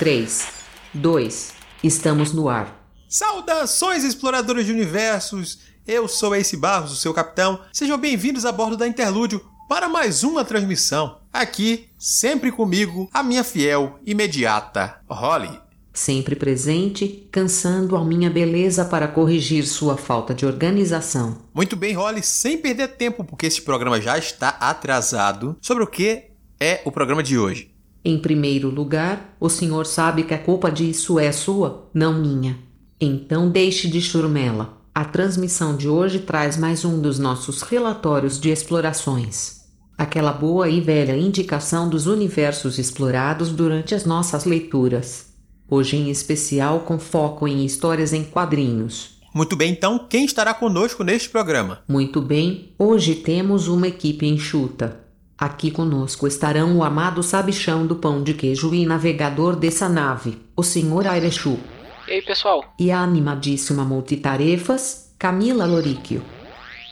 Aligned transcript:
3, 0.00 0.48
2, 0.94 1.52
estamos 1.84 2.32
no 2.32 2.48
ar. 2.48 2.90
Saudações, 3.06 4.02
exploradores 4.02 4.64
de 4.64 4.72
universos! 4.72 5.58
Eu 5.86 6.08
sou 6.08 6.34
Ace 6.34 6.56
Barros, 6.56 6.90
o 6.90 6.96
seu 6.96 7.12
capitão. 7.12 7.60
Sejam 7.70 7.98
bem-vindos 7.98 8.46
a 8.46 8.50
bordo 8.50 8.78
da 8.78 8.88
Interlúdio 8.88 9.44
para 9.68 9.90
mais 9.90 10.24
uma 10.24 10.42
transmissão. 10.42 11.18
Aqui, 11.30 11.90
sempre 11.98 12.50
comigo, 12.50 13.10
a 13.12 13.22
minha 13.22 13.44
fiel, 13.44 13.98
imediata, 14.06 15.02
Holly. 15.06 15.60
Sempre 15.92 16.34
presente, 16.34 17.28
cansando 17.30 17.94
a 17.94 18.02
minha 18.02 18.30
beleza 18.30 18.86
para 18.86 19.06
corrigir 19.06 19.66
sua 19.66 19.98
falta 19.98 20.32
de 20.32 20.46
organização. 20.46 21.36
Muito 21.52 21.76
bem, 21.76 21.92
Holly, 21.92 22.22
sem 22.22 22.56
perder 22.56 22.88
tempo, 22.96 23.22
porque 23.22 23.44
esse 23.44 23.60
programa 23.60 24.00
já 24.00 24.16
está 24.16 24.48
atrasado. 24.48 25.58
Sobre 25.60 25.84
o 25.84 25.86
que 25.86 26.30
é 26.58 26.80
o 26.86 26.90
programa 26.90 27.22
de 27.22 27.38
hoje? 27.38 27.69
Em 28.04 28.18
primeiro 28.18 28.70
lugar, 28.70 29.36
o 29.38 29.48
senhor 29.48 29.84
sabe 29.84 30.22
que 30.22 30.32
a 30.32 30.38
culpa 30.38 30.70
disso 30.70 31.18
é 31.18 31.30
sua, 31.32 31.88
não 31.92 32.14
minha. 32.14 32.58
Então 32.98 33.50
deixe 33.50 33.88
de 33.88 34.00
churmela. 34.00 34.78
A 34.94 35.04
transmissão 35.04 35.76
de 35.76 35.88
hoje 35.88 36.18
traz 36.18 36.56
mais 36.56 36.84
um 36.84 37.00
dos 37.00 37.18
nossos 37.18 37.62
relatórios 37.62 38.40
de 38.40 38.50
explorações. 38.50 39.60
Aquela 39.96 40.32
boa 40.32 40.68
e 40.68 40.80
velha 40.80 41.16
indicação 41.16 41.88
dos 41.90 42.06
universos 42.06 42.78
explorados 42.78 43.50
durante 43.50 43.94
as 43.94 44.06
nossas 44.06 44.46
leituras. 44.46 45.34
Hoje 45.68 45.96
em 45.96 46.10
especial 46.10 46.80
com 46.80 46.98
foco 46.98 47.46
em 47.46 47.64
histórias 47.66 48.14
em 48.14 48.24
quadrinhos. 48.24 49.20
Muito 49.32 49.54
bem, 49.54 49.72
então, 49.72 50.06
quem 50.08 50.24
estará 50.24 50.52
conosco 50.52 51.04
neste 51.04 51.28
programa? 51.28 51.80
Muito 51.86 52.20
bem, 52.20 52.72
hoje 52.78 53.14
temos 53.14 53.68
uma 53.68 53.86
equipe 53.86 54.26
enxuta. 54.26 55.09
Aqui 55.40 55.70
conosco 55.70 56.26
estarão 56.26 56.76
o 56.76 56.84
amado 56.84 57.22
sabichão 57.22 57.86
do 57.86 57.96
pão 57.96 58.22
de 58.22 58.34
queijo 58.34 58.74
e 58.74 58.84
navegador 58.84 59.56
dessa 59.56 59.88
nave, 59.88 60.38
o 60.54 60.62
Sr. 60.62 61.06
Airechu. 61.08 61.58
E 62.06 62.12
aí, 62.12 62.20
pessoal? 62.20 62.62
E 62.78 62.90
a 62.90 62.98
animadíssima 62.98 63.82
multitarefas, 63.82 65.14
Camila 65.18 65.64
Loríquio. 65.64 66.22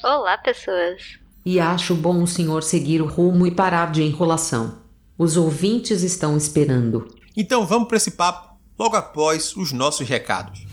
Olá, 0.02 0.38
pessoas. 0.38 1.18
E 1.44 1.60
acho 1.60 1.94
bom 1.94 2.22
o 2.22 2.26
senhor 2.26 2.62
seguir 2.62 3.02
o 3.02 3.06
rumo 3.06 3.46
e 3.46 3.50
parar 3.50 3.92
de 3.92 4.02
enrolação. 4.02 4.78
Os 5.18 5.36
ouvintes 5.36 6.02
estão 6.02 6.34
esperando. 6.34 7.06
Então 7.36 7.66
vamos 7.66 7.86
para 7.86 7.98
esse 7.98 8.12
papo 8.12 8.56
logo 8.78 8.96
após 8.96 9.54
os 9.56 9.72
nossos 9.72 10.08
recados. 10.08 10.64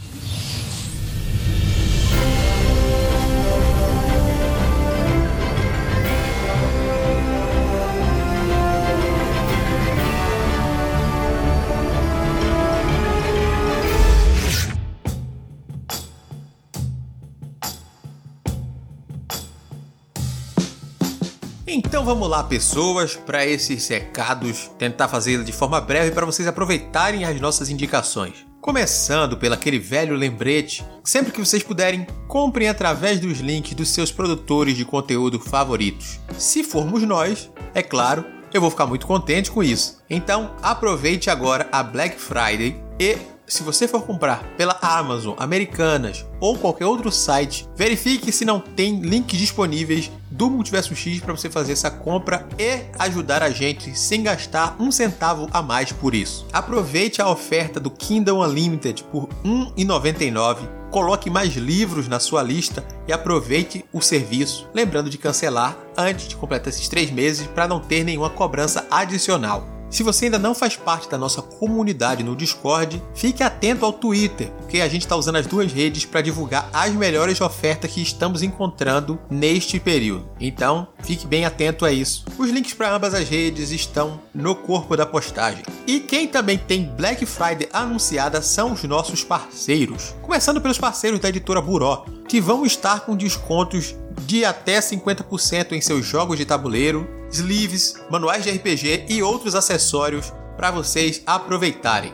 Então 22.06 22.14
vamos 22.14 22.30
lá, 22.30 22.44
pessoas, 22.44 23.16
para 23.16 23.48
esses 23.48 23.88
recados, 23.88 24.70
tentar 24.78 25.08
fazê-lo 25.08 25.44
de 25.44 25.52
forma 25.52 25.82
breve 25.82 26.12
para 26.12 26.24
vocês 26.24 26.48
aproveitarem 26.48 27.26
as 27.26 27.42
nossas 27.42 27.72
indicações. 27.72 28.46
Começando 28.62 29.36
pelo 29.36 29.56
aquele 29.56 29.80
velho 29.80 30.16
lembrete, 30.16 30.86
sempre 31.04 31.32
que 31.32 31.40
vocês 31.40 31.64
puderem, 31.64 32.06
comprem 32.28 32.70
através 32.70 33.20
dos 33.20 33.40
links 33.40 33.74
dos 33.74 33.90
seus 33.90 34.12
produtores 34.12 34.78
de 34.78 34.86
conteúdo 34.86 35.40
favoritos. 35.40 36.20
Se 36.38 36.64
formos 36.64 37.02
nós, 37.02 37.50
é 37.74 37.82
claro, 37.82 38.24
eu 38.54 38.62
vou 38.62 38.70
ficar 38.70 38.86
muito 38.86 39.08
contente 39.08 39.50
com 39.50 39.64
isso. 39.64 40.00
Então, 40.08 40.54
aproveite 40.62 41.32
agora 41.32 41.68
a 41.72 41.82
Black 41.82 42.22
Friday 42.22 42.80
e 43.00 43.18
se 43.48 43.64
você 43.64 43.88
for 43.88 44.04
comprar 44.04 44.44
pela 44.58 44.78
Amazon, 44.82 45.36
Americanas 45.38 46.26
ou 46.40 46.58
qualquer 46.58 46.86
outro 46.86 47.12
site, 47.12 47.68
verifique 47.76 48.32
se 48.32 48.46
não 48.46 48.60
tem 48.60 49.00
links 49.02 49.40
disponíveis 49.40 50.12
do 50.36 50.50
Multiverso 50.50 50.96
X 50.96 51.22
para 51.22 51.36
você 51.36 51.50
fazer 51.50 51.72
essa 51.72 51.90
compra 51.90 52.48
e 52.60 52.82
ajudar 53.00 53.42
a 53.42 53.50
gente 53.50 53.98
sem 53.98 54.22
gastar 54.24 54.76
um 54.80 54.92
centavo 54.92 55.48
a 55.52 55.62
mais 55.62 55.92
por 55.92 56.14
isso. 56.14 56.46
Aproveite 56.52 57.22
a 57.22 57.30
oferta 57.30 57.80
do 57.80 57.90
Kindle 57.90 58.42
Unlimited 58.42 59.04
por 59.06 59.30
R$ 59.44 59.72
1,99 59.78 60.86
coloque 60.96 61.30
mais 61.30 61.54
livros 61.56 62.08
na 62.08 62.22
sua 62.22 62.42
lista 62.42 62.86
e 63.06 63.12
aproveite 63.12 63.84
o 63.92 64.00
serviço, 64.00 64.66
lembrando 64.74 65.10
de 65.10 65.18
cancelar 65.18 65.78
antes 65.98 66.26
de 66.26 66.38
completar 66.38 66.70
esses 66.70 66.88
três 66.88 67.12
meses 67.12 67.48
para 67.48 67.68
não 67.68 67.82
ter 67.82 68.06
nenhuma 68.06 68.30
cobrança 68.30 68.88
adicional. 68.90 69.75
Se 69.96 70.04
você 70.04 70.26
ainda 70.26 70.38
não 70.38 70.54
faz 70.54 70.76
parte 70.76 71.10
da 71.10 71.18
nossa 71.18 71.42
comunidade 71.42 72.22
no 72.22 72.36
Discord, 72.36 73.02
fique 73.14 73.42
atento 73.42 73.86
ao 73.86 73.94
Twitter, 73.94 74.52
porque 74.60 74.82
a 74.82 74.90
gente 74.90 75.04
está 75.04 75.16
usando 75.16 75.38
as 75.38 75.48
duas 75.48 75.72
redes 75.72 76.04
para 76.04 76.20
divulgar 76.20 76.70
as 76.74 76.92
melhores 76.92 77.40
ofertas 77.40 77.94
que 77.94 78.02
estamos 78.02 78.44
encontrando 78.44 79.18
neste 79.30 79.80
período. 79.80 80.28
Então, 80.38 80.86
fique 81.00 81.26
bem 81.26 81.46
atento 81.46 81.86
a 81.86 81.94
isso. 81.94 82.26
Os 82.38 82.50
links 82.50 82.74
para 82.74 82.94
ambas 82.94 83.14
as 83.14 83.30
redes 83.30 83.72
estão 83.72 84.20
no 84.34 84.54
corpo 84.54 84.98
da 84.98 85.06
postagem. 85.06 85.64
E 85.88 86.02
quem 86.02 86.28
também 86.28 86.58
tem 86.58 86.84
Black 86.84 87.26
Friday 87.26 87.70
anunciada 87.72 88.42
são 88.42 88.74
os 88.74 88.84
nossos 88.84 89.24
parceiros. 89.24 90.14
Começando 90.22 90.60
pelos 90.60 90.78
parceiros 90.78 91.22
da 91.22 91.30
editora 91.30 91.62
Buró, 91.62 92.04
que 92.28 92.42
vão 92.42 92.66
estar 92.66 93.06
com 93.06 93.16
descontos 93.16 93.96
de 94.22 94.46
até 94.46 94.80
50% 94.80 95.74
em 95.74 95.82
seus 95.82 96.06
jogos 96.06 96.38
de 96.38 96.46
tabuleiro, 96.46 97.08
sleeves, 97.32 97.96
manuais 98.10 98.44
de 98.44 98.52
RPG 98.52 99.06
e 99.10 99.22
outros 99.22 99.56
acessórios 99.56 100.34
para 100.56 100.72
vocês 100.72 101.22
aproveitarem. 101.26 102.14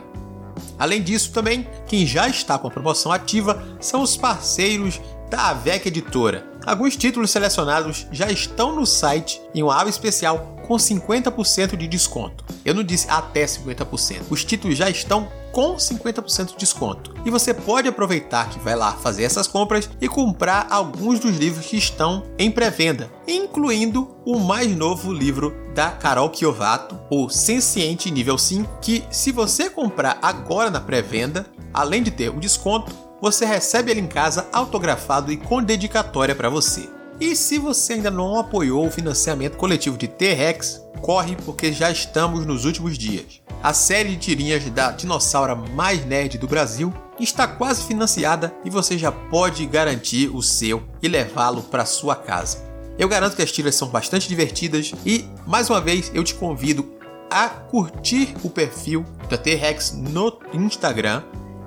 Além 0.78 1.02
disso, 1.02 1.32
também, 1.32 1.66
quem 1.86 2.06
já 2.06 2.28
está 2.28 2.58
com 2.58 2.66
a 2.66 2.70
promoção 2.70 3.12
ativa 3.12 3.62
são 3.80 4.02
os 4.02 4.16
parceiros 4.16 5.00
da 5.32 5.48
AVEC 5.48 5.88
Editora. 5.88 6.46
Alguns 6.66 6.94
títulos 6.94 7.30
selecionados 7.30 8.06
já 8.12 8.30
estão 8.30 8.76
no 8.76 8.84
site 8.84 9.40
em 9.54 9.62
uma 9.62 9.80
aba 9.80 9.88
especial 9.88 10.58
com 10.66 10.74
50% 10.74 11.74
de 11.74 11.88
desconto. 11.88 12.44
Eu 12.62 12.74
não 12.74 12.84
disse 12.84 13.08
até 13.08 13.46
50%. 13.46 14.24
Os 14.28 14.44
títulos 14.44 14.76
já 14.76 14.90
estão 14.90 15.26
com 15.50 15.74
50% 15.76 16.48
de 16.48 16.56
desconto. 16.58 17.14
E 17.24 17.30
você 17.30 17.54
pode 17.54 17.88
aproveitar 17.88 18.50
que 18.50 18.58
vai 18.58 18.76
lá 18.76 18.92
fazer 18.92 19.22
essas 19.22 19.48
compras 19.48 19.88
e 20.02 20.06
comprar 20.06 20.66
alguns 20.68 21.18
dos 21.18 21.34
livros 21.34 21.64
que 21.64 21.78
estão 21.78 22.24
em 22.38 22.50
pré-venda, 22.50 23.10
incluindo 23.26 24.14
o 24.26 24.38
mais 24.38 24.70
novo 24.76 25.10
livro 25.10 25.56
da 25.74 25.90
Carol 25.92 26.28
Kiovato, 26.28 27.00
o 27.10 27.30
Senciente 27.30 28.10
Nível 28.10 28.36
5, 28.36 28.80
que 28.82 29.02
se 29.10 29.32
você 29.32 29.70
comprar 29.70 30.18
agora 30.20 30.70
na 30.70 30.80
pré-venda, 30.80 31.46
além 31.72 32.02
de 32.02 32.10
ter 32.10 32.30
um 32.30 32.38
desconto, 32.38 32.92
você 33.22 33.46
recebe 33.46 33.92
ele 33.92 34.00
em 34.00 34.08
casa 34.08 34.48
autografado 34.52 35.30
e 35.30 35.36
com 35.36 35.62
dedicatória 35.62 36.34
para 36.34 36.48
você. 36.48 36.90
E 37.20 37.36
se 37.36 37.56
você 37.56 37.92
ainda 37.92 38.10
não 38.10 38.36
apoiou 38.36 38.84
o 38.84 38.90
financiamento 38.90 39.56
coletivo 39.56 39.96
de 39.96 40.08
T-Rex, 40.08 40.82
corre 41.00 41.36
porque 41.36 41.72
já 41.72 41.88
estamos 41.88 42.44
nos 42.44 42.64
últimos 42.64 42.98
dias. 42.98 43.40
A 43.62 43.72
série 43.72 44.08
de 44.10 44.16
tirinhas 44.16 44.68
da 44.70 44.90
dinossauro 44.90 45.56
mais 45.70 46.04
nerd 46.04 46.36
do 46.36 46.48
Brasil 46.48 46.92
está 47.20 47.46
quase 47.46 47.84
financiada 47.84 48.52
e 48.64 48.70
você 48.70 48.98
já 48.98 49.12
pode 49.12 49.64
garantir 49.66 50.28
o 50.34 50.42
seu 50.42 50.82
e 51.00 51.06
levá-lo 51.06 51.62
para 51.62 51.86
sua 51.86 52.16
casa. 52.16 52.58
Eu 52.98 53.08
garanto 53.08 53.36
que 53.36 53.42
as 53.42 53.52
tiras 53.52 53.76
são 53.76 53.86
bastante 53.86 54.26
divertidas 54.26 54.92
e, 55.06 55.24
mais 55.46 55.70
uma 55.70 55.80
vez, 55.80 56.10
eu 56.12 56.24
te 56.24 56.34
convido 56.34 56.92
a 57.30 57.48
curtir 57.48 58.34
o 58.42 58.50
perfil 58.50 59.04
da 59.30 59.38
T-Rex 59.38 59.92
no 59.92 60.40
Instagram 60.52 61.22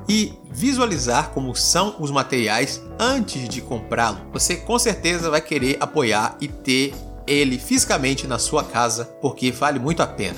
e 0.07 0.33
visualizar 0.51 1.31
como 1.31 1.55
são 1.55 1.95
os 1.99 2.11
materiais 2.11 2.81
antes 2.99 3.49
de 3.49 3.61
comprá-lo. 3.61 4.19
Você 4.31 4.55
com 4.55 4.77
certeza 4.77 5.29
vai 5.29 5.41
querer 5.41 5.77
apoiar 5.79 6.37
e 6.39 6.47
ter 6.47 6.93
ele 7.27 7.57
fisicamente 7.57 8.27
na 8.27 8.37
sua 8.37 8.63
casa 8.63 9.05
porque 9.21 9.51
vale 9.51 9.79
muito 9.79 10.01
a 10.01 10.07
pena. 10.07 10.37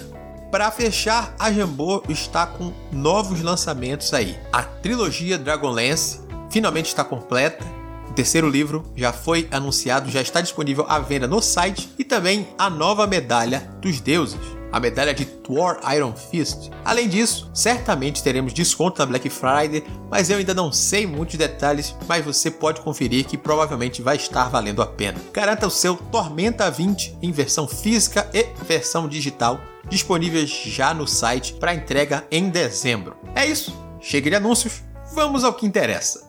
Para 0.51 0.71
fechar, 0.71 1.35
a 1.37 1.51
Jambô 1.51 2.01
está 2.07 2.47
com 2.47 2.71
novos 2.91 3.41
lançamentos 3.41 4.13
aí. 4.13 4.37
A 4.51 4.63
trilogia 4.63 5.37
Dragonlance 5.37 6.21
finalmente 6.49 6.87
está 6.87 7.03
completa. 7.03 7.65
O 8.09 8.13
terceiro 8.13 8.49
livro 8.49 8.83
já 8.95 9.11
foi 9.11 9.47
anunciado, 9.51 10.09
já 10.09 10.21
está 10.21 10.39
disponível 10.39 10.85
à 10.87 10.99
venda 10.99 11.27
no 11.27 11.41
site 11.41 11.89
e 11.99 12.03
também 12.03 12.47
a 12.57 12.69
nova 12.69 13.05
medalha 13.05 13.69
dos 13.81 13.99
deuses 13.99 14.56
a 14.71 14.79
medalha 14.79 15.13
de 15.13 15.25
Thor 15.25 15.79
Iron 15.95 16.13
Fist. 16.15 16.69
Além 16.83 17.07
disso, 17.07 17.49
certamente 17.53 18.23
teremos 18.23 18.53
desconto 18.53 18.99
na 18.99 19.05
Black 19.05 19.29
Friday, 19.29 19.83
mas 20.09 20.29
eu 20.29 20.37
ainda 20.37 20.53
não 20.53 20.71
sei 20.71 21.05
muitos 21.05 21.35
detalhes, 21.35 21.95
mas 22.07 22.23
você 22.23 22.51
pode 22.51 22.81
conferir 22.81 23.25
que 23.25 23.37
provavelmente 23.37 24.01
vai 24.01 24.15
estar 24.15 24.49
valendo 24.49 24.81
a 24.81 24.87
pena. 24.87 25.19
Garanta 25.33 25.67
o 25.67 25.71
seu 25.71 25.95
Tormenta 25.95 26.69
20 26.69 27.17
em 27.21 27.31
versão 27.31 27.67
física 27.67 28.29
e 28.33 28.45
versão 28.65 29.07
digital, 29.07 29.59
disponíveis 29.89 30.49
já 30.49 30.93
no 30.93 31.07
site 31.07 31.53
para 31.53 31.73
entrega 31.73 32.25
em 32.31 32.49
dezembro. 32.49 33.15
É 33.35 33.45
isso, 33.45 33.73
chega 33.99 34.29
de 34.29 34.35
anúncios, 34.35 34.81
vamos 35.13 35.43
ao 35.43 35.53
que 35.53 35.65
interessa. 35.65 36.27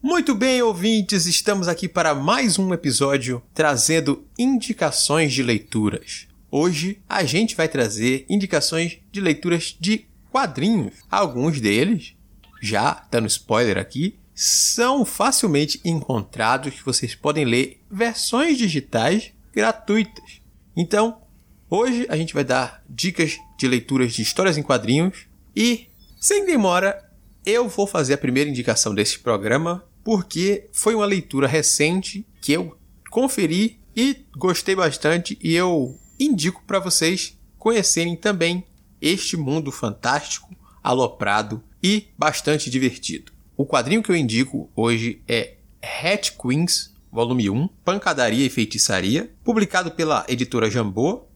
Muito 0.00 0.32
bem, 0.32 0.62
ouvintes, 0.62 1.26
estamos 1.26 1.66
aqui 1.66 1.88
para 1.88 2.14
mais 2.14 2.56
um 2.56 2.72
episódio 2.72 3.42
trazendo 3.52 4.24
indicações 4.38 5.32
de 5.32 5.42
leituras. 5.42 6.27
Hoje 6.50 7.00
a 7.08 7.24
gente 7.24 7.54
vai 7.54 7.68
trazer 7.68 8.24
indicações 8.28 8.98
de 9.12 9.20
leituras 9.20 9.76
de 9.78 10.06
quadrinhos. 10.30 10.94
Alguns 11.10 11.60
deles, 11.60 12.14
já 12.60 13.06
dando 13.10 13.26
spoiler 13.26 13.78
aqui, 13.78 14.18
são 14.34 15.04
facilmente 15.04 15.80
encontrados 15.84 16.74
que 16.74 16.84
vocês 16.84 17.14
podem 17.14 17.44
ler 17.44 17.80
versões 17.90 18.56
digitais 18.56 19.32
gratuitas. 19.52 20.40
Então, 20.76 21.20
hoje 21.68 22.06
a 22.08 22.16
gente 22.16 22.34
vai 22.34 22.44
dar 22.44 22.84
dicas 22.88 23.36
de 23.58 23.66
leituras 23.66 24.12
de 24.12 24.22
histórias 24.22 24.56
em 24.56 24.62
quadrinhos 24.62 25.26
e, 25.56 25.88
sem 26.20 26.46
demora, 26.46 27.04
eu 27.44 27.68
vou 27.68 27.86
fazer 27.86 28.14
a 28.14 28.18
primeira 28.18 28.48
indicação 28.48 28.94
desse 28.94 29.18
programa 29.18 29.84
porque 30.04 30.68
foi 30.72 30.94
uma 30.94 31.04
leitura 31.04 31.48
recente 31.48 32.24
que 32.40 32.52
eu 32.52 32.78
conferi 33.10 33.80
e 33.96 34.24
gostei 34.36 34.76
bastante 34.76 35.36
e 35.42 35.54
eu 35.54 35.98
indico 36.18 36.62
para 36.66 36.78
vocês 36.78 37.38
conhecerem 37.58 38.16
também 38.16 38.64
este 39.00 39.36
mundo 39.36 39.70
fantástico, 39.70 40.54
aloprado 40.82 41.62
e 41.82 42.08
bastante 42.16 42.70
divertido. 42.70 43.32
O 43.56 43.66
quadrinho 43.66 44.02
que 44.02 44.10
eu 44.10 44.16
indico 44.16 44.70
hoje 44.74 45.22
é 45.26 45.56
Hat 45.82 46.32
Queens, 46.32 46.94
volume 47.10 47.50
1, 47.50 47.68
Pancadaria 47.84 48.46
e 48.46 48.50
Feitiçaria, 48.50 49.32
publicado 49.42 49.90
pela 49.90 50.24
editora 50.28 50.70
Jambô. 50.70 51.26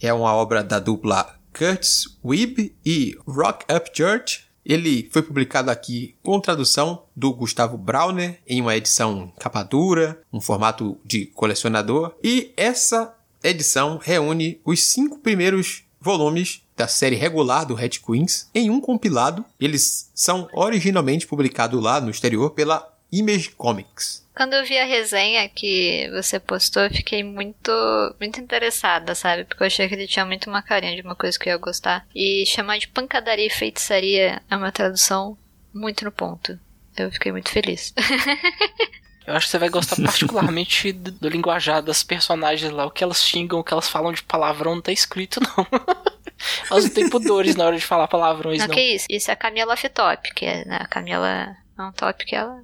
É 0.00 0.12
uma 0.12 0.34
obra 0.34 0.62
da 0.62 0.78
dupla 0.78 1.38
Curtis 1.52 2.18
Weeb 2.24 2.74
e 2.84 3.16
Rock 3.26 3.64
Up 3.72 3.90
Church. 3.92 4.48
Ele 4.64 5.08
foi 5.10 5.22
publicado 5.22 5.70
aqui 5.70 6.14
com 6.22 6.38
tradução 6.38 7.04
do 7.16 7.32
Gustavo 7.32 7.76
Brauner 7.76 8.40
em 8.46 8.60
uma 8.60 8.76
edição 8.76 9.32
capa 9.38 9.62
dura, 9.62 10.22
um 10.32 10.40
formato 10.40 10.98
de 11.04 11.26
colecionador. 11.26 12.14
E 12.22 12.52
essa 12.56 13.14
edição 13.42 13.98
reúne 13.98 14.60
os 14.64 14.82
cinco 14.84 15.18
primeiros 15.18 15.84
volumes 16.00 16.62
da 16.76 16.88
série 16.88 17.16
regular 17.16 17.66
do 17.66 17.74
Red 17.74 17.90
Queens 18.04 18.48
em 18.54 18.70
um 18.70 18.80
compilado. 18.80 19.44
Eles 19.60 20.10
são 20.14 20.48
originalmente 20.52 21.26
publicados 21.26 21.80
lá 21.82 22.00
no 22.00 22.10
exterior 22.10 22.50
pela 22.50 22.90
Image 23.12 23.50
Comics. 23.50 24.26
Quando 24.34 24.54
eu 24.54 24.64
vi 24.64 24.78
a 24.78 24.86
resenha 24.86 25.46
que 25.48 26.08
você 26.12 26.40
postou, 26.40 26.84
eu 26.84 26.90
fiquei 26.90 27.22
muito, 27.22 27.70
muito 28.18 28.40
interessada, 28.40 29.14
sabe? 29.14 29.44
Porque 29.44 29.62
eu 29.62 29.66
achei 29.66 29.86
que 29.86 29.94
ele 29.94 30.06
tinha 30.06 30.24
muito 30.24 30.48
uma 30.48 30.62
carinha 30.62 30.96
de 30.96 31.02
uma 31.02 31.14
coisa 31.14 31.38
que 31.38 31.48
eu 31.48 31.52
ia 31.52 31.58
gostar. 31.58 32.06
E 32.14 32.46
chamar 32.46 32.78
de 32.78 32.88
pancadaria 32.88 33.46
e 33.46 33.50
feitiçaria 33.50 34.40
é 34.48 34.56
uma 34.56 34.72
tradução 34.72 35.36
muito 35.74 36.04
no 36.04 36.12
ponto. 36.12 36.58
Eu 36.96 37.10
fiquei 37.10 37.32
muito 37.32 37.50
feliz. 37.50 37.92
Eu 39.26 39.34
acho 39.34 39.46
que 39.46 39.50
você 39.50 39.58
vai 39.58 39.68
gostar 39.68 39.96
particularmente 40.02 40.92
do, 40.92 41.10
do 41.12 41.28
linguajar 41.28 41.82
das 41.82 42.02
personagens 42.02 42.70
lá. 42.72 42.86
O 42.86 42.90
que 42.90 43.04
elas 43.04 43.22
xingam, 43.22 43.60
o 43.60 43.64
que 43.64 43.72
elas 43.72 43.88
falam 43.88 44.12
de 44.12 44.22
palavrão 44.22 44.74
não 44.74 44.82
tá 44.82 44.92
escrito, 44.92 45.40
não. 45.40 45.66
elas 46.70 46.84
não 46.84 46.90
têm 46.90 47.08
pudores 47.08 47.56
na 47.56 47.64
hora 47.64 47.76
de 47.76 47.84
falar 47.84 48.08
palavrões, 48.08 48.58
não. 48.58 48.68
Não, 48.68 48.74
que 48.74 48.94
isso? 48.94 49.06
Isso 49.08 49.30
é 49.30 49.34
a 49.34 49.36
Camila 49.36 49.74
F-Top, 49.74 50.34
que 50.34 50.44
é 50.44 50.64
né? 50.64 50.78
a 50.80 50.86
Camila 50.86 51.56
é 51.78 51.82
um 51.82 51.92
top 51.92 52.24
que 52.24 52.34
ela 52.34 52.62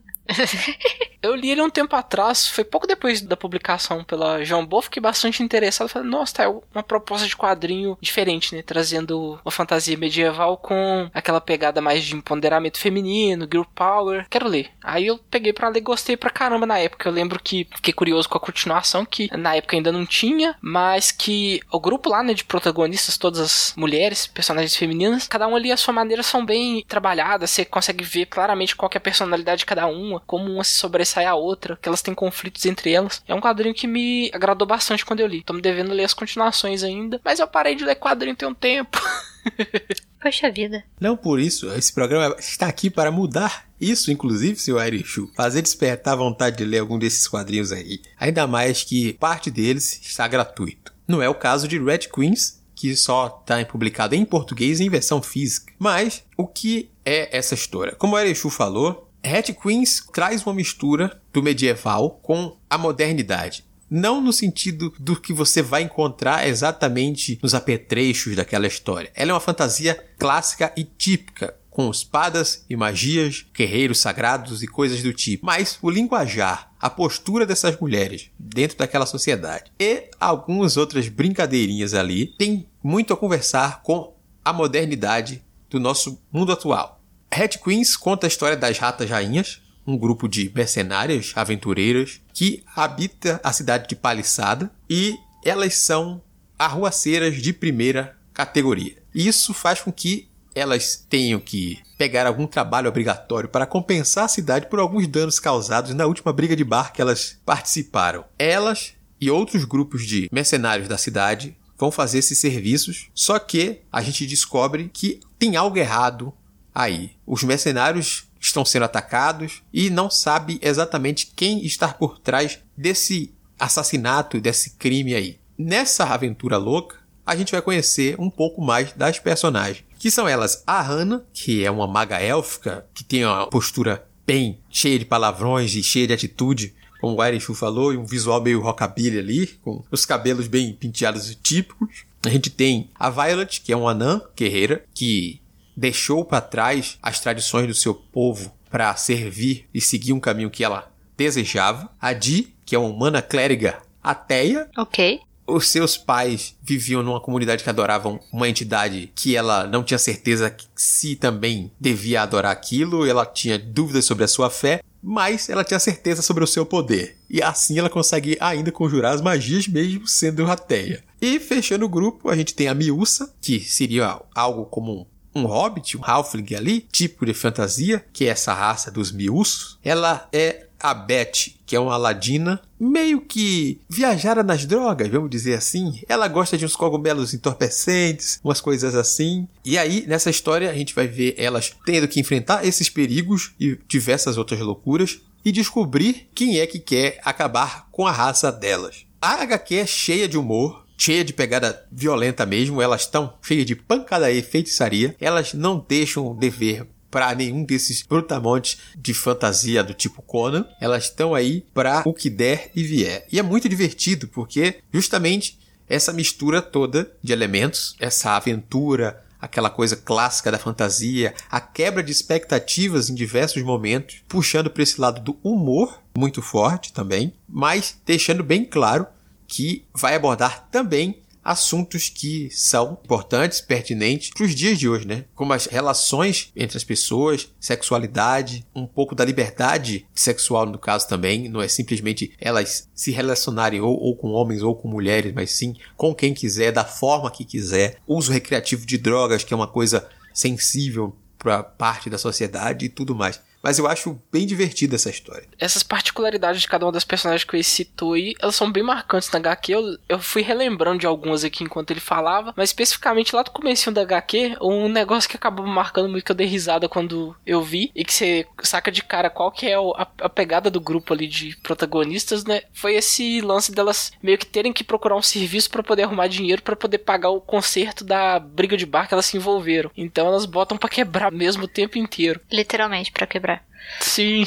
eu 1.22 1.34
li 1.34 1.50
ele 1.50 1.62
um 1.62 1.70
tempo 1.70 1.94
atrás, 1.96 2.48
foi 2.48 2.64
pouco 2.64 2.86
depois 2.86 3.20
da 3.20 3.36
publicação 3.36 4.04
pela 4.04 4.44
João 4.44 4.66
Bo, 4.66 4.82
fiquei 4.82 5.00
bastante 5.00 5.42
interessado. 5.42 5.88
Falei, 5.88 6.08
nossa, 6.08 6.34
tá, 6.34 6.44
é 6.44 6.48
uma 6.74 6.82
proposta 6.82 7.26
de 7.26 7.36
quadrinho 7.36 7.96
diferente, 8.00 8.54
né? 8.54 8.62
Trazendo 8.62 9.38
uma 9.44 9.50
fantasia 9.50 9.96
medieval 9.96 10.56
com 10.56 11.10
aquela 11.12 11.40
pegada 11.40 11.80
mais 11.80 12.04
de 12.04 12.14
empoderamento 12.14 12.78
feminino, 12.78 13.48
girl 13.50 13.64
power. 13.74 14.26
Quero 14.28 14.48
ler. 14.48 14.70
Aí 14.82 15.06
eu 15.06 15.18
peguei 15.30 15.52
pra 15.52 15.68
ler 15.68 15.80
gostei 15.80 16.16
pra 16.16 16.30
caramba 16.30 16.66
na 16.66 16.78
época. 16.78 17.08
Eu 17.08 17.12
lembro 17.12 17.40
que 17.42 17.66
fiquei 17.76 17.92
curioso 17.92 18.28
com 18.28 18.38
a 18.38 18.40
continuação, 18.40 19.04
que 19.04 19.28
na 19.36 19.54
época 19.54 19.76
ainda 19.76 19.92
não 19.92 20.04
tinha, 20.04 20.56
mas 20.60 21.10
que 21.10 21.60
o 21.70 21.80
grupo 21.80 22.08
lá, 22.08 22.22
né, 22.22 22.34
de 22.34 22.44
protagonistas, 22.44 23.16
todas 23.16 23.40
as 23.40 23.74
mulheres, 23.76 24.26
personagens 24.26 24.76
femininas, 24.76 25.26
cada 25.28 25.46
um 25.46 25.54
ali 25.56 25.70
a 25.70 25.76
sua 25.76 25.94
maneira 25.94 26.22
são 26.22 26.44
bem 26.44 26.84
trabalhadas, 26.86 27.50
você 27.50 27.64
consegue 27.64 28.04
ver 28.04 28.26
claramente 28.26 28.74
qual 28.74 28.90
é 28.92 28.96
a 28.96 29.00
personalidade 29.00 29.60
de 29.60 29.66
cada 29.66 29.86
uma 29.86 30.15
uma, 30.16 30.22
como 30.26 30.52
uma 30.52 30.64
se 30.64 30.72
sobressai 30.72 31.24
a 31.24 31.34
outra, 31.34 31.78
que 31.80 31.88
elas 31.88 32.02
têm 32.02 32.14
conflitos 32.14 32.64
entre 32.66 32.92
elas. 32.92 33.22
É 33.26 33.34
um 33.34 33.40
quadrinho 33.40 33.74
que 33.74 33.86
me 33.86 34.30
agradou 34.32 34.66
bastante 34.66 35.04
quando 35.04 35.20
eu 35.20 35.26
li. 35.26 35.42
Tô 35.42 35.52
me 35.52 35.62
devendo 35.62 35.92
ler 35.92 36.04
as 36.04 36.14
continuações 36.14 36.82
ainda, 36.82 37.20
mas 37.24 37.38
eu 37.38 37.46
parei 37.46 37.74
de 37.74 37.84
ler 37.84 37.96
quadrinho 37.96 38.36
tem 38.36 38.48
um 38.48 38.54
tempo. 38.54 39.00
Poxa 40.20 40.50
vida. 40.50 40.82
Não 41.00 41.16
por 41.16 41.38
isso, 41.38 41.70
esse 41.72 41.92
programa 41.92 42.34
está 42.38 42.66
aqui 42.66 42.90
para 42.90 43.12
mudar 43.12 43.66
isso, 43.80 44.10
inclusive, 44.10 44.58
seu 44.58 44.78
Airishu. 44.78 45.30
Fazer 45.36 45.62
despertar 45.62 46.14
a 46.14 46.16
vontade 46.16 46.56
de 46.56 46.64
ler 46.64 46.78
algum 46.78 46.98
desses 46.98 47.28
quadrinhos 47.28 47.70
aí. 47.70 48.00
Ainda 48.18 48.46
mais 48.46 48.82
que 48.82 49.12
parte 49.14 49.50
deles 49.50 50.00
está 50.02 50.26
gratuito. 50.26 50.92
Não 51.06 51.22
é 51.22 51.28
o 51.28 51.34
caso 51.34 51.68
de 51.68 51.78
Red 51.78 52.08
Queens, 52.12 52.60
que 52.74 52.96
só 52.96 53.40
está 53.40 53.64
publicado 53.64 54.14
em 54.14 54.24
português 54.24 54.80
em 54.80 54.88
versão 54.88 55.22
física. 55.22 55.72
Mas 55.78 56.24
o 56.36 56.46
que 56.46 56.90
é 57.04 57.36
essa 57.36 57.54
história? 57.54 57.94
Como 57.94 58.16
o 58.16 58.18
Erechu 58.18 58.50
falou, 58.50 59.05
Hat 59.26 59.52
Queens 59.52 60.06
traz 60.12 60.46
uma 60.46 60.54
mistura 60.54 61.20
do 61.32 61.42
medieval 61.42 62.20
com 62.22 62.56
a 62.70 62.78
modernidade. 62.78 63.64
Não 63.90 64.20
no 64.20 64.32
sentido 64.32 64.92
do 64.98 65.20
que 65.20 65.32
você 65.32 65.62
vai 65.62 65.82
encontrar 65.82 66.46
exatamente 66.48 67.38
nos 67.42 67.54
apetrechos 67.54 68.36
daquela 68.36 68.66
história. 68.66 69.10
Ela 69.14 69.32
é 69.32 69.34
uma 69.34 69.40
fantasia 69.40 69.94
clássica 70.18 70.72
e 70.76 70.84
típica, 70.84 71.54
com 71.70 71.90
espadas 71.90 72.64
e 72.70 72.74
magias, 72.74 73.44
guerreiros 73.54 73.98
sagrados 73.98 74.62
e 74.62 74.66
coisas 74.66 75.02
do 75.02 75.12
tipo. 75.12 75.44
Mas 75.44 75.78
o 75.82 75.90
linguajar, 75.90 76.72
a 76.80 76.88
postura 76.88 77.44
dessas 77.44 77.78
mulheres 77.78 78.30
dentro 78.38 78.78
daquela 78.78 79.04
sociedade 79.04 79.70
e 79.78 80.08
algumas 80.18 80.76
outras 80.76 81.08
brincadeirinhas 81.08 81.92
ali 81.92 82.28
tem 82.38 82.66
muito 82.82 83.12
a 83.12 83.16
conversar 83.16 83.82
com 83.82 84.16
a 84.44 84.52
modernidade 84.52 85.44
do 85.68 85.78
nosso 85.78 86.18
mundo 86.32 86.50
atual. 86.50 86.95
Red 87.36 87.58
Queens 87.62 87.98
conta 87.98 88.26
a 88.26 88.28
história 88.28 88.56
das 88.56 88.78
Ratas 88.78 89.10
Rainhas, 89.10 89.60
um 89.86 89.94
grupo 89.94 90.26
de 90.26 90.50
mercenárias 90.54 91.34
aventureiras 91.36 92.18
que 92.32 92.64
habita 92.74 93.38
a 93.44 93.52
cidade 93.52 93.86
de 93.86 93.94
Paliçada 93.94 94.70
e 94.88 95.14
elas 95.44 95.74
são 95.74 96.22
arruaceiras 96.58 97.36
de 97.36 97.52
primeira 97.52 98.16
categoria. 98.32 98.96
Isso 99.14 99.52
faz 99.52 99.82
com 99.82 99.92
que 99.92 100.30
elas 100.54 101.04
tenham 101.10 101.38
que 101.38 101.78
pegar 101.98 102.26
algum 102.26 102.46
trabalho 102.46 102.88
obrigatório 102.88 103.50
para 103.50 103.66
compensar 103.66 104.24
a 104.24 104.28
cidade 104.28 104.70
por 104.70 104.80
alguns 104.80 105.06
danos 105.06 105.38
causados 105.38 105.92
na 105.92 106.06
última 106.06 106.32
briga 106.32 106.56
de 106.56 106.64
bar 106.64 106.90
que 106.90 107.02
elas 107.02 107.38
participaram. 107.44 108.24
Elas 108.38 108.94
e 109.20 109.30
outros 109.30 109.66
grupos 109.66 110.06
de 110.06 110.26
mercenários 110.32 110.88
da 110.88 110.96
cidade 110.96 111.54
vão 111.76 111.90
fazer 111.90 112.16
esses 112.16 112.38
serviços, 112.38 113.08
só 113.14 113.38
que 113.38 113.82
a 113.92 114.00
gente 114.00 114.26
descobre 114.26 114.90
que 114.90 115.20
tem 115.38 115.54
algo 115.54 115.76
errado 115.76 116.32
aí. 116.76 117.12
Os 117.26 117.42
mercenários 117.42 118.24
estão 118.38 118.62
sendo 118.62 118.84
atacados 118.84 119.62
e 119.72 119.88
não 119.88 120.10
sabe 120.10 120.58
exatamente 120.60 121.32
quem 121.34 121.64
está 121.64 121.88
por 121.88 122.18
trás 122.18 122.58
desse 122.76 123.32
assassinato, 123.58 124.38
desse 124.38 124.70
crime 124.76 125.14
aí. 125.14 125.40
Nessa 125.56 126.04
aventura 126.04 126.58
louca, 126.58 126.96
a 127.24 127.34
gente 127.34 127.50
vai 127.50 127.62
conhecer 127.62 128.14
um 128.20 128.28
pouco 128.28 128.60
mais 128.60 128.92
das 128.92 129.18
personagens. 129.18 129.82
Que 129.98 130.10
são 130.10 130.28
elas 130.28 130.62
a 130.66 130.82
Hannah, 130.82 131.24
que 131.32 131.64
é 131.64 131.70
uma 131.70 131.86
maga 131.86 132.20
élfica, 132.20 132.86
que 132.92 133.02
tem 133.02 133.24
uma 133.24 133.46
postura 133.46 134.06
bem 134.26 134.58
cheia 134.68 134.98
de 134.98 135.06
palavrões 135.06 135.74
e 135.74 135.82
cheia 135.82 136.06
de 136.06 136.12
atitude, 136.12 136.74
como 137.00 137.16
o 137.16 137.24
Erishu 137.24 137.54
falou, 137.54 137.94
e 137.94 137.96
um 137.96 138.04
visual 138.04 138.42
meio 138.42 138.60
rockabilly 138.60 139.18
ali, 139.18 139.46
com 139.62 139.82
os 139.90 140.04
cabelos 140.04 140.46
bem 140.46 140.74
penteados 140.74 141.30
e 141.30 141.34
típicos. 141.34 142.04
A 142.24 142.28
gente 142.28 142.50
tem 142.50 142.90
a 142.94 143.08
Violet, 143.08 143.62
que 143.62 143.72
é 143.72 143.76
uma 143.76 143.92
anã 143.92 144.20
guerreira, 144.36 144.84
que 144.92 145.40
deixou 145.76 146.24
para 146.24 146.40
trás 146.40 146.98
as 147.02 147.20
tradições 147.20 147.66
do 147.66 147.74
seu 147.74 147.94
povo 147.94 148.52
para 148.70 148.94
servir 148.96 149.68
e 149.72 149.80
seguir 149.80 150.12
um 150.12 150.20
caminho 150.20 150.50
que 150.50 150.64
ela 150.64 150.90
desejava. 151.16 151.90
A 152.00 152.12
Di, 152.12 152.54
que 152.64 152.74
é 152.74 152.78
uma 152.78 152.88
humana 152.88 153.22
clériga 153.22 153.78
ateia. 154.02 154.68
Ok. 154.76 155.20
Os 155.46 155.68
seus 155.68 155.96
pais 155.96 156.56
viviam 156.60 157.04
numa 157.04 157.20
comunidade 157.20 157.62
que 157.62 157.70
adoravam 157.70 158.18
uma 158.32 158.48
entidade 158.48 159.12
que 159.14 159.36
ela 159.36 159.64
não 159.66 159.84
tinha 159.84 159.98
certeza 159.98 160.54
se 160.74 161.14
também 161.14 161.70
devia 161.80 162.22
adorar 162.22 162.50
aquilo, 162.50 163.06
ela 163.06 163.24
tinha 163.24 163.56
dúvidas 163.56 164.04
sobre 164.04 164.24
a 164.24 164.28
sua 164.28 164.50
fé, 164.50 164.80
mas 165.00 165.48
ela 165.48 165.62
tinha 165.62 165.78
certeza 165.78 166.20
sobre 166.20 166.42
o 166.42 166.48
seu 166.48 166.66
poder. 166.66 167.16
E 167.30 167.40
assim 167.40 167.78
ela 167.78 167.88
consegue 167.88 168.36
ainda 168.40 168.72
conjurar 168.72 169.14
as 169.14 169.20
magias 169.20 169.68
mesmo 169.68 170.08
sendo 170.08 170.50
ateia. 170.50 171.04
E 171.20 171.38
fechando 171.38 171.86
o 171.86 171.88
grupo, 171.88 172.28
a 172.28 172.36
gente 172.36 172.52
tem 172.52 172.66
a 172.66 172.74
Miúça, 172.74 173.32
que 173.40 173.60
seria 173.60 174.20
algo 174.34 174.66
como 174.66 174.92
um 175.00 175.06
hobbit, 175.44 175.96
um 175.96 176.04
halfling 176.04 176.54
ali, 176.54 176.86
típico 176.90 177.26
de 177.26 177.34
fantasia, 177.34 178.04
que 178.12 178.24
é 178.24 178.28
essa 178.28 178.54
raça 178.54 178.90
dos 178.90 179.12
miúços. 179.12 179.78
Ela 179.84 180.28
é 180.32 180.66
a 180.78 180.94
Beth, 180.94 181.52
que 181.64 181.74
é 181.74 181.80
uma 181.80 181.96
ladina 181.96 182.60
meio 182.78 183.20
que 183.20 183.80
viajara 183.88 184.42
nas 184.42 184.64
drogas, 184.64 185.08
vamos 185.08 185.30
dizer 185.30 185.54
assim. 185.54 186.00
Ela 186.08 186.28
gosta 186.28 186.56
de 186.56 186.64
uns 186.64 186.76
cogumelos 186.76 187.32
entorpecentes, 187.32 188.38
umas 188.44 188.60
coisas 188.60 188.94
assim. 188.94 189.48
E 189.64 189.78
aí, 189.78 190.04
nessa 190.06 190.30
história, 190.30 190.70
a 190.70 190.74
gente 190.74 190.94
vai 190.94 191.08
ver 191.08 191.34
elas 191.38 191.72
tendo 191.84 192.06
que 192.06 192.20
enfrentar 192.20 192.64
esses 192.64 192.88
perigos 192.88 193.52
e 193.58 193.78
diversas 193.88 194.36
outras 194.36 194.60
loucuras 194.60 195.20
e 195.44 195.50
descobrir 195.52 196.28
quem 196.34 196.58
é 196.58 196.66
que 196.66 196.78
quer 196.78 197.20
acabar 197.24 197.88
com 197.90 198.06
a 198.06 198.12
raça 198.12 198.52
delas. 198.52 199.06
A 199.20 199.42
HQ 199.42 199.74
é 199.76 199.86
cheia 199.86 200.28
de 200.28 200.36
humor, 200.36 200.85
cheia 200.96 201.24
de 201.24 201.32
pegada 201.32 201.86
violenta 201.90 202.46
mesmo, 202.46 202.80
elas 202.80 203.02
estão 203.02 203.34
cheias 203.42 203.66
de 203.66 203.76
pancadaria 203.76 204.38
e 204.38 204.42
feitiçaria. 204.42 205.14
Elas 205.20 205.54
não 205.54 205.84
deixam 205.86 206.34
dever 206.34 206.86
para 207.10 207.34
nenhum 207.34 207.64
desses 207.64 208.02
brutamontes 208.02 208.78
de 208.96 209.14
fantasia 209.14 209.82
do 209.82 209.94
tipo 209.94 210.22
Conan. 210.22 210.66
Elas 210.80 211.04
estão 211.04 211.34
aí 211.34 211.64
para 211.72 212.02
o 212.04 212.12
que 212.12 212.28
der 212.28 212.70
e 212.74 212.82
vier. 212.82 213.26
E 213.30 213.38
é 213.38 213.42
muito 213.42 213.68
divertido 213.68 214.28
porque 214.28 214.76
justamente 214.92 215.58
essa 215.88 216.12
mistura 216.12 216.60
toda 216.60 217.10
de 217.22 217.32
elementos, 217.32 217.94
essa 218.00 218.32
aventura, 218.32 219.24
aquela 219.40 219.70
coisa 219.70 219.96
clássica 219.96 220.50
da 220.50 220.58
fantasia, 220.58 221.34
a 221.50 221.60
quebra 221.60 222.02
de 222.02 222.10
expectativas 222.10 223.08
em 223.08 223.14
diversos 223.14 223.62
momentos, 223.62 224.22
puxando 224.28 224.68
para 224.68 224.82
esse 224.82 225.00
lado 225.00 225.20
do 225.20 225.38
humor 225.42 226.00
muito 226.16 226.42
forte 226.42 226.92
também, 226.92 227.32
mas 227.48 227.98
deixando 228.04 228.42
bem 228.42 228.64
claro 228.64 229.06
que 229.46 229.84
vai 229.94 230.14
abordar 230.14 230.68
também 230.70 231.20
assuntos 231.46 232.08
que 232.08 232.50
são 232.50 232.98
importantes, 233.04 233.60
pertinentes 233.60 234.30
para 234.30 234.44
os 234.44 234.52
dias 234.52 234.76
de 234.78 234.88
hoje, 234.88 235.06
né? 235.06 235.24
Como 235.32 235.52
as 235.52 235.66
relações 235.66 236.50
entre 236.56 236.76
as 236.76 236.82
pessoas, 236.82 237.48
sexualidade, 237.60 238.66
um 238.74 238.84
pouco 238.84 239.14
da 239.14 239.24
liberdade 239.24 240.04
sexual 240.12 240.66
no 240.66 240.76
caso 240.76 241.06
também, 241.06 241.48
não 241.48 241.62
é 241.62 241.68
simplesmente 241.68 242.32
elas 242.40 242.88
se 242.92 243.12
relacionarem 243.12 243.80
ou, 243.80 243.96
ou 243.96 244.16
com 244.16 244.32
homens 244.32 244.60
ou 244.60 244.74
com 244.74 244.88
mulheres, 244.88 245.32
mas 245.32 245.52
sim 245.52 245.76
com 245.96 246.12
quem 246.12 246.34
quiser, 246.34 246.72
da 246.72 246.84
forma 246.84 247.30
que 247.30 247.44
quiser. 247.44 247.98
Uso 248.08 248.32
recreativo 248.32 248.84
de 248.84 248.98
drogas, 248.98 249.44
que 249.44 249.54
é 249.54 249.56
uma 249.56 249.68
coisa 249.68 250.08
sensível 250.34 251.16
para 251.38 251.62
parte 251.62 252.10
da 252.10 252.18
sociedade 252.18 252.86
e 252.86 252.88
tudo 252.88 253.14
mais. 253.14 253.40
Mas 253.66 253.80
eu 253.80 253.88
acho 253.88 254.16
bem 254.30 254.46
divertida 254.46 254.94
essa 254.94 255.10
história. 255.10 255.48
Essas 255.58 255.82
particularidades 255.82 256.60
de 256.60 256.68
cada 256.68 256.86
uma 256.86 256.92
das 256.92 257.02
personagens 257.02 257.42
que 257.42 257.56
ele 257.56 257.64
citou 257.64 258.12
aí, 258.12 258.32
elas 258.40 258.54
são 258.54 258.70
bem 258.70 258.84
marcantes 258.84 259.28
na 259.32 259.40
HQ. 259.40 259.72
Eu, 259.72 259.98
eu 260.08 260.20
fui 260.20 260.40
relembrando 260.40 261.00
de 261.00 261.06
algumas 261.06 261.42
aqui 261.42 261.64
enquanto 261.64 261.90
ele 261.90 261.98
falava, 261.98 262.54
mas 262.56 262.68
especificamente 262.68 263.34
lá 263.34 263.42
do 263.42 263.50
começo 263.50 263.90
da 263.90 264.02
HQ, 264.02 264.58
um 264.60 264.88
negócio 264.88 265.28
que 265.28 265.34
acabou 265.34 265.66
marcando 265.66 266.08
muito 266.08 266.24
que 266.24 266.30
eu 266.30 266.36
dei 266.36 266.46
risada 266.46 266.88
quando 266.88 267.34
eu 267.44 267.60
vi, 267.60 267.90
e 267.92 268.04
que 268.04 268.14
você 268.14 268.46
saca 268.62 268.92
de 268.92 269.02
cara 269.02 269.28
qual 269.28 269.50
que 269.50 269.66
é 269.66 269.74
a, 269.74 270.06
a 270.20 270.28
pegada 270.28 270.70
do 270.70 270.80
grupo 270.80 271.12
ali 271.12 271.26
de 271.26 271.56
protagonistas, 271.56 272.44
né? 272.44 272.62
Foi 272.72 272.94
esse 272.94 273.40
lance 273.40 273.72
delas 273.72 274.12
meio 274.22 274.38
que 274.38 274.46
terem 274.46 274.72
que 274.72 274.84
procurar 274.84 275.16
um 275.16 275.22
serviço 275.22 275.70
para 275.70 275.82
poder 275.82 276.04
arrumar 276.04 276.28
dinheiro 276.28 276.62
para 276.62 276.76
poder 276.76 276.98
pagar 276.98 277.30
o 277.30 277.40
conserto 277.40 278.04
da 278.04 278.38
briga 278.38 278.76
de 278.76 278.86
bar 278.86 279.08
que 279.08 279.14
elas 279.14 279.26
se 279.26 279.36
envolveram. 279.36 279.90
Então 279.96 280.28
elas 280.28 280.46
botam 280.46 280.78
para 280.78 280.88
quebrar 280.88 281.32
mesmo 281.32 281.64
o 281.64 281.68
tempo 281.68 281.98
inteiro. 281.98 282.40
Literalmente 282.48 283.10
para 283.10 283.26
quebrar. 283.26 283.55
Sim. 284.00 284.44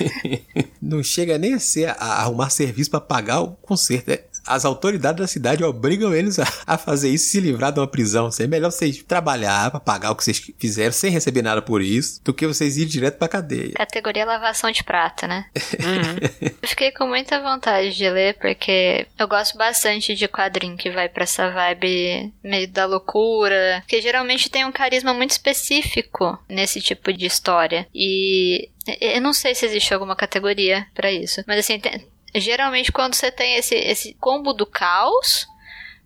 não 0.80 1.02
chega 1.02 1.38
nem 1.38 1.54
a 1.54 1.58
ser 1.58 1.90
a 1.90 2.20
arrumar 2.22 2.50
serviço 2.50 2.90
para 2.90 3.00
pagar 3.00 3.40
o 3.40 3.52
conserto. 3.56 4.10
É 4.10 4.24
as 4.46 4.64
autoridades 4.64 5.20
da 5.20 5.26
cidade 5.26 5.64
obrigam 5.64 6.14
eles 6.14 6.38
a, 6.38 6.46
a 6.66 6.78
fazer 6.78 7.10
isso 7.10 7.26
e 7.26 7.30
se 7.30 7.40
livrar 7.40 7.72
de 7.72 7.80
uma 7.80 7.86
prisão. 7.86 8.28
É 8.38 8.46
melhor 8.46 8.70
vocês 8.70 9.02
trabalhar 9.02 9.70
para 9.70 9.80
pagar 9.80 10.10
o 10.10 10.16
que 10.16 10.24
vocês 10.24 10.50
fizeram 10.58 10.92
sem 10.92 11.10
receber 11.10 11.42
nada 11.42 11.62
por 11.62 11.82
isso, 11.82 12.22
do 12.24 12.34
que 12.34 12.46
vocês 12.46 12.76
irem 12.76 12.88
direto 12.88 13.18
pra 13.18 13.28
cadeia. 13.28 13.72
Categoria 13.74 14.24
lavação 14.24 14.70
de 14.70 14.82
prata, 14.82 15.26
né? 15.26 15.46
Uhum. 15.56 16.50
eu 16.62 16.68
fiquei 16.68 16.92
com 16.92 17.06
muita 17.06 17.40
vontade 17.40 17.94
de 17.94 18.08
ler, 18.08 18.34
porque 18.38 19.06
eu 19.18 19.28
gosto 19.28 19.56
bastante 19.56 20.14
de 20.14 20.28
quadrinho 20.28 20.76
que 20.76 20.90
vai 20.90 21.08
para 21.08 21.24
essa 21.24 21.50
vibe 21.50 22.32
meio 22.42 22.68
da 22.68 22.86
loucura, 22.86 23.82
que 23.86 24.00
geralmente 24.00 24.50
tem 24.50 24.64
um 24.64 24.72
carisma 24.72 25.14
muito 25.14 25.30
específico 25.30 26.38
nesse 26.48 26.80
tipo 26.80 27.12
de 27.12 27.26
história. 27.26 27.86
E 27.94 28.68
eu 29.00 29.20
não 29.20 29.32
sei 29.32 29.54
se 29.54 29.66
existe 29.66 29.94
alguma 29.94 30.16
categoria 30.16 30.86
para 30.94 31.12
isso, 31.12 31.42
mas 31.46 31.58
assim, 31.58 31.78
tem, 31.78 32.04
geralmente 32.34 32.92
quando 32.92 33.14
você 33.14 33.30
tem 33.30 33.56
esse, 33.56 33.74
esse 33.74 34.14
combo 34.14 34.52
do 34.52 34.66
caos, 34.66 35.46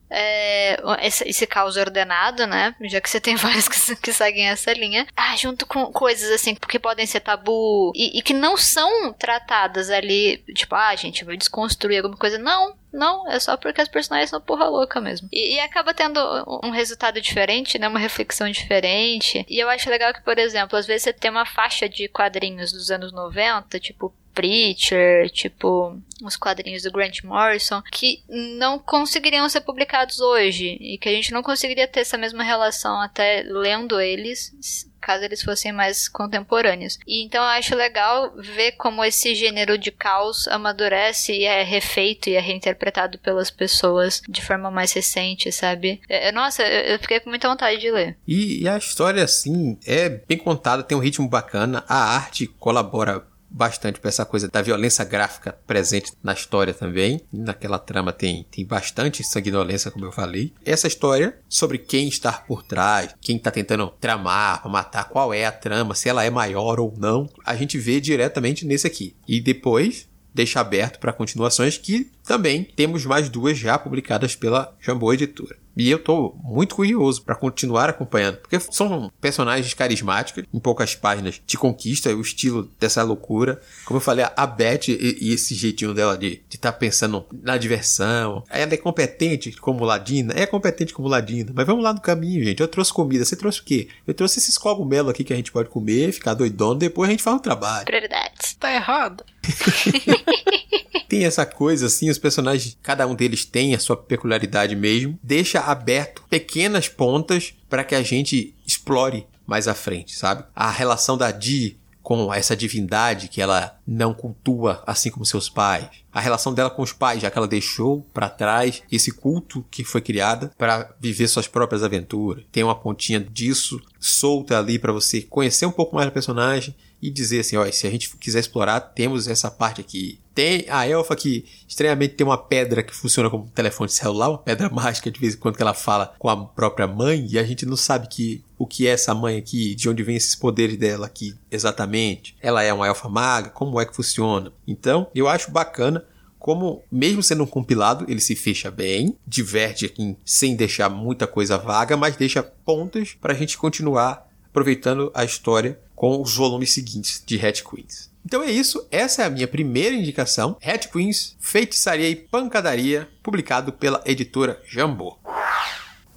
é, 0.09 0.81
esse, 1.03 1.29
esse, 1.29 1.47
caos 1.47 1.77
ordenado, 1.77 2.47
né? 2.47 2.75
Já 2.83 3.01
que 3.01 3.11
você 3.11 3.21
tem 3.21 3.35
vários 3.37 3.69
que, 3.69 3.97
que, 3.97 4.13
seguem 4.13 4.49
essa 4.49 4.73
linha. 4.73 5.07
Ah, 5.17 5.37
junto 5.37 5.67
com 5.67 5.87
coisas 5.93 6.31
assim 6.31 6.55
que 6.55 6.79
podem 6.79 7.07
ser 7.07 7.21
tabu 7.21 7.93
e, 7.95 8.19
e, 8.19 8.23
que 8.23 8.33
não 8.33 8.57
são 8.57 9.13
tratadas 9.13 9.91
ali, 9.91 10.39
tipo, 10.55 10.75
ah, 10.75 10.95
gente, 10.95 11.25
vai 11.25 11.37
desconstruir 11.37 11.99
alguma 11.99 12.17
coisa. 12.17 12.39
Não, 12.39 12.77
não, 12.93 13.29
é 13.29 13.41
só 13.41 13.57
porque 13.57 13.81
as 13.81 13.89
personagens 13.89 14.31
são 14.31 14.41
porra 14.41 14.69
louca 14.69 15.01
mesmo. 15.01 15.29
E, 15.33 15.57
e, 15.57 15.61
acaba 15.61 15.93
tendo 15.93 16.21
um 16.63 16.71
resultado 16.71 17.21
diferente, 17.21 17.79
né? 17.79 17.89
Uma 17.89 17.99
reflexão 17.99 18.49
diferente. 18.51 19.45
E 19.49 19.59
eu 19.59 19.69
acho 19.69 19.91
legal 19.91 20.15
que, 20.15 20.23
por 20.23 20.39
exemplo, 20.39 20.79
às 20.79 20.87
vezes 20.87 21.03
você 21.03 21.13
tem 21.13 21.31
uma 21.31 21.47
faixa 21.47 21.89
de 21.89 22.09
quadrinhos 22.09 22.73
dos 22.73 22.91
anos 22.91 23.13
90, 23.13 23.81
tipo 23.81 24.15
Preacher, 24.37 25.31
tipo 25.31 25.99
os 26.23 26.37
quadrinhos 26.37 26.83
do 26.83 26.93
Grant 26.93 27.23
Morrison, 27.25 27.83
que 27.91 28.23
não 28.29 28.79
conseguiriam 28.79 29.49
ser 29.49 29.63
publicados 29.63 30.21
hoje 30.21 30.77
e 30.79 30.99
que 30.99 31.09
a 31.09 31.13
gente 31.13 31.33
não 31.33 31.43
conseguiria 31.43 31.89
ter 31.89 32.01
essa 32.01 32.19
mesma 32.19 32.45
relação 32.45 33.01
até 33.01 33.43
lendo 33.47 33.99
eles 33.99 34.55
caso 35.01 35.23
eles 35.23 35.41
fossem 35.41 35.71
mais 35.71 36.09
contemporâneos. 36.09 36.99
E 37.07 37.25
então 37.25 37.41
eu 37.41 37.51
acho 37.51 37.77
legal 37.77 38.35
ver 38.37 38.73
como 38.73 39.05
esse 39.05 39.37
gênero 39.37 39.79
de 39.79 39.93
caos 39.93 40.49
amadurece 40.49 41.33
e 41.33 41.45
é 41.45 41.63
refeito 41.63 42.29
e 42.29 42.35
é 42.35 42.41
reinterpretado 42.41 43.17
pelas 43.19 43.49
pessoas 43.49 44.21
de 44.29 44.45
forma 44.45 44.69
mais 44.69 44.93
recente, 44.93 45.53
sabe? 45.53 46.01
É, 46.09 46.29
é 46.29 46.33
nossa, 46.33 46.65
eu 46.65 46.99
fiquei 46.99 47.21
com 47.21 47.31
muita 47.31 47.49
vontade 47.49 47.81
de 47.81 47.89
ler. 47.89 48.17
E, 48.27 48.65
e 48.65 48.69
a 48.69 48.77
história, 48.77 49.23
assim, 49.23 49.79
é 49.87 50.09
bem 50.09 50.39
contada, 50.39 50.83
tem 50.83 50.99
um 50.99 51.01
ritmo 51.01 51.29
bacana, 51.29 51.85
a 51.87 52.17
arte 52.17 52.49
colabora 52.49 53.25
bastante 53.51 54.01
para 54.01 54.09
essa 54.09 54.25
coisa 54.25 54.49
da 54.49 54.63
violência 54.63 55.05
gráfica 55.05 55.59
presente 55.67 56.13
na 56.23 56.33
história 56.33 56.75
também. 56.75 57.21
Naquela 57.33 57.79
trama 57.79 58.13
tem, 58.13 58.47
tem 58.51 58.65
bastante 58.65 59.25
sanguinolência, 59.25 59.91
como 59.91 60.05
eu 60.05 60.13
falei. 60.13 60.53
Essa 60.65 60.87
história 60.87 61.39
sobre 61.49 61.79
quem 61.79 62.09
está 62.09 62.33
por 62.33 62.63
trás, 62.63 63.15
quem 63.21 63.37
está 63.37 63.51
tentando 63.51 63.93
tramar 64.01 64.67
matar, 64.69 65.09
qual 65.09 65.33
é 65.33 65.47
a 65.47 65.53
trama, 65.53 65.95
se 65.95 66.09
ela 66.09 66.25
é 66.25 66.31
maior 66.31 66.79
ou 66.79 66.95
não, 66.97 67.29
a 67.45 67.55
gente 67.55 67.79
vê 67.79 68.01
diretamente 68.01 68.67
nesse 68.67 68.87
aqui. 68.87 69.15
E 69.27 69.41
depois 69.41 70.09
deixa 70.35 70.61
aberto 70.61 70.99
para 70.99 71.13
continuações 71.13 71.79
que 71.79 72.11
também 72.23 72.63
temos 72.63 73.07
mais 73.07 73.29
duas 73.29 73.57
já 73.57 73.79
publicadas 73.79 74.37
pela 74.37 74.77
Jambô 74.81 75.13
Editora. 75.13 75.57
E 75.77 75.91
eu 75.91 75.99
tô 75.99 76.35
muito 76.43 76.75
curioso 76.75 77.23
para 77.23 77.35
continuar 77.35 77.91
acompanhando, 77.91 78.39
porque 78.39 78.59
são 78.59 79.13
personagens 79.21 79.75
carismáticos, 79.75 80.45
em 80.53 80.59
poucas 80.59 80.95
páginas 80.95 81.41
te 81.47 81.59
conquista 81.59 82.15
o 82.15 82.21
estilo 82.21 82.71
dessa 82.81 83.03
loucura. 83.03 83.61
Como 83.85 83.99
eu 83.99 84.03
falei, 84.03 84.25
a 84.35 84.47
Beth 84.47 84.89
e, 84.89 85.19
e 85.21 85.33
esse 85.35 85.55
jeitinho 85.55 85.93
dela 85.93 86.17
de 86.17 86.43
estar 86.51 86.73
tá 86.73 86.79
pensando 86.79 87.27
na 87.43 87.59
diversão. 87.59 88.43
Ela 88.49 88.75
é 88.75 88.77
competente 88.77 89.53
como 89.53 89.85
Ladina? 89.85 90.33
É 90.37 90.47
competente 90.47 90.95
como 90.95 91.09
Ladina, 91.09 91.53
mas 91.55 91.67
vamos 91.67 91.85
lá 91.85 91.93
no 91.93 92.01
caminho, 92.01 92.43
gente. 92.43 92.61
Eu 92.61 92.69
trouxe 92.69 92.93
comida, 92.93 93.25
você 93.25 93.37
trouxe 93.37 93.61
o 93.61 93.65
quê? 93.65 93.89
Eu 94.07 94.15
trouxe 94.15 94.39
esses 94.39 94.57
cogumelos 94.57 95.11
aqui 95.11 95.25
que 95.25 95.33
a 95.33 95.37
gente 95.37 95.53
pode 95.53 95.69
comer, 95.69 96.13
ficar 96.13 96.35
doidão, 96.35 96.77
depois 96.77 97.09
a 97.09 97.13
gente 97.13 97.23
faz 97.23 97.37
o 97.37 97.41
trabalho. 97.41 97.85
Prioridades. 97.85 98.55
Tá 98.55 98.73
errado. 98.73 99.25
tem 101.09 101.25
essa 101.25 101.47
coisa 101.47 101.87
assim, 101.87 102.11
os 102.11 102.19
personagens, 102.19 102.77
cada 102.83 103.07
um 103.07 103.15
deles 103.15 103.45
tem 103.45 103.75
a 103.75 103.79
sua 103.79 103.97
peculiaridade 103.97 104.75
mesmo, 104.77 105.19
deixa 105.23 105.61
aberto 105.61 106.23
pequenas 106.29 106.89
pontas 106.89 107.55
para 107.69 107.85
que 107.85 107.95
a 107.95 108.03
gente 108.03 108.55
explore 108.67 109.27
mais 109.47 109.69
à 109.69 109.75
frente, 109.75 110.15
sabe? 110.17 110.45
A 110.55 110.71
relação 110.71 111.17
da 111.17 111.31
Dee 111.31 111.79
com 112.07 112.33
essa 112.33 112.57
divindade 112.57 113.27
que 113.27 113.43
ela 113.43 113.81
não 113.85 114.15
cultua 114.15 114.81
assim 114.87 115.11
como 115.11 115.27
seus 115.27 115.49
pais. 115.49 115.89
A 116.13 116.21
relação 116.21 116.55
dela 116.55 116.71
com 116.71 116.81
os 116.81 116.93
pais, 116.93 117.21
já 117.21 117.29
que 117.29 117.37
ela 117.37 117.49
deixou 117.49 118.07
para 118.15 118.29
trás 118.29 118.81
esse 118.93 119.11
culto 119.11 119.65
que 119.69 119.83
foi 119.83 120.01
criada 120.01 120.53
para 120.57 120.95
viver 121.01 121.27
suas 121.27 121.49
próprias 121.49 121.83
aventuras. 121.83 122.45
Tem 122.53 122.63
uma 122.63 122.77
pontinha 122.77 123.19
disso 123.19 123.81
solta 123.99 124.57
ali 124.57 124.79
para 124.79 124.93
você 124.93 125.21
conhecer 125.21 125.67
um 125.67 125.73
pouco 125.73 125.97
mais 125.97 126.07
do 126.07 126.13
personagem 126.13 126.77
e 127.01 127.11
dizer 127.11 127.41
assim, 127.41 127.57
ó, 127.57 127.71
se 127.71 127.87
a 127.87 127.91
gente 127.91 128.17
quiser 128.17 128.41
explorar, 128.41 128.81
temos 128.81 129.29
essa 129.29 129.51
parte 129.51 129.81
aqui. 129.81 130.19
Tem 130.35 130.67
a 130.69 130.87
elfa 130.87 131.17
que 131.17 131.45
estranhamente 131.67 132.15
tem 132.15 132.27
uma 132.27 132.37
pedra 132.37 132.83
que 132.83 132.95
funciona 132.95 133.31
como 133.31 133.51
telefone 133.55 133.89
celular, 133.89 134.29
uma 134.31 134.39
pedra 134.39 134.69
mágica 134.73 135.11
de 135.11 135.19
vez 135.19 135.35
em 135.35 135.39
quando 135.39 135.57
que 135.57 135.63
ela 135.63 135.75
fala 135.75 136.15
com 136.19 136.29
a 136.29 136.37
própria 136.37 136.87
mãe 136.87 137.27
e 137.29 137.39
a 137.39 137.45
gente 137.45 137.65
não 137.65 137.77
sabe 137.77 138.09
que 138.09 138.45
o 138.59 138.67
que 138.67 138.87
é 138.87 138.91
essa 138.91 139.15
mãe 139.15 139.39
aqui, 139.39 139.75
de 139.75 139.89
onde 139.89 140.03
vem 140.03 140.17
esses 140.17 140.35
poderes 140.35 140.77
dela 140.77 141.07
aqui 141.07 141.35
exatamente. 141.51 142.37
Ela 142.41 142.63
é 142.63 142.73
uma 142.73 142.87
elfa 142.87 143.09
maga, 143.09 143.51
como 143.51 143.81
é 143.81 143.87
que 143.87 143.95
funciona? 143.95 144.53
Então, 144.67 145.09
eu 145.15 145.29
acho 145.29 145.51
bacana 145.51 146.05
como, 146.47 146.85
mesmo 146.93 147.25
sendo 147.25 147.43
um 147.43 147.47
compilado, 147.47 148.05
ele 148.09 148.21
se 148.21 148.37
fecha 148.37 148.71
bem, 148.71 149.17
diverte 149.27 149.85
aqui 149.85 150.17
sem 150.25 150.55
deixar 150.55 150.89
muita 150.89 151.27
coisa 151.27 151.59
vaga, 151.59 151.97
mas 151.97 152.15
deixa 152.15 152.41
pontas 152.41 153.17
para 153.21 153.33
a 153.33 153.37
gente 153.37 153.59
continuar 153.59 154.26
aproveitando 154.57 155.13
a 155.15 155.23
história 155.23 155.79
com 155.95 156.23
os 156.23 156.35
volumes 156.35 156.73
seguintes 156.73 157.23
de 157.27 157.39
Hat 157.39 157.63
Queens. 157.63 158.11
Então 158.25 158.43
é 158.43 158.51
isso, 158.51 158.89
essa 158.91 159.23
é 159.23 159.27
a 159.27 159.31
minha 159.31 159.47
primeira 159.47 159.95
indicação, 159.95 160.57
Hat 160.65 160.89
Queens, 160.89 161.37
Feitiçaria 161.39 162.09
e 162.09 162.17
Pancadaria, 162.17 163.07
publicado 163.23 163.71
pela 163.71 164.03
editora 164.07 164.59
Jambô. 164.67 165.19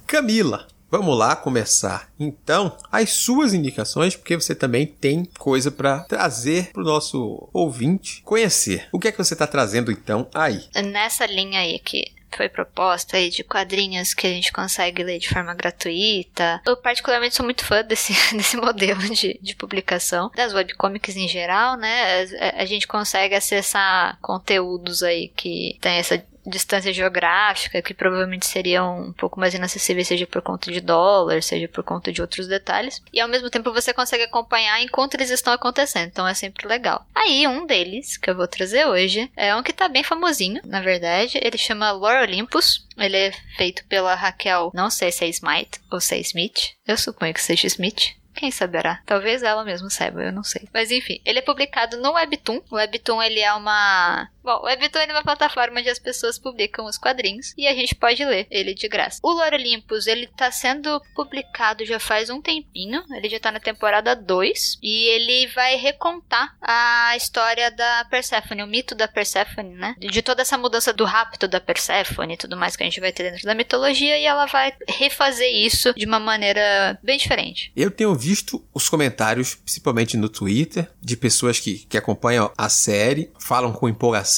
Camila, 0.07 0.67
Vamos 0.91 1.15
lá 1.15 1.35
começar 1.35 2.11
então 2.19 2.75
as 2.91 3.11
suas 3.11 3.53
indicações, 3.53 4.15
porque 4.15 4.35
você 4.35 4.55
também 4.55 4.87
tem 4.87 5.23
coisa 5.37 5.69
para 5.69 5.99
trazer 5.99 6.71
para 6.71 6.81
o 6.81 6.85
nosso 6.85 7.47
ouvinte 7.53 8.23
conhecer. 8.23 8.89
O 8.91 8.97
que 8.97 9.07
é 9.07 9.11
que 9.11 9.17
você 9.19 9.35
está 9.35 9.45
trazendo 9.45 9.91
então 9.91 10.27
aí? 10.33 10.63
Nessa 10.83 11.27
linha 11.27 11.59
aí 11.59 11.77
que 11.77 12.11
foi 12.37 12.49
proposta 12.49 13.17
aí 13.17 13.29
de 13.29 13.43
quadrinhos 13.43 14.13
que 14.13 14.27
a 14.27 14.29
gente 14.29 14.51
consegue 14.51 15.03
ler 15.03 15.19
de 15.19 15.29
forma 15.29 15.53
gratuita. 15.53 16.61
Eu 16.65 16.77
particularmente 16.77 17.35
sou 17.35 17.45
muito 17.45 17.65
fã 17.65 17.83
desse, 17.83 18.13
desse 18.35 18.57
modelo 18.57 19.01
de, 19.01 19.39
de 19.41 19.55
publicação, 19.55 20.31
das 20.35 20.53
webcomics 20.53 21.15
em 21.15 21.27
geral, 21.27 21.77
né? 21.77 22.23
A, 22.39 22.61
a 22.61 22.65
gente 22.65 22.87
consegue 22.87 23.35
acessar 23.35 24.17
conteúdos 24.21 25.03
aí 25.03 25.29
que 25.29 25.77
tem 25.81 25.97
essa 25.97 26.23
distância 26.45 26.93
geográfica, 26.93 27.81
que 27.81 27.93
provavelmente 27.93 28.45
seriam 28.45 29.01
um 29.01 29.13
pouco 29.13 29.39
mais 29.39 29.53
inacessíveis, 29.53 30.07
seja 30.07 30.25
por 30.25 30.41
conta 30.41 30.71
de 30.71 30.81
dólar, 30.81 31.41
seja 31.43 31.67
por 31.67 31.83
conta 31.83 32.11
de 32.11 32.21
outros 32.21 32.47
detalhes. 32.47 33.01
E 33.13 33.19
ao 33.19 33.27
mesmo 33.27 33.49
tempo 33.49 33.73
você 33.73 33.93
consegue 33.93 34.23
acompanhar 34.23 34.81
enquanto 34.81 35.15
eles 35.15 35.29
estão 35.29 35.53
acontecendo, 35.53 36.07
então 36.07 36.27
é 36.27 36.33
sempre 36.33 36.67
legal. 36.67 37.05
Aí, 37.15 37.47
um 37.47 37.65
deles, 37.65 38.17
que 38.17 38.29
eu 38.29 38.35
vou 38.35 38.47
trazer 38.47 38.85
hoje, 38.85 39.31
é 39.35 39.55
um 39.55 39.63
que 39.63 39.73
tá 39.73 39.87
bem 39.87 40.03
famosinho, 40.03 40.61
na 40.65 40.81
verdade. 40.81 41.39
Ele 41.41 41.57
chama 41.57 41.91
Lore 41.91 42.23
Olympus. 42.23 42.87
Ele 42.97 43.15
é 43.15 43.31
feito 43.55 43.85
pela 43.85 44.13
Raquel, 44.13 44.71
não 44.73 44.89
sei 44.89 45.11
se 45.11 45.23
é 45.23 45.29
Smite 45.29 45.79
ou 45.89 46.01
se 46.01 46.15
é 46.15 46.19
Smith. 46.19 46.73
Eu 46.85 46.97
suponho 46.97 47.33
que 47.33 47.41
seja 47.41 47.67
Smith. 47.67 48.19
Quem 48.39 48.51
saberá? 48.51 49.01
Talvez 49.05 49.43
ela 49.43 49.65
mesma 49.65 49.89
saiba, 49.89 50.23
eu 50.23 50.31
não 50.31 50.43
sei. 50.43 50.67
Mas 50.73 50.91
enfim, 50.91 51.21
ele 51.25 51.39
é 51.39 51.41
publicado 51.41 51.97
no 51.97 52.13
Webtoon. 52.13 52.61
O 52.71 52.75
Webtoon 52.75 53.21
ele 53.21 53.41
é 53.41 53.53
uma 53.53 54.29
Bom, 54.43 54.61
o 54.61 54.65
Webtoon 54.65 55.01
é 55.01 55.11
uma 55.11 55.23
plataforma 55.23 55.79
onde 55.79 55.89
as 55.89 55.99
pessoas 55.99 56.39
publicam 56.39 56.85
os 56.85 56.97
quadrinhos 56.97 57.53
e 57.57 57.67
a 57.67 57.73
gente 57.73 57.93
pode 57.93 58.23
ler 58.23 58.47
ele 58.49 58.73
de 58.73 58.87
graça. 58.87 59.19
O 59.21 59.31
Lore 59.31 59.55
Olympus, 59.55 60.07
ele 60.07 60.27
tá 60.27 60.51
sendo 60.51 61.01
publicado 61.13 61.85
já 61.85 61.99
faz 61.99 62.29
um 62.29 62.41
tempinho, 62.41 63.03
ele 63.11 63.29
já 63.29 63.39
tá 63.39 63.51
na 63.51 63.59
temporada 63.59 64.15
2 64.15 64.79
e 64.81 65.07
ele 65.07 65.47
vai 65.47 65.75
recontar 65.75 66.55
a 66.61 67.15
história 67.17 67.69
da 67.69 68.05
Persephone, 68.09 68.63
o 68.63 68.67
mito 68.67 68.95
da 68.95 69.07
Persephone, 69.07 69.75
né? 69.75 69.95
De 69.99 70.21
toda 70.21 70.41
essa 70.41 70.57
mudança 70.57 70.93
do 70.93 71.03
rapto 71.03 71.47
da 71.47 71.59
Persephone 71.59 72.33
e 72.33 72.37
tudo 72.37 72.55
mais 72.55 72.75
que 72.75 72.83
a 72.83 72.85
gente 72.85 72.99
vai 72.99 73.11
ter 73.11 73.31
dentro 73.31 73.45
da 73.45 73.53
mitologia 73.53 74.17
e 74.17 74.25
ela 74.25 74.45
vai 74.45 74.73
refazer 74.87 75.53
isso 75.53 75.93
de 75.93 76.05
uma 76.05 76.19
maneira 76.19 76.97
bem 77.03 77.17
diferente. 77.17 77.71
Eu 77.75 77.91
tenho 77.91 78.15
visto 78.15 78.65
os 78.73 78.87
comentários, 78.87 79.55
principalmente 79.55 80.15
no 80.15 80.29
Twitter, 80.29 80.89
de 81.01 81.17
pessoas 81.17 81.59
que, 81.59 81.79
que 81.79 81.97
acompanham 81.97 82.51
a 82.57 82.69
série, 82.69 83.31
falam 83.37 83.73
com 83.73 83.89
empolgação 83.89 84.28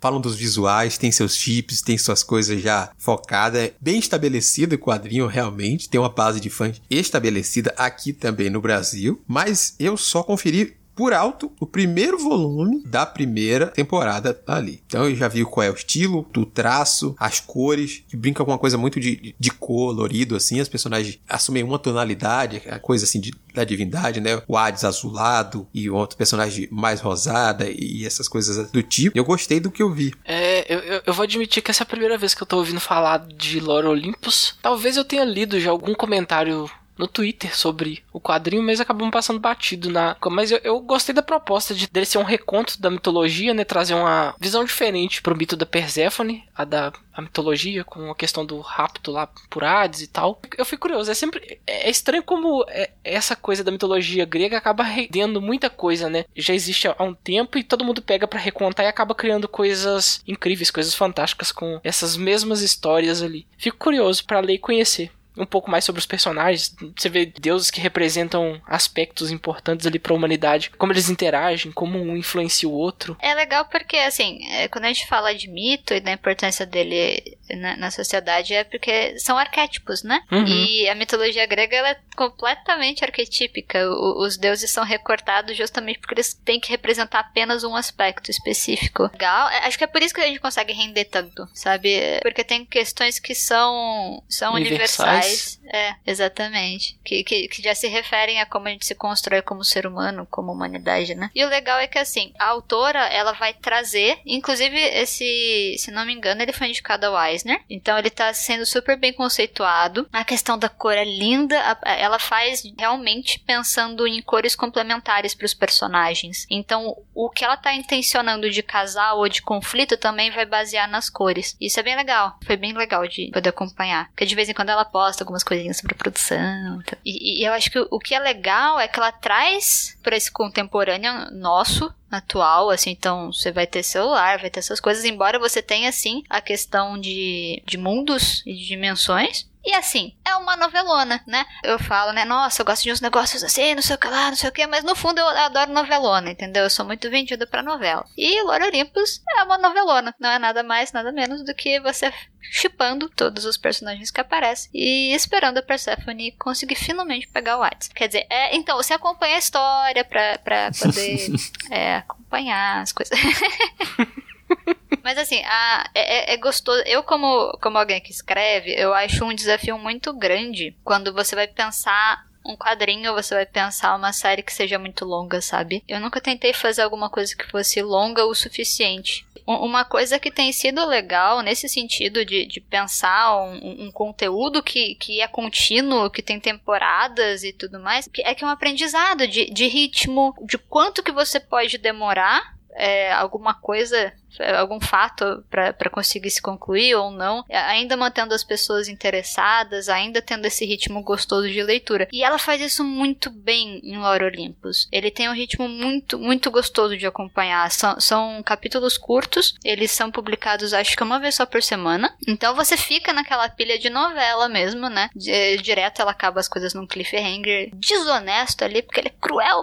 falam 0.00 0.20
dos 0.20 0.36
visuais, 0.36 0.96
tem 0.98 1.10
seus 1.10 1.36
chips, 1.36 1.82
tem 1.82 1.98
suas 1.98 2.22
coisas 2.22 2.62
já 2.62 2.90
focadas, 2.98 3.62
é 3.62 3.72
bem 3.80 3.98
estabelecido 3.98 4.74
o 4.74 4.78
quadrinho 4.78 5.26
realmente, 5.26 5.88
tem 5.88 6.00
uma 6.00 6.08
base 6.08 6.40
de 6.40 6.50
fãs 6.50 6.80
estabelecida 6.88 7.74
aqui 7.76 8.12
também 8.12 8.50
no 8.50 8.60
Brasil, 8.60 9.20
mas 9.26 9.74
eu 9.78 9.96
só 9.96 10.22
conferi 10.22 10.79
por 11.00 11.14
alto 11.14 11.50
o 11.58 11.64
primeiro 11.64 12.18
volume 12.18 12.82
da 12.84 13.06
primeira 13.06 13.68
temporada 13.68 14.38
ali. 14.46 14.82
Então 14.86 15.08
eu 15.08 15.16
já 15.16 15.28
vi 15.28 15.42
qual 15.46 15.64
é 15.64 15.70
o 15.70 15.74
estilo, 15.74 16.28
do 16.30 16.44
traço, 16.44 17.16
as 17.18 17.40
cores, 17.40 18.04
que 18.06 18.18
brinca 18.18 18.44
com 18.44 18.50
uma 18.50 18.58
coisa 18.58 18.76
muito 18.76 19.00
de, 19.00 19.34
de 19.40 19.50
colorido, 19.50 20.36
assim. 20.36 20.60
As 20.60 20.68
personagens 20.68 21.18
assumem 21.26 21.62
uma 21.62 21.78
tonalidade, 21.78 22.60
a 22.68 22.78
coisa 22.78 23.06
assim 23.06 23.18
de, 23.18 23.32
da 23.54 23.64
divindade, 23.64 24.20
né? 24.20 24.42
O 24.46 24.58
Hades 24.58 24.84
azulado 24.84 25.66
e 25.72 25.88
outro 25.88 26.18
personagem 26.18 26.68
mais 26.70 27.00
rosada 27.00 27.64
e 27.66 28.04
essas 28.04 28.28
coisas 28.28 28.70
do 28.70 28.82
tipo. 28.82 29.16
Eu 29.16 29.24
gostei 29.24 29.58
do 29.58 29.70
que 29.70 29.82
eu 29.82 29.90
vi. 29.90 30.12
É, 30.22 30.70
eu, 30.70 31.02
eu 31.06 31.14
vou 31.14 31.22
admitir 31.22 31.62
que 31.62 31.70
essa 31.70 31.82
é 31.82 31.84
a 31.84 31.88
primeira 31.88 32.18
vez 32.18 32.34
que 32.34 32.42
eu 32.42 32.46
tô 32.46 32.58
ouvindo 32.58 32.78
falar 32.78 33.26
de 33.26 33.58
Lore 33.58 33.86
Olympus. 33.86 34.58
Talvez 34.60 34.98
eu 34.98 35.04
tenha 35.06 35.24
lido 35.24 35.58
já 35.58 35.70
algum 35.70 35.94
comentário 35.94 36.70
no 37.00 37.08
Twitter 37.08 37.56
sobre 37.56 38.04
o 38.12 38.20
quadrinho, 38.20 38.62
mas 38.62 38.80
acabamos 38.80 39.10
passando 39.10 39.40
batido 39.40 39.88
na. 39.88 40.16
Mas 40.30 40.50
eu, 40.50 40.60
eu 40.62 40.80
gostei 40.80 41.14
da 41.14 41.22
proposta 41.22 41.74
de 41.74 41.88
dele 41.88 42.04
ser 42.04 42.18
um 42.18 42.22
reconto 42.22 42.80
da 42.80 42.90
mitologia, 42.90 43.54
né? 43.54 43.64
Trazer 43.64 43.94
uma 43.94 44.34
visão 44.38 44.62
diferente 44.64 45.22
pro 45.22 45.36
mito 45.36 45.56
da 45.56 45.64
Perséfone, 45.64 46.44
a 46.54 46.64
da 46.64 46.92
a 47.12 47.22
mitologia, 47.22 47.84
com 47.84 48.10
a 48.10 48.14
questão 48.14 48.46
do 48.46 48.60
rapto 48.60 49.10
lá 49.10 49.28
por 49.48 49.64
Hades 49.64 50.02
e 50.02 50.06
tal. 50.06 50.40
Eu 50.56 50.64
fui 50.64 50.78
curioso, 50.78 51.10
é 51.10 51.14
sempre. 51.14 51.60
É 51.66 51.88
estranho 51.90 52.22
como 52.22 52.64
é, 52.68 52.90
essa 53.02 53.34
coisa 53.34 53.64
da 53.64 53.70
mitologia 53.70 54.24
grega 54.24 54.56
acaba 54.56 54.82
rendendo 54.82 55.40
muita 55.40 55.70
coisa, 55.70 56.08
né? 56.08 56.24
Já 56.36 56.54
existe 56.54 56.86
há 56.86 57.02
um 57.02 57.14
tempo 57.14 57.58
e 57.58 57.64
todo 57.64 57.84
mundo 57.84 58.02
pega 58.02 58.28
para 58.28 58.38
recontar 58.38 58.84
e 58.84 58.88
acaba 58.88 59.14
criando 59.14 59.48
coisas 59.48 60.22
incríveis, 60.26 60.70
coisas 60.70 60.94
fantásticas 60.94 61.50
com 61.50 61.80
essas 61.82 62.16
mesmas 62.16 62.60
histórias 62.60 63.22
ali. 63.22 63.46
Fico 63.56 63.76
curioso 63.76 64.24
para 64.24 64.40
ler 64.40 64.54
e 64.54 64.58
conhecer 64.58 65.10
um 65.40 65.46
pouco 65.46 65.70
mais 65.70 65.84
sobre 65.84 65.98
os 65.98 66.06
personagens. 66.06 66.74
Você 66.96 67.08
vê 67.08 67.26
deuses 67.26 67.70
que 67.70 67.80
representam 67.80 68.60
aspectos 68.66 69.30
importantes 69.30 69.86
ali 69.86 69.98
para 69.98 70.12
a 70.12 70.16
humanidade, 70.16 70.70
como 70.76 70.92
eles 70.92 71.08
interagem, 71.08 71.72
como 71.72 71.98
um 71.98 72.16
influencia 72.16 72.68
o 72.68 72.72
outro. 72.72 73.16
É 73.20 73.34
legal 73.34 73.64
porque, 73.64 73.96
assim, 73.96 74.38
é, 74.52 74.68
quando 74.68 74.84
a 74.84 74.88
gente 74.88 75.06
fala 75.06 75.34
de 75.34 75.48
mito 75.48 75.94
e 75.94 76.00
da 76.00 76.12
importância 76.12 76.66
dele 76.66 77.38
na, 77.56 77.76
na 77.76 77.90
sociedade, 77.90 78.54
é 78.54 78.64
porque 78.64 79.18
são 79.18 79.38
arquétipos, 79.38 80.02
né? 80.02 80.22
Uhum. 80.30 80.46
E 80.46 80.88
a 80.88 80.94
mitologia 80.94 81.46
grega 81.46 81.76
ela 81.76 81.90
é 81.90 81.98
completamente 82.14 83.04
arquetípica. 83.04 83.88
O, 83.88 84.24
os 84.24 84.36
deuses 84.36 84.70
são 84.70 84.84
recortados 84.84 85.56
justamente 85.56 85.98
porque 85.98 86.14
eles 86.14 86.34
têm 86.34 86.60
que 86.60 86.70
representar 86.70 87.20
apenas 87.20 87.64
um 87.64 87.74
aspecto 87.74 88.30
específico. 88.30 89.04
Legal. 89.12 89.48
É, 89.48 89.66
acho 89.66 89.78
que 89.78 89.84
é 89.84 89.86
por 89.86 90.02
isso 90.02 90.14
que 90.14 90.20
a 90.20 90.26
gente 90.26 90.40
consegue 90.40 90.72
render 90.72 91.06
tanto, 91.06 91.48
sabe? 91.54 92.20
Porque 92.22 92.44
tem 92.44 92.64
questões 92.64 93.18
que 93.18 93.34
são, 93.34 94.22
são 94.28 94.54
universais 94.54 95.29
é, 95.66 95.94
exatamente. 96.06 96.98
Que, 97.04 97.22
que, 97.24 97.48
que 97.48 97.62
já 97.62 97.74
se 97.74 97.88
referem 97.88 98.40
a 98.40 98.46
como 98.46 98.68
a 98.68 98.70
gente 98.70 98.86
se 98.86 98.94
constrói 98.94 99.42
como 99.42 99.64
ser 99.64 99.86
humano, 99.86 100.26
como 100.30 100.52
humanidade, 100.52 101.14
né? 101.14 101.30
E 101.34 101.44
o 101.44 101.48
legal 101.48 101.78
é 101.78 101.86
que, 101.86 101.98
assim, 101.98 102.32
a 102.38 102.46
autora, 102.46 103.00
ela 103.06 103.32
vai 103.32 103.54
trazer, 103.54 104.18
inclusive, 104.24 104.76
esse, 104.76 105.76
se 105.78 105.90
não 105.90 106.04
me 106.04 106.12
engano, 106.12 106.42
ele 106.42 106.52
foi 106.52 106.68
indicado 106.68 107.06
ao 107.06 107.24
Eisner, 107.24 107.62
então 107.68 107.98
ele 107.98 108.10
tá 108.10 108.32
sendo 108.34 108.66
super 108.66 108.96
bem 108.96 109.12
conceituado. 109.12 110.08
A 110.12 110.24
questão 110.24 110.58
da 110.58 110.68
cor 110.68 110.94
é 110.94 111.04
linda, 111.04 111.56
ela 111.84 112.18
faz 112.18 112.62
realmente 112.78 113.38
pensando 113.40 114.06
em 114.06 114.22
cores 114.22 114.54
complementares 114.54 115.34
para 115.34 115.46
os 115.46 115.54
personagens. 115.54 116.46
Então, 116.50 116.96
o 117.14 117.30
que 117.30 117.44
ela 117.44 117.56
tá 117.56 117.74
intencionando 117.74 118.50
de 118.50 118.62
casal 118.62 119.18
ou 119.18 119.28
de 119.28 119.42
conflito 119.42 119.96
também 119.96 120.30
vai 120.30 120.46
basear 120.46 120.88
nas 120.88 121.10
cores. 121.10 121.56
Isso 121.60 121.78
é 121.78 121.82
bem 121.82 121.96
legal. 121.96 122.38
Foi 122.44 122.56
bem 122.56 122.72
legal 122.72 123.06
de 123.06 123.30
poder 123.32 123.50
acompanhar. 123.50 124.08
Porque 124.08 124.26
de 124.26 124.34
vez 124.34 124.48
em 124.48 124.54
quando 124.54 124.70
ela 124.70 124.84
posta 124.84 125.09
posta 125.10 125.24
algumas 125.24 125.42
coisinhas 125.42 125.76
sobre 125.76 125.94
a 125.94 125.98
produção. 125.98 126.80
Então. 126.80 126.98
E, 127.04 127.42
e, 127.42 127.44
eu 127.44 127.52
acho 127.52 127.70
que 127.70 127.78
o, 127.78 127.88
o 127.90 127.98
que 127.98 128.14
é 128.14 128.18
legal 128.18 128.78
é 128.78 128.86
que 128.86 128.98
ela 128.98 129.10
traz 129.10 129.98
para 130.02 130.16
esse 130.16 130.30
contemporâneo 130.30 131.30
nosso 131.32 131.92
atual, 132.10 132.70
assim, 132.70 132.90
então 132.90 133.32
você 133.32 133.52
vai 133.52 133.66
ter 133.66 133.82
celular, 133.82 134.38
vai 134.38 134.50
ter 134.50 134.60
essas 134.60 134.80
coisas, 134.80 135.04
embora 135.04 135.38
você 135.38 135.62
tenha, 135.62 135.88
assim, 135.88 136.22
a 136.28 136.40
questão 136.40 136.98
de, 136.98 137.62
de 137.66 137.78
mundos 137.78 138.42
e 138.46 138.54
de 138.54 138.66
dimensões, 138.66 139.48
e 139.64 139.74
assim, 139.74 140.14
é 140.24 140.34
uma 140.36 140.56
novelona, 140.56 141.22
né? 141.26 141.44
Eu 141.62 141.78
falo, 141.78 142.12
né? 142.12 142.24
Nossa, 142.24 142.62
eu 142.62 142.66
gosto 142.66 142.82
de 142.82 142.92
uns 142.92 143.00
negócios 143.00 143.44
assim, 143.44 143.74
não 143.74 143.82
sei 143.82 143.94
o 143.94 143.98
que 143.98 144.08
lá, 144.08 144.30
não 144.30 144.36
sei 144.36 144.48
o 144.48 144.52
que, 144.52 144.66
mas 144.66 144.82
no 144.82 144.96
fundo 144.96 145.18
eu 145.18 145.28
adoro 145.28 145.70
novelona, 145.70 146.30
entendeu? 146.30 146.64
Eu 146.64 146.70
sou 146.70 146.84
muito 146.84 147.10
vendida 147.10 147.46
pra 147.46 147.62
novela. 147.62 148.06
E 148.16 148.42
Lore 148.42 148.64
Olympus 148.64 149.22
é 149.36 149.42
uma 149.42 149.58
novelona. 149.58 150.14
Não 150.18 150.30
é 150.30 150.38
nada 150.38 150.62
mais, 150.62 150.92
nada 150.92 151.12
menos 151.12 151.44
do 151.44 151.54
que 151.54 151.78
você 151.80 152.10
chipando 152.40 153.08
todos 153.10 153.44
os 153.44 153.58
personagens 153.58 154.10
que 154.10 154.20
aparecem 154.20 154.70
e 154.72 155.14
esperando 155.14 155.58
a 155.58 155.62
Persephone 155.62 156.32
conseguir 156.32 156.74
finalmente 156.74 157.28
pegar 157.28 157.58
o 157.58 157.62
Hades. 157.62 157.88
Quer 157.88 158.06
dizer, 158.06 158.26
é, 158.30 158.56
então, 158.56 158.78
você 158.78 158.94
acompanha 158.94 159.36
a 159.36 159.38
história 159.38 160.04
pra, 160.04 160.38
pra 160.38 160.70
poder 160.72 161.30
é, 161.70 161.99
acompanhar 162.00 162.82
as 162.82 162.92
coisas. 162.92 163.18
Mas 165.02 165.16
assim, 165.16 165.42
a, 165.44 165.90
é, 165.94 166.32
é, 166.32 166.34
é, 166.34 166.36
gostoso. 166.36 166.82
Eu, 166.84 167.02
como, 167.02 167.56
como 167.60 167.78
alguém 167.78 168.00
que 168.00 168.10
escreve, 168.10 168.74
eu 168.76 168.92
acho 168.92 169.24
um 169.24 169.34
desafio 169.34 169.78
muito 169.78 170.12
grande 170.12 170.76
quando 170.84 171.12
você 171.12 171.34
vai 171.34 171.46
pensar 171.46 172.26
um 172.44 172.56
quadrinho, 172.56 173.14
você 173.14 173.34
vai 173.34 173.46
pensar 173.46 173.94
uma 173.96 174.12
série 174.12 174.42
que 174.42 174.52
seja 174.52 174.78
muito 174.78 175.04
longa, 175.04 175.40
sabe? 175.40 175.84
Eu 175.86 176.00
nunca 176.00 176.20
tentei 176.20 176.52
fazer 176.52 176.82
alguma 176.82 177.10
coisa 177.10 177.36
que 177.36 177.48
fosse 177.50 177.82
longa 177.82 178.24
o 178.24 178.34
suficiente. 178.34 179.26
Uma 179.56 179.84
coisa 179.84 180.18
que 180.18 180.30
tem 180.30 180.52
sido 180.52 180.86
legal 180.86 181.42
nesse 181.42 181.68
sentido 181.68 182.24
de, 182.24 182.46
de 182.46 182.60
pensar 182.60 183.36
um, 183.42 183.86
um, 183.86 183.90
conteúdo 183.90 184.62
que, 184.62 184.94
que 184.94 185.20
é 185.20 185.26
contínuo, 185.26 186.10
que 186.10 186.22
tem 186.22 186.38
temporadas 186.38 187.42
e 187.42 187.52
tudo 187.52 187.80
mais, 187.80 188.08
é 188.18 188.32
que 188.32 188.44
é 188.44 188.46
um 188.46 188.50
aprendizado 188.50 189.26
de, 189.26 189.50
de 189.50 189.66
ritmo, 189.66 190.34
de 190.46 190.56
quanto 190.56 191.02
que 191.02 191.10
você 191.10 191.40
pode 191.40 191.78
demorar 191.78 192.59
é, 192.74 193.12
alguma 193.12 193.54
coisa, 193.54 194.12
algum 194.58 194.80
fato 194.80 195.44
para 195.50 195.90
conseguir 195.90 196.30
se 196.30 196.40
concluir 196.40 196.94
ou 196.94 197.10
não, 197.10 197.44
ainda 197.50 197.96
mantendo 197.96 198.34
as 198.34 198.44
pessoas 198.44 198.88
interessadas, 198.88 199.88
ainda 199.88 200.22
tendo 200.22 200.46
esse 200.46 200.64
ritmo 200.64 201.02
gostoso 201.02 201.48
de 201.48 201.62
leitura. 201.62 202.08
E 202.12 202.22
ela 202.22 202.38
faz 202.38 202.60
isso 202.60 202.84
muito 202.84 203.30
bem 203.30 203.80
em 203.82 203.98
Lore 203.98 204.24
Olympus. 204.24 204.88
Ele 204.92 205.10
tem 205.10 205.28
um 205.28 205.34
ritmo 205.34 205.68
muito, 205.68 206.18
muito 206.18 206.50
gostoso 206.50 206.96
de 206.96 207.06
acompanhar. 207.06 207.70
São, 207.70 208.00
são 208.00 208.42
capítulos 208.42 208.96
curtos, 208.96 209.54
eles 209.64 209.90
são 209.90 210.10
publicados 210.10 210.72
acho 210.72 210.96
que 210.96 211.02
uma 211.02 211.18
vez 211.18 211.34
só 211.34 211.46
por 211.46 211.62
semana. 211.62 212.14
Então 212.26 212.54
você 212.54 212.76
fica 212.76 213.12
naquela 213.12 213.48
pilha 213.48 213.78
de 213.78 213.90
novela 213.90 214.48
mesmo, 214.48 214.88
né? 214.88 215.10
Direto 215.14 216.00
ela 216.00 216.12
acaba 216.12 216.40
as 216.40 216.48
coisas 216.48 216.74
num 216.74 216.86
cliffhanger 216.86 217.70
desonesto 217.74 218.64
ali, 218.64 218.82
porque 218.82 219.00
ele 219.00 219.08
é 219.08 219.14
cruel. 219.20 219.62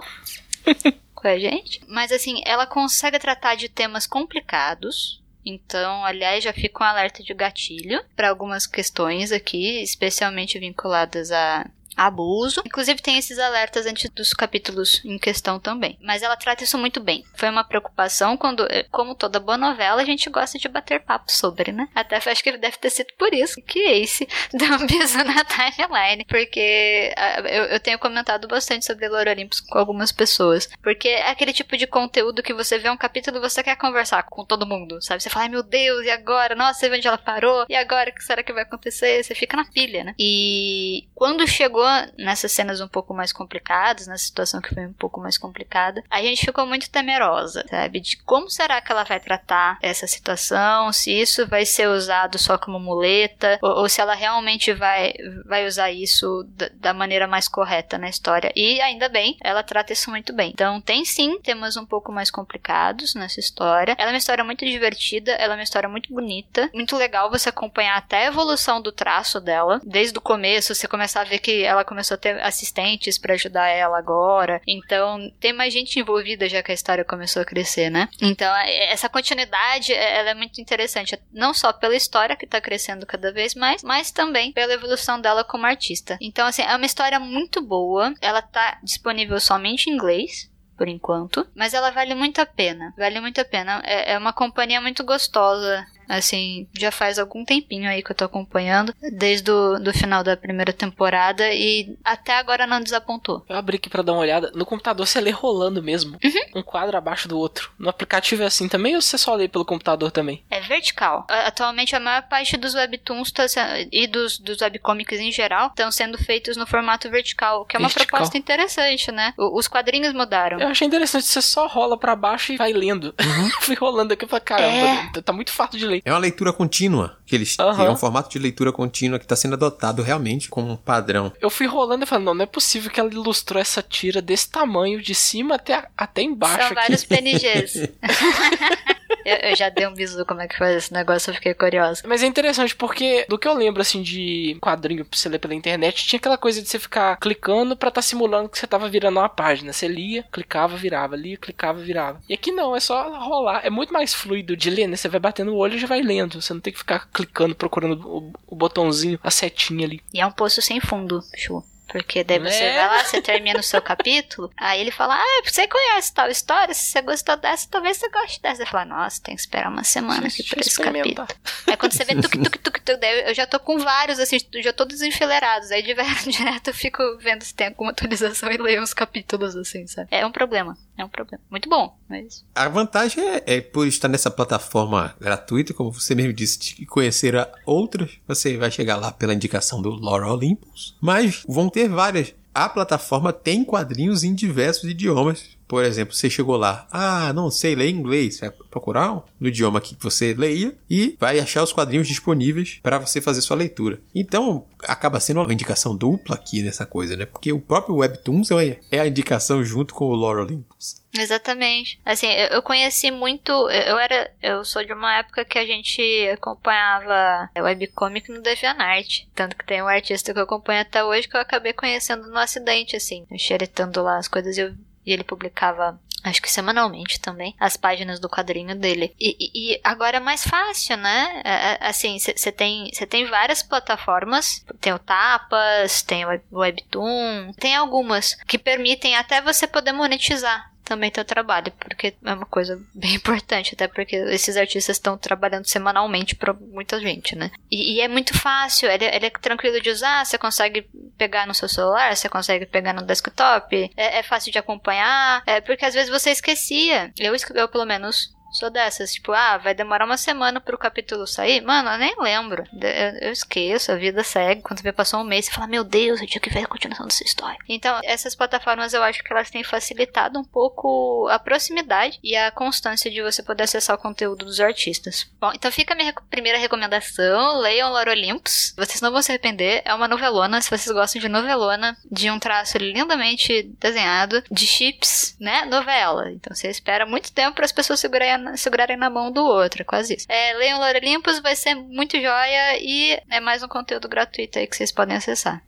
com 1.20 1.28
a 1.28 1.38
gente. 1.38 1.80
Mas 1.88 2.12
assim, 2.12 2.40
ela 2.44 2.66
consegue 2.66 3.18
tratar 3.18 3.54
de 3.56 3.68
temas 3.68 4.06
complicados 4.06 5.22
Então, 5.44 6.04
aliás, 6.04 6.44
já 6.44 6.52
fica 6.52 6.84
um 6.84 6.86
alerta 6.86 7.22
de 7.22 7.32
gatilho 7.32 8.04
para 8.14 8.28
algumas 8.28 8.66
questões 8.66 9.32
aqui, 9.32 9.82
especialmente 9.82 10.58
vinculadas 10.58 11.30
a 11.32 11.68
abuso. 11.98 12.62
Inclusive 12.64 13.02
tem 13.02 13.18
esses 13.18 13.38
alertas 13.38 13.84
antes 13.84 14.08
dos 14.10 14.32
capítulos 14.32 15.04
em 15.04 15.18
questão 15.18 15.58
também. 15.58 15.98
Mas 16.00 16.22
ela 16.22 16.36
trata 16.36 16.62
isso 16.62 16.78
muito 16.78 17.00
bem. 17.00 17.24
Foi 17.34 17.50
uma 17.50 17.64
preocupação 17.64 18.36
quando, 18.36 18.64
eh, 18.70 18.86
como 18.90 19.16
toda 19.16 19.40
boa 19.40 19.58
novela, 19.58 20.00
a 20.00 20.04
gente 20.04 20.30
gosta 20.30 20.58
de 20.58 20.68
bater 20.68 21.00
papo 21.00 21.32
sobre, 21.32 21.72
né? 21.72 21.88
Até 21.94 22.16
acho 22.16 22.42
que 22.42 22.56
deve 22.56 22.76
ter 22.76 22.90
sido 22.90 23.12
por 23.18 23.34
isso 23.34 23.60
que 23.62 23.80
Ace 23.80 24.28
deu 24.54 24.74
um 24.74 24.86
bisu 24.86 25.24
na 25.24 25.44
timeline. 25.44 26.24
Porque 26.26 27.12
eu, 27.46 27.64
eu, 27.64 27.80
tenho 27.80 27.98
comentado 27.98 28.46
bastante 28.46 28.84
sobre 28.84 29.08
Lore 29.08 29.30
Olympus 29.30 29.60
com 29.60 29.78
algumas 29.78 30.12
pessoas. 30.12 30.68
Porque 30.82 31.08
é 31.08 31.30
aquele 31.30 31.52
tipo 31.52 31.76
de 31.76 31.86
conteúdo 31.86 32.42
que 32.42 32.54
você 32.54 32.78
vê 32.78 32.88
um 32.88 32.96
capítulo 32.96 33.38
e 33.38 33.40
você 33.40 33.62
quer 33.62 33.76
conversar 33.76 34.22
com 34.24 34.44
todo 34.44 34.66
mundo, 34.66 35.02
sabe? 35.02 35.22
Você 35.22 35.30
fala, 35.30 35.46
ai 35.46 35.50
meu 35.50 35.62
Deus, 35.62 36.04
e 36.04 36.10
agora? 36.10 36.54
Nossa, 36.54 36.78
você 36.78 36.88
vê 36.88 36.96
onde 36.96 37.08
ela 37.08 37.18
parou? 37.18 37.66
E 37.68 37.74
agora? 37.74 38.10
O 38.10 38.14
que 38.14 38.22
será 38.22 38.42
que 38.42 38.52
vai 38.52 38.62
acontecer? 38.62 39.22
Você 39.22 39.34
fica 39.34 39.56
na 39.56 39.64
pilha, 39.64 40.04
né? 40.04 40.14
E 40.18 41.08
quando 41.14 41.46
chegou 41.46 41.87
nessas 42.16 42.52
cenas 42.52 42.80
um 42.80 42.88
pouco 42.88 43.14
mais 43.14 43.32
complicadas, 43.32 44.06
nessa 44.06 44.24
situação 44.24 44.60
que 44.60 44.74
foi 44.74 44.86
um 44.86 44.92
pouco 44.92 45.20
mais 45.20 45.38
complicada, 45.38 46.02
a 46.10 46.20
gente 46.22 46.44
ficou 46.44 46.66
muito 46.66 46.90
temerosa, 46.90 47.64
sabe? 47.68 48.00
De 48.00 48.16
como 48.18 48.50
será 48.50 48.80
que 48.80 48.92
ela 48.92 49.04
vai 49.04 49.20
tratar 49.20 49.78
essa 49.82 50.06
situação, 50.06 50.92
se 50.92 51.12
isso 51.12 51.46
vai 51.46 51.64
ser 51.64 51.88
usado 51.88 52.38
só 52.38 52.58
como 52.58 52.78
muleta, 52.78 53.58
ou, 53.62 53.78
ou 53.78 53.88
se 53.88 54.00
ela 54.00 54.14
realmente 54.14 54.72
vai, 54.72 55.14
vai 55.44 55.66
usar 55.66 55.90
isso 55.90 56.44
da, 56.48 56.70
da, 56.74 56.94
maneira 56.94 57.26
mais 57.26 57.48
correta 57.48 57.98
na 57.98 58.08
história. 58.08 58.52
E 58.56 58.80
ainda 58.80 59.08
bem, 59.08 59.36
ela 59.42 59.62
trata 59.62 59.92
isso 59.92 60.10
muito 60.10 60.32
bem. 60.32 60.50
Então 60.50 60.80
tem 60.80 61.04
sim 61.04 61.40
temas 61.40 61.76
um 61.76 61.86
pouco 61.86 62.10
mais 62.12 62.30
complicados 62.30 63.14
nessa 63.14 63.40
história. 63.40 63.94
Ela 63.98 64.10
é 64.10 64.12
uma 64.12 64.18
história 64.18 64.44
muito 64.44 64.64
divertida, 64.64 65.32
ela 65.32 65.54
é 65.54 65.56
uma 65.56 65.62
história 65.62 65.88
muito 65.88 66.12
bonita, 66.12 66.70
muito 66.72 66.96
legal 66.96 67.30
você 67.30 67.48
acompanhar 67.48 67.96
até 67.96 68.24
a 68.24 68.28
evolução 68.28 68.80
do 68.80 68.92
traço 68.92 69.40
dela. 69.40 69.80
Desde 69.84 70.18
o 70.18 70.22
começo, 70.22 70.74
você 70.74 70.88
começar 70.88 71.20
a 71.20 71.24
ver 71.24 71.38
que 71.38 71.62
ela 71.62 71.77
ela 71.78 71.84
começou 71.84 72.14
a 72.16 72.18
ter 72.18 72.40
assistentes 72.42 73.18
para 73.18 73.34
ajudar 73.34 73.68
ela 73.68 73.98
agora. 73.98 74.60
Então, 74.66 75.30
tem 75.40 75.52
mais 75.52 75.72
gente 75.72 75.98
envolvida 75.98 76.48
já 76.48 76.62
que 76.62 76.70
a 76.70 76.74
história 76.74 77.04
começou 77.04 77.42
a 77.42 77.44
crescer, 77.44 77.90
né? 77.90 78.08
Então, 78.20 78.54
é, 78.56 78.92
essa 78.92 79.08
continuidade, 79.08 79.92
é, 79.92 80.18
ela 80.18 80.30
é 80.30 80.34
muito 80.34 80.60
interessante, 80.60 81.18
não 81.32 81.54
só 81.54 81.72
pela 81.72 81.96
história 81.96 82.36
que 82.36 82.46
tá 82.46 82.60
crescendo 82.60 83.06
cada 83.06 83.32
vez 83.32 83.54
mais, 83.54 83.82
mas 83.82 84.10
também 84.10 84.52
pela 84.52 84.72
evolução 84.72 85.20
dela 85.20 85.44
como 85.44 85.66
artista. 85.66 86.18
Então, 86.20 86.46
assim, 86.46 86.62
é 86.62 86.74
uma 86.74 86.86
história 86.86 87.18
muito 87.18 87.62
boa. 87.62 88.12
Ela 88.20 88.42
tá 88.42 88.78
disponível 88.82 89.38
somente 89.40 89.88
em 89.88 89.94
inglês 89.94 90.50
por 90.76 90.86
enquanto, 90.86 91.44
mas 91.56 91.74
ela 91.74 91.90
vale 91.90 92.14
muito 92.14 92.40
a 92.40 92.46
pena. 92.46 92.94
Vale 92.96 93.20
muito 93.20 93.40
a 93.40 93.44
pena. 93.44 93.82
É, 93.84 94.12
é 94.12 94.18
uma 94.18 94.32
companhia 94.32 94.80
muito 94.80 95.02
gostosa 95.02 95.84
Assim, 96.08 96.66
já 96.76 96.90
faz 96.90 97.18
algum 97.18 97.44
tempinho 97.44 97.88
aí 97.88 98.02
que 98.02 98.10
eu 98.10 98.16
tô 98.16 98.24
acompanhando, 98.24 98.94
desde 99.12 99.50
o 99.50 99.78
do 99.78 99.92
final 99.92 100.24
da 100.24 100.36
primeira 100.36 100.72
temporada 100.72 101.52
e 101.52 101.96
até 102.04 102.36
agora 102.38 102.66
não 102.66 102.80
desapontou. 102.80 103.44
Eu 103.48 103.56
abri 103.56 103.76
aqui 103.76 103.90
pra 103.90 104.02
dar 104.02 104.12
uma 104.12 104.22
olhada. 104.22 104.50
No 104.54 104.64
computador 104.64 105.06
você 105.06 105.20
lê 105.20 105.30
rolando 105.30 105.82
mesmo. 105.82 106.18
Uhum. 106.24 106.60
Um 106.60 106.62
quadro 106.62 106.96
abaixo 106.96 107.28
do 107.28 107.38
outro. 107.38 107.70
No 107.78 107.88
aplicativo 107.88 108.42
é 108.42 108.46
assim 108.46 108.68
também 108.68 108.94
ou 108.94 109.02
você 109.02 109.18
só 109.18 109.34
lê 109.34 109.48
pelo 109.48 109.64
computador 109.64 110.10
também? 110.10 110.42
É 110.50 110.60
vertical. 110.60 111.26
Atualmente 111.28 111.94
a 111.94 112.00
maior 112.00 112.22
parte 112.22 112.56
dos 112.56 112.74
webtoons 112.74 113.30
tá, 113.30 113.46
e 113.92 114.06
dos, 114.06 114.38
dos 114.38 114.60
webcomics 114.60 115.20
em 115.20 115.30
geral 115.30 115.68
estão 115.68 115.90
sendo 115.90 116.16
feitos 116.18 116.56
no 116.56 116.66
formato 116.66 117.10
vertical, 117.10 117.64
que 117.64 117.76
é 117.76 117.78
uma 117.78 117.88
vertical. 117.88 118.18
proposta 118.18 118.38
interessante, 118.38 119.12
né? 119.12 119.34
O, 119.36 119.58
os 119.58 119.68
quadrinhos 119.68 120.12
mudaram. 120.12 120.58
Eu 120.58 120.68
achei 120.68 120.86
interessante, 120.86 121.26
você 121.26 121.42
só 121.42 121.66
rola 121.66 121.98
para 121.98 122.16
baixo 122.16 122.52
e 122.52 122.56
vai 122.56 122.72
lendo. 122.72 123.14
Uhum. 123.20 123.50
Fui 123.60 123.74
rolando 123.74 124.12
aqui 124.12 124.26
pra 124.26 124.40
caramba, 124.40 125.10
é... 125.16 125.20
tá 125.22 125.32
muito 125.32 125.52
fácil 125.52 125.78
de 125.78 125.86
ler. 125.86 125.97
É 126.04 126.12
uma 126.12 126.18
leitura 126.18 126.52
contínua, 126.52 127.16
que 127.28 127.36
eles 127.36 127.56
uhum. 127.58 127.74
que 127.74 127.82
é 127.82 127.90
um 127.90 127.96
formato 127.96 128.30
de 128.30 128.38
leitura 128.38 128.72
contínua 128.72 129.18
que 129.18 129.24
está 129.24 129.36
sendo 129.36 129.54
adotado 129.54 130.02
realmente 130.02 130.48
como 130.48 130.72
um 130.72 130.76
padrão. 130.76 131.32
Eu 131.40 131.50
fui 131.50 131.66
rolando 131.66 132.04
e 132.04 132.06
falando, 132.06 132.24
não, 132.24 132.34
não 132.34 132.42
é 132.44 132.46
possível 132.46 132.90
que 132.90 132.98
ela 132.98 133.10
ilustrou 133.10 133.60
essa 133.60 133.82
tira 133.82 134.22
desse 134.22 134.50
tamanho, 134.50 135.00
de 135.00 135.14
cima 135.14 135.56
até, 135.56 135.86
até 135.96 136.22
embaixo. 136.22 136.56
São 136.56 136.66
aqui. 136.66 136.74
vários 136.74 137.04
PNGs. 137.04 137.90
eu, 139.24 139.36
eu, 139.50 139.56
já 139.56 139.68
dei 139.68 139.86
um 139.86 139.94
bisu 139.94 140.24
como 140.24 140.40
é 140.40 140.48
que 140.48 140.56
faz 140.56 140.76
esse 140.76 140.92
negócio, 140.92 141.30
eu 141.30 141.34
fiquei 141.34 141.54
curiosa. 141.54 142.02
Mas 142.06 142.22
é 142.22 142.26
interessante 142.26 142.74
porque, 142.74 143.26
do 143.28 143.38
que 143.38 143.46
eu 143.46 143.54
lembro, 143.54 143.82
assim, 143.82 144.02
de 144.02 144.56
quadrinho 144.60 145.04
pra 145.04 145.18
você 145.18 145.28
ler 145.28 145.38
pela 145.38 145.54
internet, 145.54 146.06
tinha 146.06 146.18
aquela 146.18 146.38
coisa 146.38 146.62
de 146.62 146.68
você 146.68 146.78
ficar 146.78 147.16
clicando 147.16 147.76
pra 147.76 147.88
estar 147.88 148.00
tá 148.00 148.02
simulando 148.02 148.48
que 148.48 148.58
você 148.58 148.66
tava 148.66 148.88
virando 148.88 149.18
uma 149.18 149.28
página. 149.28 149.72
Você 149.72 149.86
lia, 149.86 150.24
clicava, 150.32 150.76
virava, 150.76 151.16
lia, 151.16 151.36
clicava, 151.36 151.80
virava. 151.80 152.20
E 152.28 152.34
aqui 152.34 152.50
não, 152.50 152.74
é 152.74 152.80
só 152.80 153.10
rolar. 153.18 153.60
É 153.64 153.70
muito 153.70 153.92
mais 153.92 154.14
fluido 154.14 154.56
de 154.56 154.70
ler, 154.70 154.86
né? 154.86 154.96
Você 154.96 155.08
vai 155.08 155.20
batendo 155.20 155.52
o 155.52 155.56
olho 155.56 155.74
e 155.74 155.78
já 155.78 155.86
vai 155.86 156.00
lendo. 156.00 156.40
Você 156.40 156.54
não 156.54 156.60
tem 156.60 156.72
que 156.72 156.78
ficar 156.78 157.06
clicando, 157.18 157.54
procurando 157.54 158.06
o, 158.06 158.32
o 158.46 158.56
botãozinho, 158.56 159.18
a 159.22 159.30
setinha 159.30 159.86
ali. 159.86 160.00
E 160.12 160.20
é 160.20 160.26
um 160.26 160.32
poço 160.32 160.62
sem 160.62 160.80
fundo, 160.80 161.22
show. 161.36 161.64
Porque 161.88 162.22
daí 162.22 162.38
você 162.38 162.64
é. 162.64 162.76
vai 162.76 162.86
lá, 162.86 163.04
você 163.04 163.22
termina 163.22 163.58
o 163.58 163.62
seu 163.62 163.80
capítulo, 163.80 164.50
aí 164.58 164.80
ele 164.80 164.90
fala, 164.90 165.14
ah, 165.16 165.42
você 165.42 165.66
conhece 165.66 166.12
tal 166.12 166.28
história, 166.28 166.74
se 166.74 166.90
você 166.90 167.00
gostou 167.00 167.36
dessa, 167.38 167.66
talvez 167.70 167.96
você 167.96 168.10
goste 168.10 168.42
dessa. 168.42 168.56
Você 168.56 168.66
fala, 168.66 168.84
nossa, 168.84 169.22
tem 169.22 169.34
que 169.34 169.40
esperar 169.40 169.70
uma 169.70 169.82
semana 169.82 170.26
aqui 170.26 170.42
pra 170.42 170.60
esse 170.60 170.78
capítulo. 170.78 171.26
Aí 171.66 171.76
quando 171.76 171.92
você 171.92 172.04
vê 172.04 172.14
tuk, 172.14 172.38
tuk, 172.38 172.58
tuk, 172.58 172.77
eu 172.92 173.34
já 173.34 173.46
tô 173.46 173.58
com 173.58 173.78
vários, 173.78 174.18
assim, 174.18 174.38
já 174.62 174.72
tô 174.72 174.84
desenfileirados. 174.84 175.70
Aí 175.70 175.82
direto 176.26 176.68
eu 176.68 176.74
fico 176.74 177.02
vendo 177.18 177.42
se 177.42 177.54
tem 177.54 177.68
alguma 177.68 177.90
atualização 177.90 178.50
e 178.50 178.56
leio 178.56 178.82
uns 178.82 178.94
capítulos, 178.94 179.56
assim, 179.56 179.86
sabe? 179.86 180.08
É 180.10 180.24
um 180.24 180.32
problema, 180.32 180.76
é 180.96 181.04
um 181.04 181.08
problema. 181.08 181.42
Muito 181.50 181.68
bom, 181.68 181.96
mas... 182.08 182.44
A 182.54 182.68
vantagem 182.68 183.22
é, 183.22 183.42
é 183.46 183.60
por 183.60 183.86
estar 183.86 184.08
nessa 184.08 184.30
plataforma 184.30 185.14
gratuita, 185.20 185.74
como 185.74 185.92
você 185.92 186.14
mesmo 186.14 186.32
disse, 186.32 186.58
de 186.58 186.86
conhecer 186.86 187.34
outras, 187.66 188.10
você 188.26 188.56
vai 188.56 188.70
chegar 188.70 188.96
lá 188.96 189.12
pela 189.12 189.34
indicação 189.34 189.82
do 189.82 189.90
Lore 189.90 190.24
Olympus, 190.24 190.96
mas 191.00 191.42
vão 191.48 191.68
ter 191.68 191.88
várias. 191.88 192.34
A 192.54 192.68
plataforma 192.68 193.32
tem 193.32 193.64
quadrinhos 193.64 194.24
em 194.24 194.34
diversos 194.34 194.90
idiomas. 194.90 195.57
Por 195.68 195.84
exemplo, 195.84 196.14
você 196.14 196.30
chegou 196.30 196.56
lá, 196.56 196.88
ah, 196.90 197.32
não 197.32 197.50
sei 197.50 197.74
ler 197.74 197.90
inglês, 197.90 198.36
você 198.36 198.48
vai 198.48 198.56
procurar 198.70 199.22
no 199.38 199.48
idioma 199.48 199.80
que 199.80 199.96
você 200.00 200.34
leia 200.34 200.74
e 200.88 201.14
vai 201.20 201.38
achar 201.38 201.62
os 201.62 201.72
quadrinhos 201.72 202.08
disponíveis 202.08 202.80
para 202.82 202.98
você 202.98 203.20
fazer 203.20 203.42
sua 203.42 203.56
leitura. 203.56 204.00
Então, 204.14 204.66
acaba 204.82 205.20
sendo 205.20 205.40
uma 205.40 205.52
indicação 205.52 205.94
dupla 205.94 206.36
aqui 206.36 206.62
nessa 206.62 206.86
coisa, 206.86 207.16
né? 207.16 207.26
Porque 207.26 207.52
o 207.52 207.60
próprio 207.60 207.96
Webtoons 207.96 208.50
é, 208.50 208.80
é 208.90 209.00
a 209.00 209.06
indicação 209.06 209.62
junto 209.62 209.94
com 209.94 210.06
o 210.06 210.14
Lore 210.14 210.40
Olympus. 210.40 211.02
Exatamente. 211.16 212.00
Assim, 212.04 212.26
eu 212.26 212.62
conheci 212.62 213.10
muito. 213.10 213.50
Eu 213.70 213.98
era. 213.98 214.30
Eu 214.42 214.64
sou 214.64 214.84
de 214.84 214.92
uma 214.92 215.16
época 215.16 215.44
que 215.44 215.58
a 215.58 215.64
gente 215.64 216.00
acompanhava 216.32 217.50
webcomic 217.56 218.30
no 218.30 218.42
DeviantArt. 218.42 219.24
Tanto 219.34 219.56
que 219.56 219.66
tem 219.66 219.82
um 219.82 219.88
artista 219.88 220.32
que 220.32 220.38
eu 220.38 220.44
acompanho 220.44 220.82
até 220.82 221.02
hoje 221.02 221.26
que 221.26 221.36
eu 221.36 221.40
acabei 221.40 221.72
conhecendo 221.72 222.28
no 222.28 222.38
acidente, 222.38 222.94
assim, 222.94 223.26
xeretando 223.36 224.02
lá 224.02 224.18
as 224.18 224.28
coisas 224.28 224.56
eu, 224.58 224.74
e 225.08 225.12
ele 225.12 225.24
publicava 225.24 225.98
acho 226.22 226.42
que 226.42 226.50
semanalmente 226.50 227.20
também, 227.20 227.54
as 227.58 227.76
páginas 227.76 228.20
do 228.20 228.28
quadrinho 228.28 228.76
dele. 228.76 229.14
E, 229.18 229.50
e 229.54 229.80
agora 229.82 230.18
é 230.18 230.20
mais 230.20 230.44
fácil, 230.46 230.96
né? 230.96 231.42
É, 231.44 231.50
é 231.50 231.88
assim, 231.88 232.18
você 232.18 232.52
tem, 232.52 232.90
tem 233.08 233.24
várias 233.26 233.62
plataformas, 233.62 234.64
tem 234.80 234.92
o 234.92 234.98
Tapas, 234.98 236.02
tem 236.02 236.26
o 236.26 236.40
Webtoon, 236.52 237.52
tem 237.58 237.74
algumas 237.74 238.34
que 238.46 238.58
permitem 238.58 239.16
até 239.16 239.40
você 239.40 239.66
poder 239.66 239.92
monetizar 239.92 240.70
também 240.88 241.10
teu 241.10 241.24
trabalho, 241.24 241.70
porque 241.78 242.14
é 242.24 242.32
uma 242.32 242.46
coisa 242.46 242.80
bem 242.94 243.14
importante, 243.14 243.74
até 243.74 243.86
porque 243.86 244.16
esses 244.16 244.56
artistas 244.56 244.96
estão 244.96 245.18
trabalhando 245.18 245.66
semanalmente 245.66 246.34
para 246.34 246.52
muita 246.54 246.98
gente, 246.98 247.36
né? 247.36 247.50
E, 247.70 247.96
e, 247.96 248.00
é 248.00 248.08
muito 248.08 248.36
fácil, 248.36 248.90
ele, 248.90 249.04
ele, 249.04 249.26
é 249.26 249.30
tranquilo 249.30 249.80
de 249.80 249.90
usar, 249.90 250.24
você 250.24 250.38
consegue 250.38 250.88
pegar 251.16 251.46
no 251.46 251.54
seu 251.54 251.68
celular, 251.68 252.16
você 252.16 252.28
consegue 252.28 252.64
pegar 252.64 252.92
no 252.92 253.02
desktop, 253.02 253.90
é, 253.96 254.18
é 254.18 254.22
fácil 254.22 254.50
de 254.50 254.58
acompanhar, 254.58 255.42
é 255.46 255.60
porque 255.60 255.84
às 255.84 255.94
vezes 255.94 256.10
você 256.10 256.30
esquecia. 256.30 257.12
Eu, 257.18 257.34
eu 257.54 257.68
pelo 257.68 257.84
menos 257.84 258.34
Sou 258.52 258.70
dessas, 258.70 259.12
tipo, 259.12 259.32
ah, 259.32 259.58
vai 259.58 259.74
demorar 259.74 260.04
uma 260.04 260.16
semana 260.16 260.60
pro 260.60 260.78
capítulo 260.78 261.26
sair? 261.26 261.60
Mano, 261.60 261.90
eu 261.90 261.98
nem 261.98 262.14
lembro. 262.18 262.64
Eu, 262.72 263.28
eu 263.28 263.32
esqueço, 263.32 263.92
a 263.92 263.96
vida 263.96 264.24
segue. 264.24 264.62
Quando 264.62 264.80
você 264.80 264.92
passou 264.92 265.20
um 265.20 265.24
mês, 265.24 265.46
você 265.46 265.52
fala, 265.52 265.66
meu 265.66 265.84
Deus, 265.84 266.20
eu 266.20 266.26
tinha 266.26 266.40
que 266.40 266.50
ver 266.50 266.64
a 266.64 266.66
continuação 266.66 267.06
dessa 267.06 267.24
história. 267.24 267.58
Então, 267.68 268.00
essas 268.04 268.34
plataformas 268.34 268.94
eu 268.94 269.02
acho 269.02 269.22
que 269.22 269.32
elas 269.32 269.50
têm 269.50 269.62
facilitado 269.62 270.38
um 270.38 270.44
pouco 270.44 271.28
a 271.28 271.38
proximidade 271.38 272.18
e 272.22 272.34
a 272.36 272.50
constância 272.50 273.10
de 273.10 273.22
você 273.22 273.42
poder 273.42 273.64
acessar 273.64 273.96
o 273.96 274.00
conteúdo 274.00 274.44
dos 274.44 274.60
artistas. 274.60 275.30
Bom, 275.40 275.52
então 275.54 275.70
fica 275.70 275.94
a 275.94 275.96
minha 275.96 276.14
primeira 276.30 276.58
recomendação: 276.58 277.58
leiam 277.58 277.90
Lore 277.90 278.10
Olympus. 278.10 278.74
Vocês 278.76 279.00
não 279.00 279.12
vão 279.12 279.22
se 279.22 279.30
arrepender. 279.30 279.82
É 279.84 279.94
uma 279.94 280.08
novelona, 280.08 280.60
se 280.60 280.70
vocês 280.70 280.90
gostam 280.94 281.20
de 281.20 281.28
novelona, 281.28 281.96
de 282.10 282.30
um 282.30 282.38
traço 282.38 282.78
lindamente 282.78 283.62
desenhado, 283.78 284.42
de 284.50 284.66
chips, 284.66 285.36
né? 285.38 285.64
Novela. 285.66 286.30
Então 286.32 286.54
você 286.54 286.68
espera 286.68 287.04
muito 287.04 287.32
tempo 287.32 287.56
para 287.56 287.64
as 287.64 287.72
pessoas 287.72 288.00
segurarem 288.00 288.37
segurarem 288.56 288.96
na 288.96 289.10
mão 289.10 289.30
do 289.30 289.44
outro, 289.44 289.82
é 289.82 289.84
quase 289.84 290.14
isso. 290.14 290.26
É, 290.28 290.54
leiam 290.54 290.78
Lore 290.78 290.98
Olympus, 290.98 291.40
vai 291.40 291.56
ser 291.56 291.74
muito 291.74 292.16
joia 292.20 292.78
e 292.80 293.20
é 293.30 293.40
mais 293.40 293.62
um 293.62 293.68
conteúdo 293.68 294.08
gratuito 294.08 294.58
aí 294.58 294.66
que 294.66 294.76
vocês 294.76 294.92
podem 294.92 295.16
acessar. 295.16 295.62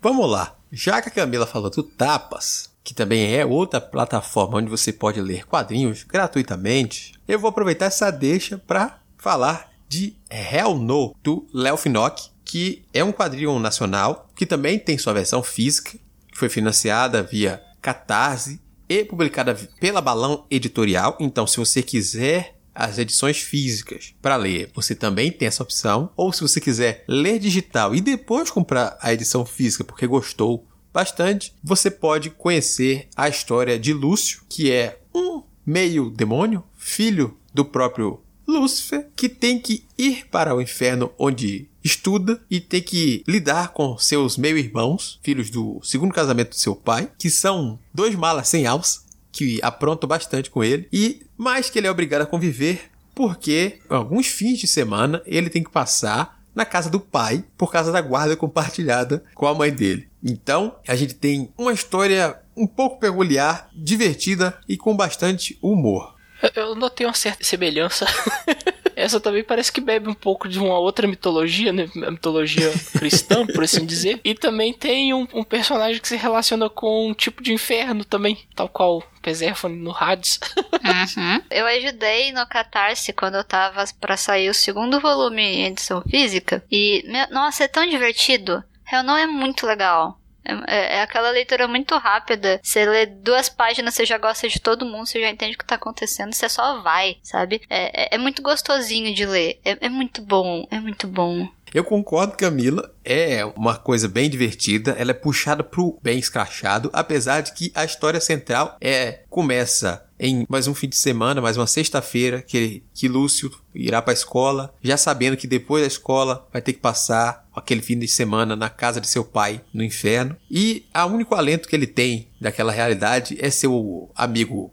Vamos 0.00 0.30
lá. 0.30 0.56
Já 0.72 1.02
que 1.02 1.08
a 1.08 1.12
Camila 1.12 1.46
falou 1.46 1.68
do 1.68 1.82
Tapas, 1.82 2.70
que 2.82 2.94
também 2.94 3.36
é 3.36 3.44
outra 3.44 3.80
plataforma 3.80 4.58
onde 4.58 4.70
você 4.70 4.92
pode 4.92 5.20
ler 5.20 5.44
quadrinhos 5.46 6.04
gratuitamente, 6.04 7.12
eu 7.26 7.38
vou 7.38 7.50
aproveitar 7.50 7.86
essa 7.86 8.10
deixa 8.10 8.56
para 8.56 9.00
falar 9.18 9.70
de 9.88 10.16
Hell 10.30 10.76
No, 10.76 11.14
do 11.22 11.46
Léo 11.52 11.76
Finock, 11.76 12.30
que 12.44 12.84
é 12.94 13.02
um 13.02 13.12
quadrinho 13.12 13.58
nacional 13.58 14.28
que 14.34 14.46
também 14.46 14.78
tem 14.78 14.96
sua 14.96 15.12
versão 15.12 15.42
física, 15.42 15.98
que 16.32 16.38
foi 16.38 16.48
financiada 16.48 17.22
via 17.22 17.62
Catarse 17.82 18.60
e 18.90 19.04
publicada 19.04 19.54
pela 19.78 20.00
Balão 20.00 20.44
Editorial. 20.50 21.16
Então, 21.20 21.46
se 21.46 21.58
você 21.58 21.80
quiser 21.80 22.56
as 22.74 22.98
edições 22.98 23.38
físicas 23.38 24.16
para 24.20 24.34
ler, 24.34 24.68
você 24.74 24.96
também 24.96 25.30
tem 25.30 25.46
essa 25.46 25.62
opção. 25.62 26.10
Ou 26.16 26.32
se 26.32 26.42
você 26.42 26.60
quiser 26.60 27.04
ler 27.06 27.38
digital 27.38 27.94
e 27.94 28.00
depois 28.00 28.50
comprar 28.50 28.98
a 29.00 29.12
edição 29.12 29.46
física 29.46 29.84
porque 29.84 30.08
gostou 30.08 30.66
bastante, 30.92 31.54
você 31.62 31.88
pode 31.88 32.30
conhecer 32.30 33.08
a 33.14 33.28
história 33.28 33.78
de 33.78 33.92
Lúcio, 33.92 34.42
que 34.48 34.72
é 34.72 34.98
um 35.14 35.44
meio 35.64 36.10
demônio, 36.10 36.64
filho 36.76 37.38
do 37.54 37.64
próprio 37.64 38.24
Lúcifer, 38.44 39.08
que 39.14 39.28
tem 39.28 39.60
que 39.60 39.84
ir 39.96 40.26
para 40.26 40.52
o 40.52 40.60
inferno 40.60 41.12
onde 41.16 41.69
estuda 41.82 42.40
e 42.50 42.60
tem 42.60 42.82
que 42.82 43.24
lidar 43.26 43.68
com 43.68 43.96
seus 43.98 44.36
meio-irmãos, 44.36 45.18
filhos 45.22 45.50
do 45.50 45.80
segundo 45.82 46.12
casamento 46.12 46.50
do 46.50 46.56
seu 46.56 46.74
pai, 46.74 47.10
que 47.18 47.30
são 47.30 47.78
dois 47.92 48.14
malas 48.14 48.48
sem 48.48 48.66
alça, 48.66 49.00
que 49.32 49.58
aprontam 49.62 50.08
bastante 50.08 50.50
com 50.50 50.62
ele, 50.62 50.88
e 50.92 51.22
mais 51.36 51.70
que 51.70 51.78
ele 51.78 51.86
é 51.86 51.90
obrigado 51.90 52.22
a 52.22 52.26
conviver 52.26 52.90
porque 53.14 53.80
alguns 53.88 54.28
fins 54.28 54.58
de 54.58 54.66
semana 54.66 55.22
ele 55.26 55.50
tem 55.50 55.62
que 55.62 55.70
passar 55.70 56.40
na 56.54 56.64
casa 56.64 56.90
do 56.90 56.98
pai 56.98 57.44
por 57.56 57.70
causa 57.70 57.92
da 57.92 58.00
guarda 58.00 58.36
compartilhada 58.36 59.22
com 59.34 59.46
a 59.46 59.54
mãe 59.54 59.70
dele. 59.70 60.08
Então, 60.22 60.76
a 60.86 60.96
gente 60.96 61.14
tem 61.14 61.52
uma 61.56 61.72
história 61.72 62.38
um 62.56 62.66
pouco 62.66 62.98
peculiar, 62.98 63.68
divertida 63.74 64.58
e 64.68 64.76
com 64.76 64.96
bastante 64.96 65.58
humor. 65.62 66.14
Eu 66.54 66.74
notei 66.74 67.06
uma 67.06 67.14
certa 67.14 67.44
semelhança. 67.44 68.06
Essa 69.00 69.20
também 69.20 69.42
parece 69.42 69.72
que 69.72 69.80
bebe 69.80 70.08
um 70.08 70.14
pouco 70.14 70.48
de 70.48 70.58
uma 70.58 70.78
outra 70.78 71.08
mitologia, 71.08 71.72
né? 71.72 71.88
A 72.06 72.10
mitologia 72.10 72.70
cristã, 72.98 73.46
por 73.46 73.64
assim 73.64 73.84
dizer. 73.86 74.20
E 74.22 74.34
também 74.34 74.72
tem 74.72 75.14
um, 75.14 75.26
um, 75.32 75.42
personagem 75.42 76.00
que 76.00 76.08
se 76.08 76.16
relaciona 76.16 76.68
com 76.68 77.08
um 77.08 77.14
tipo 77.14 77.42
de 77.42 77.52
inferno 77.52 78.04
também, 78.04 78.38
tal 78.54 78.68
qual 78.68 79.02
Persephone 79.22 79.76
no 79.76 79.94
Hades. 79.96 80.38
Uhum. 80.56 81.42
Eu 81.50 81.66
ajudei 81.66 82.32
no 82.32 82.46
Catarse 82.46 83.12
quando 83.12 83.36
eu 83.36 83.44
tava 83.44 83.84
para 84.00 84.16
sair 84.16 84.48
o 84.48 84.54
segundo 84.54 85.00
volume 85.00 85.42
em 85.42 85.66
edição 85.66 86.02
física. 86.02 86.64
E, 86.70 87.04
meu, 87.06 87.28
nossa, 87.30 87.64
é 87.64 87.68
tão 87.68 87.86
divertido. 87.86 88.62
Hell 88.90 89.02
não 89.02 89.16
é 89.16 89.26
muito 89.26 89.66
legal. 89.66 90.19
É, 90.66 90.96
é, 90.96 91.02
aquela 91.02 91.30
leitura 91.30 91.66
muito 91.68 91.96
rápida. 91.96 92.60
Você 92.62 92.84
lê 92.84 93.06
duas 93.06 93.48
páginas, 93.48 93.94
você 93.94 94.04
já 94.04 94.18
gosta 94.18 94.48
de 94.48 94.60
todo 94.60 94.86
mundo, 94.86 95.06
você 95.06 95.20
já 95.20 95.30
entende 95.30 95.54
o 95.54 95.58
que 95.58 95.64
tá 95.64 95.74
acontecendo, 95.74 96.32
você 96.32 96.48
só 96.48 96.80
vai, 96.80 97.16
sabe? 97.22 97.62
É, 97.68 98.04
é, 98.04 98.14
é 98.14 98.18
muito 98.18 98.42
gostosinho 98.42 99.14
de 99.14 99.26
ler. 99.26 99.60
É, 99.64 99.86
é 99.86 99.88
muito 99.88 100.22
bom, 100.22 100.66
é 100.70 100.78
muito 100.78 101.06
bom. 101.06 101.48
Eu 101.72 101.84
concordo, 101.84 102.36
Camila. 102.36 102.92
É 103.04 103.44
uma 103.44 103.76
coisa 103.76 104.08
bem 104.08 104.28
divertida. 104.28 104.92
Ela 104.98 105.12
é 105.12 105.14
puxada 105.14 105.62
pro 105.62 105.98
bem 106.02 106.18
escrachado, 106.18 106.90
apesar 106.92 107.40
de 107.40 107.52
que 107.52 107.70
a 107.74 107.84
história 107.84 108.20
central 108.20 108.76
é 108.80 109.20
começa 109.28 110.04
em 110.18 110.44
mais 110.48 110.66
um 110.66 110.74
fim 110.74 110.88
de 110.88 110.96
semana, 110.96 111.40
mais 111.40 111.56
uma 111.56 111.66
sexta-feira, 111.66 112.42
que, 112.42 112.82
que 112.92 113.08
Lúcio 113.08 113.50
irá 113.74 114.02
para 114.02 114.12
a 114.12 114.14
escola, 114.14 114.74
já 114.82 114.98
sabendo 114.98 115.36
que 115.36 115.46
depois 115.46 115.82
da 115.82 115.86
escola 115.86 116.46
vai 116.52 116.60
ter 116.60 116.74
que 116.74 116.78
passar 116.78 117.48
aquele 117.56 117.80
fim 117.80 117.98
de 117.98 118.06
semana 118.06 118.54
na 118.54 118.68
casa 118.68 119.00
de 119.00 119.08
seu 119.08 119.24
pai 119.24 119.62
no 119.72 119.82
inferno. 119.82 120.36
E 120.50 120.84
o 120.94 121.06
único 121.06 121.34
alento 121.34 121.68
que 121.68 121.74
ele 121.74 121.86
tem 121.86 122.28
daquela 122.38 122.70
realidade 122.70 123.38
é 123.40 123.48
seu 123.48 124.10
amigo 124.14 124.70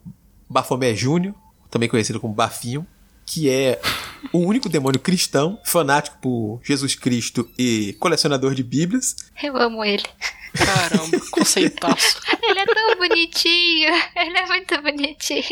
Bafomé 0.49 0.93
Júnior, 0.93 1.33
também 1.71 1.87
conhecido 1.87 2.19
como 2.19 2.33
Bafinho, 2.33 2.85
que 3.27 3.49
é 3.49 3.79
o 4.31 4.39
único 4.39 4.69
demônio 4.69 4.99
cristão, 4.99 5.59
fanático 5.65 6.17
por 6.21 6.61
Jesus 6.63 6.95
Cristo 6.95 7.47
e 7.59 7.95
colecionador 7.99 8.55
de 8.55 8.63
Bíblias. 8.63 9.15
Eu 9.43 9.57
amo 9.57 9.83
ele. 9.83 10.05
Caramba, 10.53 11.19
conceitaço. 11.29 12.19
ele 12.41 12.59
é 12.59 12.65
tão 12.65 12.95
bonitinho. 12.95 13.93
Ele 14.15 14.37
é 14.37 14.45
muito 14.47 14.81
bonitinho. 14.81 15.43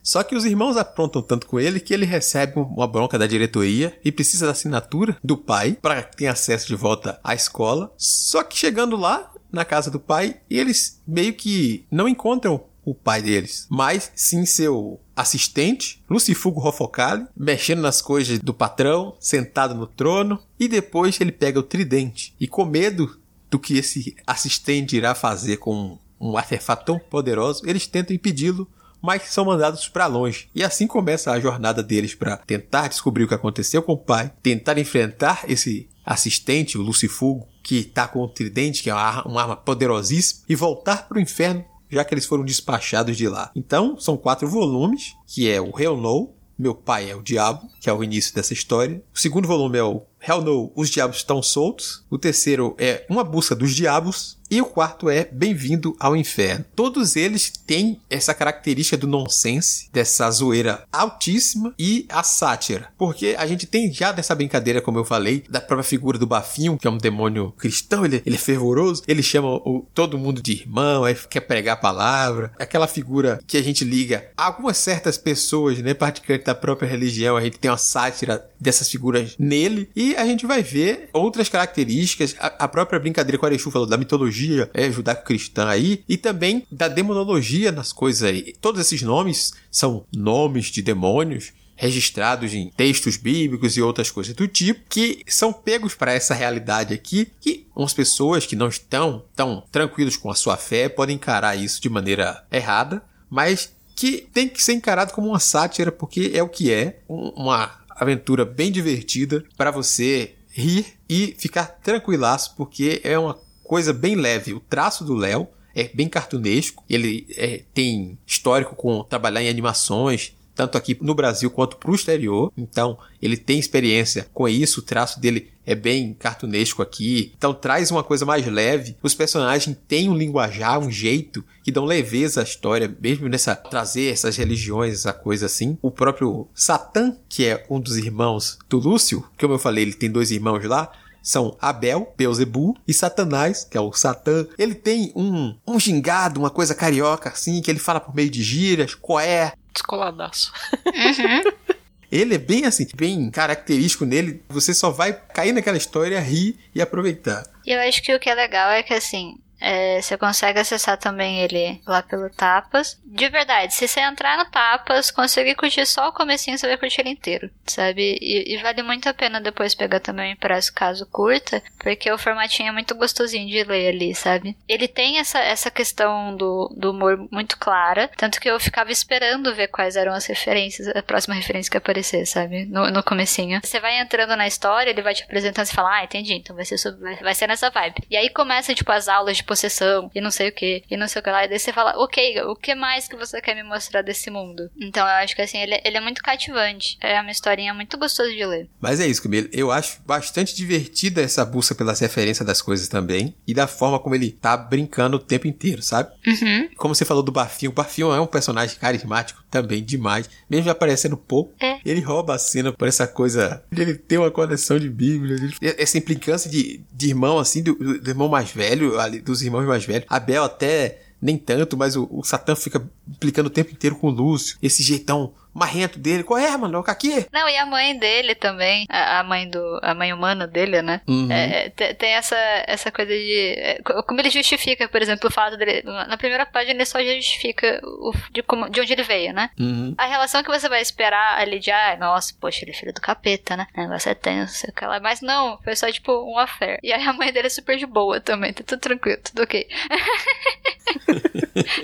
Só 0.00 0.22
que 0.22 0.34
os 0.34 0.46
irmãos 0.46 0.76
aprontam 0.76 1.20
tanto 1.20 1.46
com 1.46 1.60
ele 1.60 1.80
que 1.80 1.92
ele 1.92 2.06
recebe 2.06 2.54
uma 2.56 2.86
bronca 2.86 3.18
da 3.18 3.26
diretoria 3.26 3.98
e 4.02 4.10
precisa 4.10 4.46
da 4.46 4.52
assinatura 4.52 5.18
do 5.22 5.36
pai 5.36 5.76
para 5.82 6.02
ter 6.02 6.28
acesso 6.28 6.68
de 6.68 6.76
volta 6.76 7.20
à 7.22 7.34
escola. 7.34 7.92
Só 7.98 8.42
que 8.42 8.56
chegando 8.56 8.96
lá, 8.96 9.30
na 9.52 9.64
casa 9.64 9.90
do 9.90 9.98
pai, 9.98 10.36
eles 10.48 11.02
meio 11.06 11.34
que 11.34 11.84
não 11.90 12.08
encontram 12.08 12.64
o 12.90 12.94
pai 12.94 13.22
deles, 13.22 13.66
mas 13.68 14.10
sim 14.14 14.44
seu 14.44 15.00
assistente, 15.16 16.02
Lucifugo 16.08 16.60
Rofocale, 16.60 17.26
mexendo 17.36 17.82
nas 17.82 18.00
coisas 18.00 18.38
do 18.38 18.54
patrão, 18.54 19.16
sentado 19.18 19.74
no 19.74 19.86
trono, 19.86 20.38
e 20.58 20.68
depois 20.68 21.20
ele 21.20 21.32
pega 21.32 21.58
o 21.58 21.62
tridente 21.62 22.34
e 22.38 22.46
com 22.46 22.64
medo 22.64 23.18
do 23.50 23.58
que 23.58 23.78
esse 23.78 24.16
assistente 24.26 24.96
irá 24.96 25.14
fazer 25.14 25.56
com 25.56 25.98
um 26.20 26.36
artefato 26.36 26.84
tão 26.84 26.98
poderoso, 26.98 27.62
eles 27.66 27.86
tentam 27.86 28.14
impedi-lo, 28.14 28.68
mas 29.00 29.22
são 29.24 29.44
mandados 29.44 29.88
para 29.88 30.06
longe. 30.06 30.48
E 30.54 30.64
assim 30.64 30.86
começa 30.86 31.30
a 31.30 31.40
jornada 31.40 31.82
deles 31.82 32.14
para 32.14 32.36
tentar 32.36 32.88
descobrir 32.88 33.24
o 33.24 33.28
que 33.28 33.34
aconteceu 33.34 33.82
com 33.82 33.92
o 33.92 33.98
pai, 33.98 34.32
tentar 34.42 34.78
enfrentar 34.78 35.44
esse 35.48 35.88
assistente, 36.04 36.76
o 36.76 36.82
Lucifugo, 36.82 37.46
que 37.62 37.76
está 37.76 38.08
com 38.08 38.20
o 38.20 38.28
tridente, 38.28 38.82
que 38.82 38.90
é 38.90 38.94
uma 38.94 39.02
arma, 39.02 39.30
uma 39.30 39.42
arma 39.42 39.56
poderosíssima, 39.56 40.42
e 40.48 40.54
voltar 40.54 41.06
para 41.08 41.18
o 41.18 41.20
inferno 41.20 41.64
já 41.90 42.04
que 42.04 42.14
eles 42.14 42.26
foram 42.26 42.44
despachados 42.44 43.16
de 43.16 43.28
lá. 43.28 43.50
Então, 43.54 43.98
são 43.98 44.16
quatro 44.16 44.48
volumes, 44.48 45.14
que 45.26 45.50
é 45.50 45.60
o 45.60 45.78
Hell 45.78 45.96
No, 45.96 46.30
Meu 46.58 46.74
Pai 46.74 47.10
é 47.10 47.16
o 47.16 47.22
Diabo, 47.22 47.68
que 47.80 47.88
é 47.88 47.92
o 47.92 48.02
início 48.02 48.34
dessa 48.34 48.52
história. 48.52 49.02
O 49.14 49.18
segundo 49.18 49.46
volume 49.46 49.78
é 49.78 49.82
o 49.82 50.02
Hell 50.20 50.42
No, 50.42 50.72
Os 50.74 50.90
Diabos 50.90 51.18
Estão 51.18 51.42
Soltos. 51.42 52.04
O 52.10 52.18
terceiro 52.18 52.74
é 52.78 53.06
Uma 53.08 53.24
Busca 53.24 53.54
dos 53.54 53.74
Diabos. 53.74 54.37
E 54.50 54.62
o 54.62 54.64
quarto 54.64 55.10
é 55.10 55.28
Bem-vindo 55.30 55.94
ao 56.00 56.16
Inferno. 56.16 56.64
Todos 56.74 57.16
eles 57.16 57.52
têm 57.66 58.00
essa 58.08 58.32
característica 58.32 58.96
do 58.96 59.06
nonsense, 59.06 59.90
dessa 59.92 60.30
zoeira 60.30 60.84
altíssima 60.90 61.74
e 61.78 62.06
a 62.08 62.22
sátira. 62.22 62.88
Porque 62.96 63.36
a 63.38 63.46
gente 63.46 63.66
tem 63.66 63.92
já 63.92 64.10
dessa 64.10 64.34
brincadeira, 64.34 64.80
como 64.80 64.98
eu 64.98 65.04
falei, 65.04 65.44
da 65.50 65.60
própria 65.60 65.84
figura 65.84 66.18
do 66.18 66.26
Bafinho, 66.26 66.78
que 66.78 66.86
é 66.86 66.90
um 66.90 66.96
demônio 66.96 67.52
cristão, 67.58 68.06
ele, 68.06 68.22
ele 68.24 68.36
é 68.36 68.38
fervoroso, 68.38 69.02
ele 69.06 69.22
chama 69.22 69.48
o, 69.48 69.86
todo 69.92 70.16
mundo 70.16 70.40
de 70.40 70.52
irmão, 70.52 71.04
aí 71.04 71.14
quer 71.28 71.40
pregar 71.40 71.74
a 71.74 71.80
palavra. 71.80 72.50
Aquela 72.58 72.86
figura 72.86 73.40
que 73.46 73.58
a 73.58 73.62
gente 73.62 73.84
liga 73.84 74.30
a 74.34 74.46
algumas 74.46 74.78
certas 74.78 75.18
pessoas, 75.18 75.78
né, 75.80 75.92
particularmente 75.92 76.46
da 76.46 76.54
própria 76.54 76.88
religião, 76.88 77.36
a 77.36 77.42
gente 77.42 77.58
tem 77.58 77.70
uma 77.70 77.76
sátira 77.76 78.48
dessas 78.58 78.88
figuras 78.88 79.34
nele. 79.38 79.90
E 79.94 80.16
a 80.16 80.24
gente 80.24 80.46
vai 80.46 80.62
ver 80.62 81.10
outras 81.12 81.50
características, 81.50 82.34
a, 82.38 82.46
a 82.64 82.68
própria 82.68 82.98
brincadeira 82.98 83.36
que 83.36 83.44
o 83.44 83.46
Arechu 83.46 83.70
falou 83.70 83.86
da 83.86 83.98
mitologia 83.98 84.37
mitologia 84.38 84.70
é, 84.72 84.90
judaico-cristã 84.90 85.68
aí 85.68 86.04
e 86.08 86.16
também 86.16 86.66
da 86.70 86.88
demonologia 86.88 87.72
nas 87.72 87.92
coisas 87.92 88.22
aí. 88.22 88.54
Todos 88.60 88.80
esses 88.80 89.02
nomes 89.02 89.52
são 89.70 90.04
nomes 90.14 90.66
de 90.66 90.82
demônios 90.82 91.52
registrados 91.74 92.54
em 92.54 92.70
textos 92.70 93.16
bíblicos 93.16 93.76
e 93.76 93.82
outras 93.82 94.10
coisas 94.10 94.34
do 94.34 94.48
tipo, 94.48 94.80
que 94.88 95.22
são 95.28 95.52
pegos 95.52 95.94
para 95.94 96.12
essa 96.12 96.34
realidade 96.34 96.92
aqui, 96.92 97.30
que 97.40 97.66
umas 97.74 97.94
pessoas 97.94 98.44
que 98.44 98.56
não 98.56 98.68
estão 98.68 99.24
tão 99.36 99.62
tranquilos 99.70 100.16
com 100.16 100.28
a 100.28 100.34
sua 100.34 100.56
fé 100.56 100.88
podem 100.88 101.14
encarar 101.14 101.56
isso 101.56 101.80
de 101.80 101.88
maneira 101.88 102.44
errada, 102.50 103.00
mas 103.30 103.72
que 103.94 104.28
tem 104.32 104.48
que 104.48 104.62
ser 104.62 104.72
encarado 104.72 105.12
como 105.12 105.28
uma 105.28 105.38
sátira, 105.38 105.92
porque 105.92 106.32
é 106.34 106.42
o 106.42 106.48
que 106.48 106.72
é, 106.72 106.98
uma 107.08 107.70
aventura 107.90 108.44
bem 108.44 108.72
divertida 108.72 109.44
para 109.56 109.70
você 109.70 110.34
rir 110.50 110.84
e 111.08 111.36
ficar 111.38 111.66
tranquilaço, 111.66 112.54
porque 112.56 113.00
é 113.04 113.16
uma 113.16 113.38
coisa 113.68 113.92
bem 113.92 114.16
leve. 114.16 114.54
O 114.54 114.60
traço 114.60 115.04
do 115.04 115.14
Léo 115.14 115.46
é 115.74 115.88
bem 115.94 116.08
cartunesco. 116.08 116.82
Ele 116.88 117.26
é, 117.36 117.62
tem 117.72 118.18
histórico 118.26 118.74
com 118.74 119.04
trabalhar 119.04 119.42
em 119.42 119.48
animações, 119.48 120.32
tanto 120.54 120.76
aqui 120.76 120.96
no 121.00 121.14
Brasil 121.14 121.50
quanto 121.50 121.76
para 121.76 121.90
o 121.90 121.94
exterior. 121.94 122.50
Então, 122.56 122.98
ele 123.22 123.36
tem 123.36 123.58
experiência 123.58 124.26
com 124.32 124.48
isso. 124.48 124.80
O 124.80 124.82
traço 124.82 125.20
dele 125.20 125.50
é 125.66 125.74
bem 125.74 126.14
cartunesco 126.14 126.80
aqui. 126.80 127.30
Então, 127.36 127.52
traz 127.52 127.90
uma 127.90 128.02
coisa 128.02 128.24
mais 128.24 128.44
leve. 128.46 128.96
Os 129.02 129.14
personagens 129.14 129.76
têm 129.86 130.08
um 130.08 130.16
linguajar, 130.16 130.78
um 130.80 130.90
jeito 130.90 131.44
que 131.62 131.70
dão 131.70 131.84
leveza 131.84 132.40
à 132.40 132.44
história, 132.44 132.92
mesmo 133.00 133.28
nessa 133.28 133.54
trazer 133.54 134.10
essas 134.10 134.36
religiões, 134.36 134.94
essa 134.94 135.12
coisa 135.12 135.44
assim. 135.44 135.76
O 135.82 135.90
próprio 135.90 136.48
Satã, 136.54 137.14
que 137.28 137.44
é 137.44 137.66
um 137.68 137.78
dos 137.78 137.98
irmãos 137.98 138.58
do 138.66 138.78
Lúcio, 138.78 139.22
como 139.38 139.54
eu 139.54 139.58
falei, 139.58 139.84
ele 139.84 139.92
tem 139.92 140.10
dois 140.10 140.30
irmãos 140.30 140.64
lá 140.64 140.90
são 141.22 141.56
Abel, 141.60 142.14
Beuzebu 142.16 142.76
e 142.86 142.94
Satanás, 142.94 143.64
que 143.64 143.76
é 143.76 143.80
o 143.80 143.92
Satã. 143.92 144.46
Ele 144.58 144.74
tem 144.74 145.12
um, 145.14 145.56
um 145.66 145.78
gingado, 145.78 146.40
uma 146.40 146.50
coisa 146.50 146.74
carioca 146.74 147.28
assim, 147.28 147.60
que 147.60 147.70
ele 147.70 147.78
fala 147.78 148.00
por 148.00 148.14
meio 148.14 148.30
de 148.30 148.42
gírias, 148.42 148.94
coé. 148.94 149.52
Descoladaço. 149.72 150.52
Uhum. 150.86 151.68
Ele 152.10 152.34
é 152.34 152.38
bem 152.38 152.64
assim, 152.64 152.86
bem 152.94 153.30
característico 153.30 154.06
nele. 154.06 154.42
Você 154.48 154.72
só 154.72 154.90
vai 154.90 155.12
cair 155.12 155.52
naquela 155.52 155.76
história, 155.76 156.18
rir 156.18 156.58
e 156.74 156.80
aproveitar. 156.80 157.44
E 157.66 157.70
eu 157.70 157.80
acho 157.80 158.02
que 158.02 158.14
o 158.14 158.18
que 158.18 158.30
é 158.30 158.34
legal 158.34 158.70
é 158.70 158.82
que 158.82 158.94
assim, 158.94 159.36
É, 159.60 160.00
você 160.00 160.16
consegue 160.16 160.58
acessar 160.60 160.96
também 160.96 161.40
ele 161.40 161.80
lá 161.86 162.02
pelo 162.02 162.30
Tapas. 162.30 162.98
De 163.04 163.28
verdade, 163.28 163.74
se 163.74 163.86
você 163.86 164.00
entrar 164.00 164.38
no 164.38 164.50
Tapas, 164.50 165.10
conseguir 165.10 165.54
curtir 165.54 165.86
só 165.86 166.08
o 166.08 166.12
comecinho, 166.12 166.58
você 166.58 166.66
vai 166.66 166.76
curtir 166.76 167.00
ele 167.00 167.10
inteiro, 167.10 167.50
sabe? 167.66 168.18
E, 168.20 168.54
e 168.54 168.56
vale 168.58 168.82
muito 168.82 169.08
a 169.08 169.14
pena 169.14 169.40
depois 169.40 169.74
pegar 169.74 170.00
também 170.00 170.30
o 170.30 170.32
impresso 170.34 170.72
caso 170.72 171.06
curta, 171.06 171.62
porque 171.78 172.10
o 172.10 172.18
formatinho 172.18 172.68
é 172.68 172.72
muito 172.72 172.94
gostosinho 172.94 173.48
de 173.48 173.64
ler 173.64 173.88
ali, 173.88 174.14
sabe? 174.14 174.56
Ele 174.68 174.86
tem 174.86 175.18
essa, 175.18 175.38
essa 175.38 175.70
questão 175.70 176.36
do, 176.36 176.72
do 176.76 176.92
humor 176.92 177.28
muito 177.30 177.58
clara, 177.58 178.10
tanto 178.16 178.40
que 178.40 178.48
eu 178.48 178.60
ficava 178.60 178.92
esperando 178.92 179.54
ver 179.54 179.68
quais 179.68 179.96
eram 179.96 180.12
as 180.12 180.26
referências, 180.26 180.88
a 180.88 181.02
próxima 181.02 181.34
referência 181.34 181.70
que 181.70 181.76
aparecer, 181.76 182.26
sabe? 182.26 182.66
No, 182.66 182.90
no 182.90 183.02
comecinho. 183.02 183.60
Você 183.62 183.80
vai 183.80 183.98
entrando 183.98 184.36
na 184.36 184.46
história, 184.46 184.90
ele 184.90 185.02
vai 185.02 185.14
te 185.14 185.22
apresentando 185.22 185.66
e 185.66 185.72
fala, 185.72 185.96
ah, 185.98 186.04
entendi, 186.04 186.34
então 186.34 186.54
vai 186.54 186.64
ser, 186.64 186.78
sobre, 186.78 187.16
vai 187.16 187.34
ser 187.34 187.46
nessa 187.46 187.70
vibe. 187.70 188.02
E 188.10 188.16
aí 188.16 188.28
começa, 188.30 188.74
tipo, 188.74 188.90
as 188.92 189.08
aulas 189.08 189.36
de 189.36 189.44
possessão 189.48 190.10
e 190.14 190.20
não 190.20 190.30
sei 190.30 190.50
o 190.50 190.52
que, 190.52 190.82
e 190.88 190.96
não 190.96 191.08
sei 191.08 191.20
o 191.20 191.22
que 191.22 191.30
lá. 191.30 191.44
E 191.44 191.48
daí 191.48 191.58
você 191.58 191.72
fala, 191.72 191.94
ok, 191.96 192.42
o 192.42 192.54
que 192.54 192.74
mais 192.74 193.08
que 193.08 193.16
você 193.16 193.40
quer 193.40 193.56
me 193.56 193.62
mostrar 193.62 194.02
desse 194.02 194.30
mundo? 194.30 194.70
Então 194.78 195.06
eu 195.06 195.14
acho 195.14 195.34
que 195.34 195.42
assim, 195.42 195.58
ele, 195.58 195.80
ele 195.84 195.96
é 195.96 196.00
muito 196.00 196.22
cativante. 196.22 196.98
É 197.00 197.20
uma 197.20 197.30
historinha 197.30 197.72
muito 197.72 197.96
gostosa 197.96 198.30
de 198.30 198.44
ler. 198.44 198.68
Mas 198.80 199.00
é 199.00 199.06
isso, 199.06 199.22
Camila. 199.22 199.48
Eu 199.50 199.72
acho 199.72 200.00
bastante 200.06 200.54
divertida 200.54 201.22
essa 201.22 201.44
busca 201.44 201.74
pelas 201.74 201.98
referências 201.98 202.46
das 202.46 202.60
coisas 202.60 202.86
também. 202.88 203.34
E 203.46 203.54
da 203.54 203.66
forma 203.66 203.98
como 203.98 204.14
ele 204.14 204.30
tá 204.30 204.56
brincando 204.56 205.16
o 205.16 205.20
tempo 205.20 205.46
inteiro, 205.46 205.82
sabe? 205.82 206.10
Uhum. 206.26 206.68
Como 206.76 206.94
você 206.94 207.04
falou 207.04 207.22
do 207.22 207.32
Bafinho, 207.32 207.70
o 207.70 207.74
Bafinho 207.74 208.12
é 208.12 208.20
um 208.20 208.26
personagem 208.26 208.78
carismático 208.78 209.42
também 209.50 209.82
demais. 209.82 210.28
Mesmo 210.48 210.70
aparecendo 210.70 211.16
pouco, 211.16 211.52
É. 211.60 211.78
ele 211.84 212.00
rouba 212.00 212.34
a 212.34 212.38
cena 212.38 212.72
por 212.72 212.86
essa 212.88 213.06
coisa. 213.06 213.62
Ele 213.74 213.94
tem 213.94 214.18
uma 214.18 214.30
coleção 214.30 214.78
de 214.78 214.88
Bíblias. 214.88 215.40
ele- 215.42 215.54
Essa 215.78 215.98
implicância 215.98 216.50
de, 216.50 216.80
de 216.92 217.08
irmão, 217.08 217.38
assim, 217.38 217.62
do, 217.62 217.74
do 217.98 218.10
irmão 218.10 218.28
mais 218.28 218.50
velho, 218.50 218.98
ali, 218.98 219.20
dos 219.20 219.42
irmãos 219.42 219.66
mais 219.66 219.84
velhos. 219.84 220.06
Abel 220.08 220.44
até 220.44 221.02
nem 221.20 221.36
tanto, 221.36 221.76
mas 221.76 221.96
o, 221.96 222.06
o 222.10 222.22
Satã 222.22 222.54
fica 222.54 222.80
implicando 223.08 223.46
o 223.48 223.50
tempo 223.50 223.72
inteiro 223.72 223.96
com 223.96 224.06
o 224.08 224.10
Lúcio. 224.10 224.56
Esse 224.62 224.82
jeitão 224.82 225.32
marrento 225.58 225.98
dele. 225.98 226.22
Qual 226.24 226.38
é, 226.38 226.56
mano? 226.56 226.82
Aqui? 226.86 227.26
Não, 227.32 227.48
e 227.48 227.56
a 227.56 227.66
mãe 227.66 227.98
dele 227.98 228.34
também, 228.34 228.86
a, 228.88 229.20
a 229.20 229.24
mãe 229.24 229.48
do, 229.48 229.80
a 229.82 229.94
mãe 229.94 230.12
humana 230.12 230.46
dele, 230.46 230.80
né? 230.82 231.00
Uhum. 231.08 231.30
É, 231.30 231.66
é, 231.66 231.70
te- 231.70 231.94
tem 231.94 232.10
essa, 232.12 232.36
essa 232.66 232.90
coisa 232.90 233.12
de. 233.12 233.54
é, 233.58 233.80
co- 233.82 234.02
como 234.04 234.20
ele 234.20 234.30
justifica, 234.30 234.88
por 234.88 235.02
exemplo, 235.02 235.28
o 235.28 235.32
fato 235.32 235.56
dele. 235.56 235.82
Na 235.84 236.16
primeira 236.16 236.46
página 236.46 236.74
ele 236.74 236.84
só 236.86 237.02
justifica 237.02 237.80
o, 237.84 238.12
de, 238.32 238.42
como, 238.42 238.68
de 238.70 238.80
onde 238.80 238.92
ele 238.92 239.02
veio, 239.02 239.32
né? 239.32 239.50
Uhum. 239.58 239.94
A 239.98 240.06
relação 240.06 240.42
que 240.42 240.50
você 240.50 240.68
vai 240.68 240.80
esperar 240.80 241.38
ali 241.38 241.58
de, 241.58 241.70
ah, 241.70 241.96
nossa, 241.98 242.32
poxa, 242.40 242.64
ele 242.64 242.70
é 242.70 242.74
filho 242.74 242.92
do 242.94 243.00
capeta, 243.00 243.56
né? 243.56 243.66
O 243.76 243.80
negócio 243.80 244.10
é 244.10 244.14
tenso, 244.14 244.54
sei 244.54 244.70
o 244.70 244.72
que 244.72 244.84
lá. 244.86 245.00
Mas 245.00 245.20
não, 245.20 245.58
foi 245.62 245.74
só 245.76 245.90
tipo 245.90 246.12
um 246.12 246.38
affair. 246.38 246.78
E 246.82 246.92
aí 246.92 247.02
a 247.02 247.12
mãe 247.12 247.32
dele 247.32 247.48
é 247.48 247.50
super 247.50 247.76
de 247.76 247.86
boa 247.86 248.20
também, 248.20 248.52
tá 248.52 248.62
tudo 248.66 248.80
tranquilo, 248.80 249.20
tudo 249.22 249.42
ok. 249.42 249.66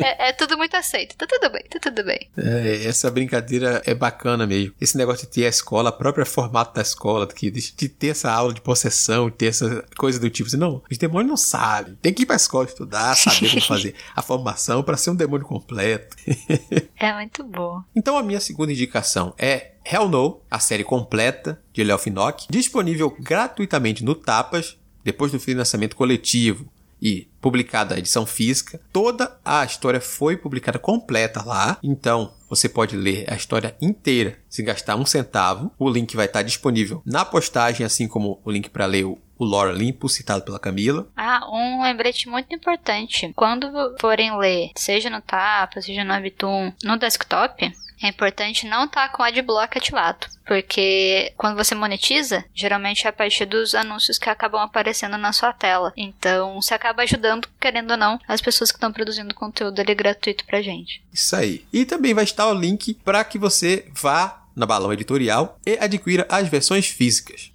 é, 0.02 0.28
é 0.28 0.32
tudo 0.32 0.56
muito 0.56 0.76
aceito, 0.76 1.16
tá 1.16 1.26
tudo 1.26 1.50
bem, 1.50 1.62
tá 1.68 1.78
tudo 1.80 2.04
bem. 2.04 2.28
É, 2.36 2.84
essa 2.86 3.10
brincadeira 3.10 3.63
é 3.84 3.94
bacana 3.94 4.46
mesmo. 4.46 4.74
Esse 4.80 4.96
negócio 4.96 5.26
de 5.26 5.32
ter 5.32 5.46
a 5.46 5.48
escola, 5.48 5.88
a 5.88 5.92
própria 5.92 6.26
formato 6.26 6.74
da 6.74 6.82
escola, 6.82 7.26
que, 7.26 7.50
de, 7.50 7.74
de 7.74 7.88
ter 7.88 8.08
essa 8.08 8.30
aula 8.30 8.52
de 8.52 8.60
possessão, 8.60 9.30
ter 9.30 9.46
essa 9.46 9.84
coisa 9.96 10.18
do 10.18 10.30
tipo 10.30 10.48
assim, 10.48 10.56
não, 10.56 10.82
os 10.90 10.98
demônios 10.98 11.28
não 11.28 11.36
sabem. 11.36 11.96
Tem 12.00 12.12
que 12.12 12.22
ir 12.22 12.26
pra 12.26 12.36
escola 12.36 12.64
estudar, 12.64 13.14
saber 13.16 13.50
como 13.50 13.62
fazer 13.62 13.94
a 14.14 14.22
formação 14.22 14.82
pra 14.82 14.96
ser 14.96 15.10
um 15.10 15.16
demônio 15.16 15.46
completo. 15.46 16.16
É 16.96 17.12
muito 17.12 17.44
bom. 17.44 17.82
Então 17.94 18.16
a 18.16 18.22
minha 18.22 18.40
segunda 18.40 18.72
indicação 18.72 19.34
é 19.36 19.72
Hell 19.84 20.08
No, 20.08 20.40
a 20.50 20.58
série 20.58 20.84
completa 20.84 21.60
de 21.72 21.84
Léo 21.84 21.98
Finock, 21.98 22.46
disponível 22.48 23.14
gratuitamente 23.20 24.02
no 24.02 24.14
Tapas, 24.14 24.78
depois 25.02 25.30
do 25.30 25.38
financiamento 25.38 25.96
coletivo 25.96 26.66
e 27.04 27.28
publicada 27.40 27.94
a 27.94 27.98
edição 27.98 28.24
física. 28.24 28.80
Toda 28.90 29.38
a 29.44 29.62
história 29.62 30.00
foi 30.00 30.38
publicada 30.38 30.78
completa 30.78 31.44
lá, 31.44 31.76
então 31.82 32.32
você 32.48 32.66
pode 32.68 32.96
ler 32.96 33.30
a 33.30 33.36
história 33.36 33.76
inteira 33.80 34.38
sem 34.48 34.64
gastar 34.64 34.96
um 34.96 35.04
centavo. 35.04 35.70
O 35.78 35.90
link 35.90 36.16
vai 36.16 36.24
estar 36.24 36.42
disponível 36.42 37.02
na 37.04 37.22
postagem, 37.22 37.84
assim 37.84 38.08
como 38.08 38.40
o 38.42 38.50
link 38.50 38.70
para 38.70 38.86
ler 38.86 39.04
o 39.04 39.18
o 39.38 39.44
Lore 39.44 39.76
Limpo, 39.76 40.08
citado 40.08 40.44
pela 40.44 40.58
Camila. 40.58 41.08
Ah, 41.16 41.40
um 41.50 41.82
lembrete 41.82 42.28
muito 42.28 42.54
importante. 42.54 43.32
Quando 43.34 43.68
forem 44.00 44.36
ler, 44.38 44.70
seja 44.76 45.10
no 45.10 45.20
Tapa, 45.20 45.80
seja 45.80 46.04
no 46.04 46.12
Webtoon, 46.12 46.72
no 46.82 46.96
desktop, 46.96 47.72
é 48.02 48.08
importante 48.08 48.66
não 48.66 48.84
estar 48.84 49.08
com 49.10 49.22
o 49.22 49.26
adblock 49.26 49.76
ativado. 49.76 50.26
Porque 50.46 51.32
quando 51.36 51.56
você 51.56 51.74
monetiza, 51.74 52.44
geralmente 52.54 53.06
é 53.06 53.10
a 53.10 53.12
partir 53.12 53.46
dos 53.46 53.74
anúncios 53.74 54.18
que 54.18 54.28
acabam 54.28 54.60
aparecendo 54.60 55.16
na 55.16 55.32
sua 55.32 55.52
tela. 55.52 55.92
Então, 55.96 56.60
você 56.60 56.74
acaba 56.74 57.02
ajudando, 57.02 57.48
querendo 57.60 57.92
ou 57.92 57.96
não, 57.96 58.20
as 58.28 58.40
pessoas 58.40 58.70
que 58.70 58.76
estão 58.76 58.92
produzindo 58.92 59.34
conteúdo 59.34 59.80
ali 59.80 59.94
gratuito 59.94 60.44
pra 60.44 60.62
gente. 60.62 61.02
Isso 61.12 61.34
aí. 61.34 61.64
E 61.72 61.84
também 61.84 62.14
vai 62.14 62.24
estar 62.24 62.46
o 62.48 62.54
link 62.54 62.94
para 63.04 63.24
que 63.24 63.38
você 63.38 63.86
vá 63.92 64.44
na 64.54 64.66
Balão 64.66 64.92
Editorial 64.92 65.58
e 65.66 65.78
adquira 65.80 66.26
as 66.28 66.48
versões 66.48 66.86
físicas. 66.86 67.52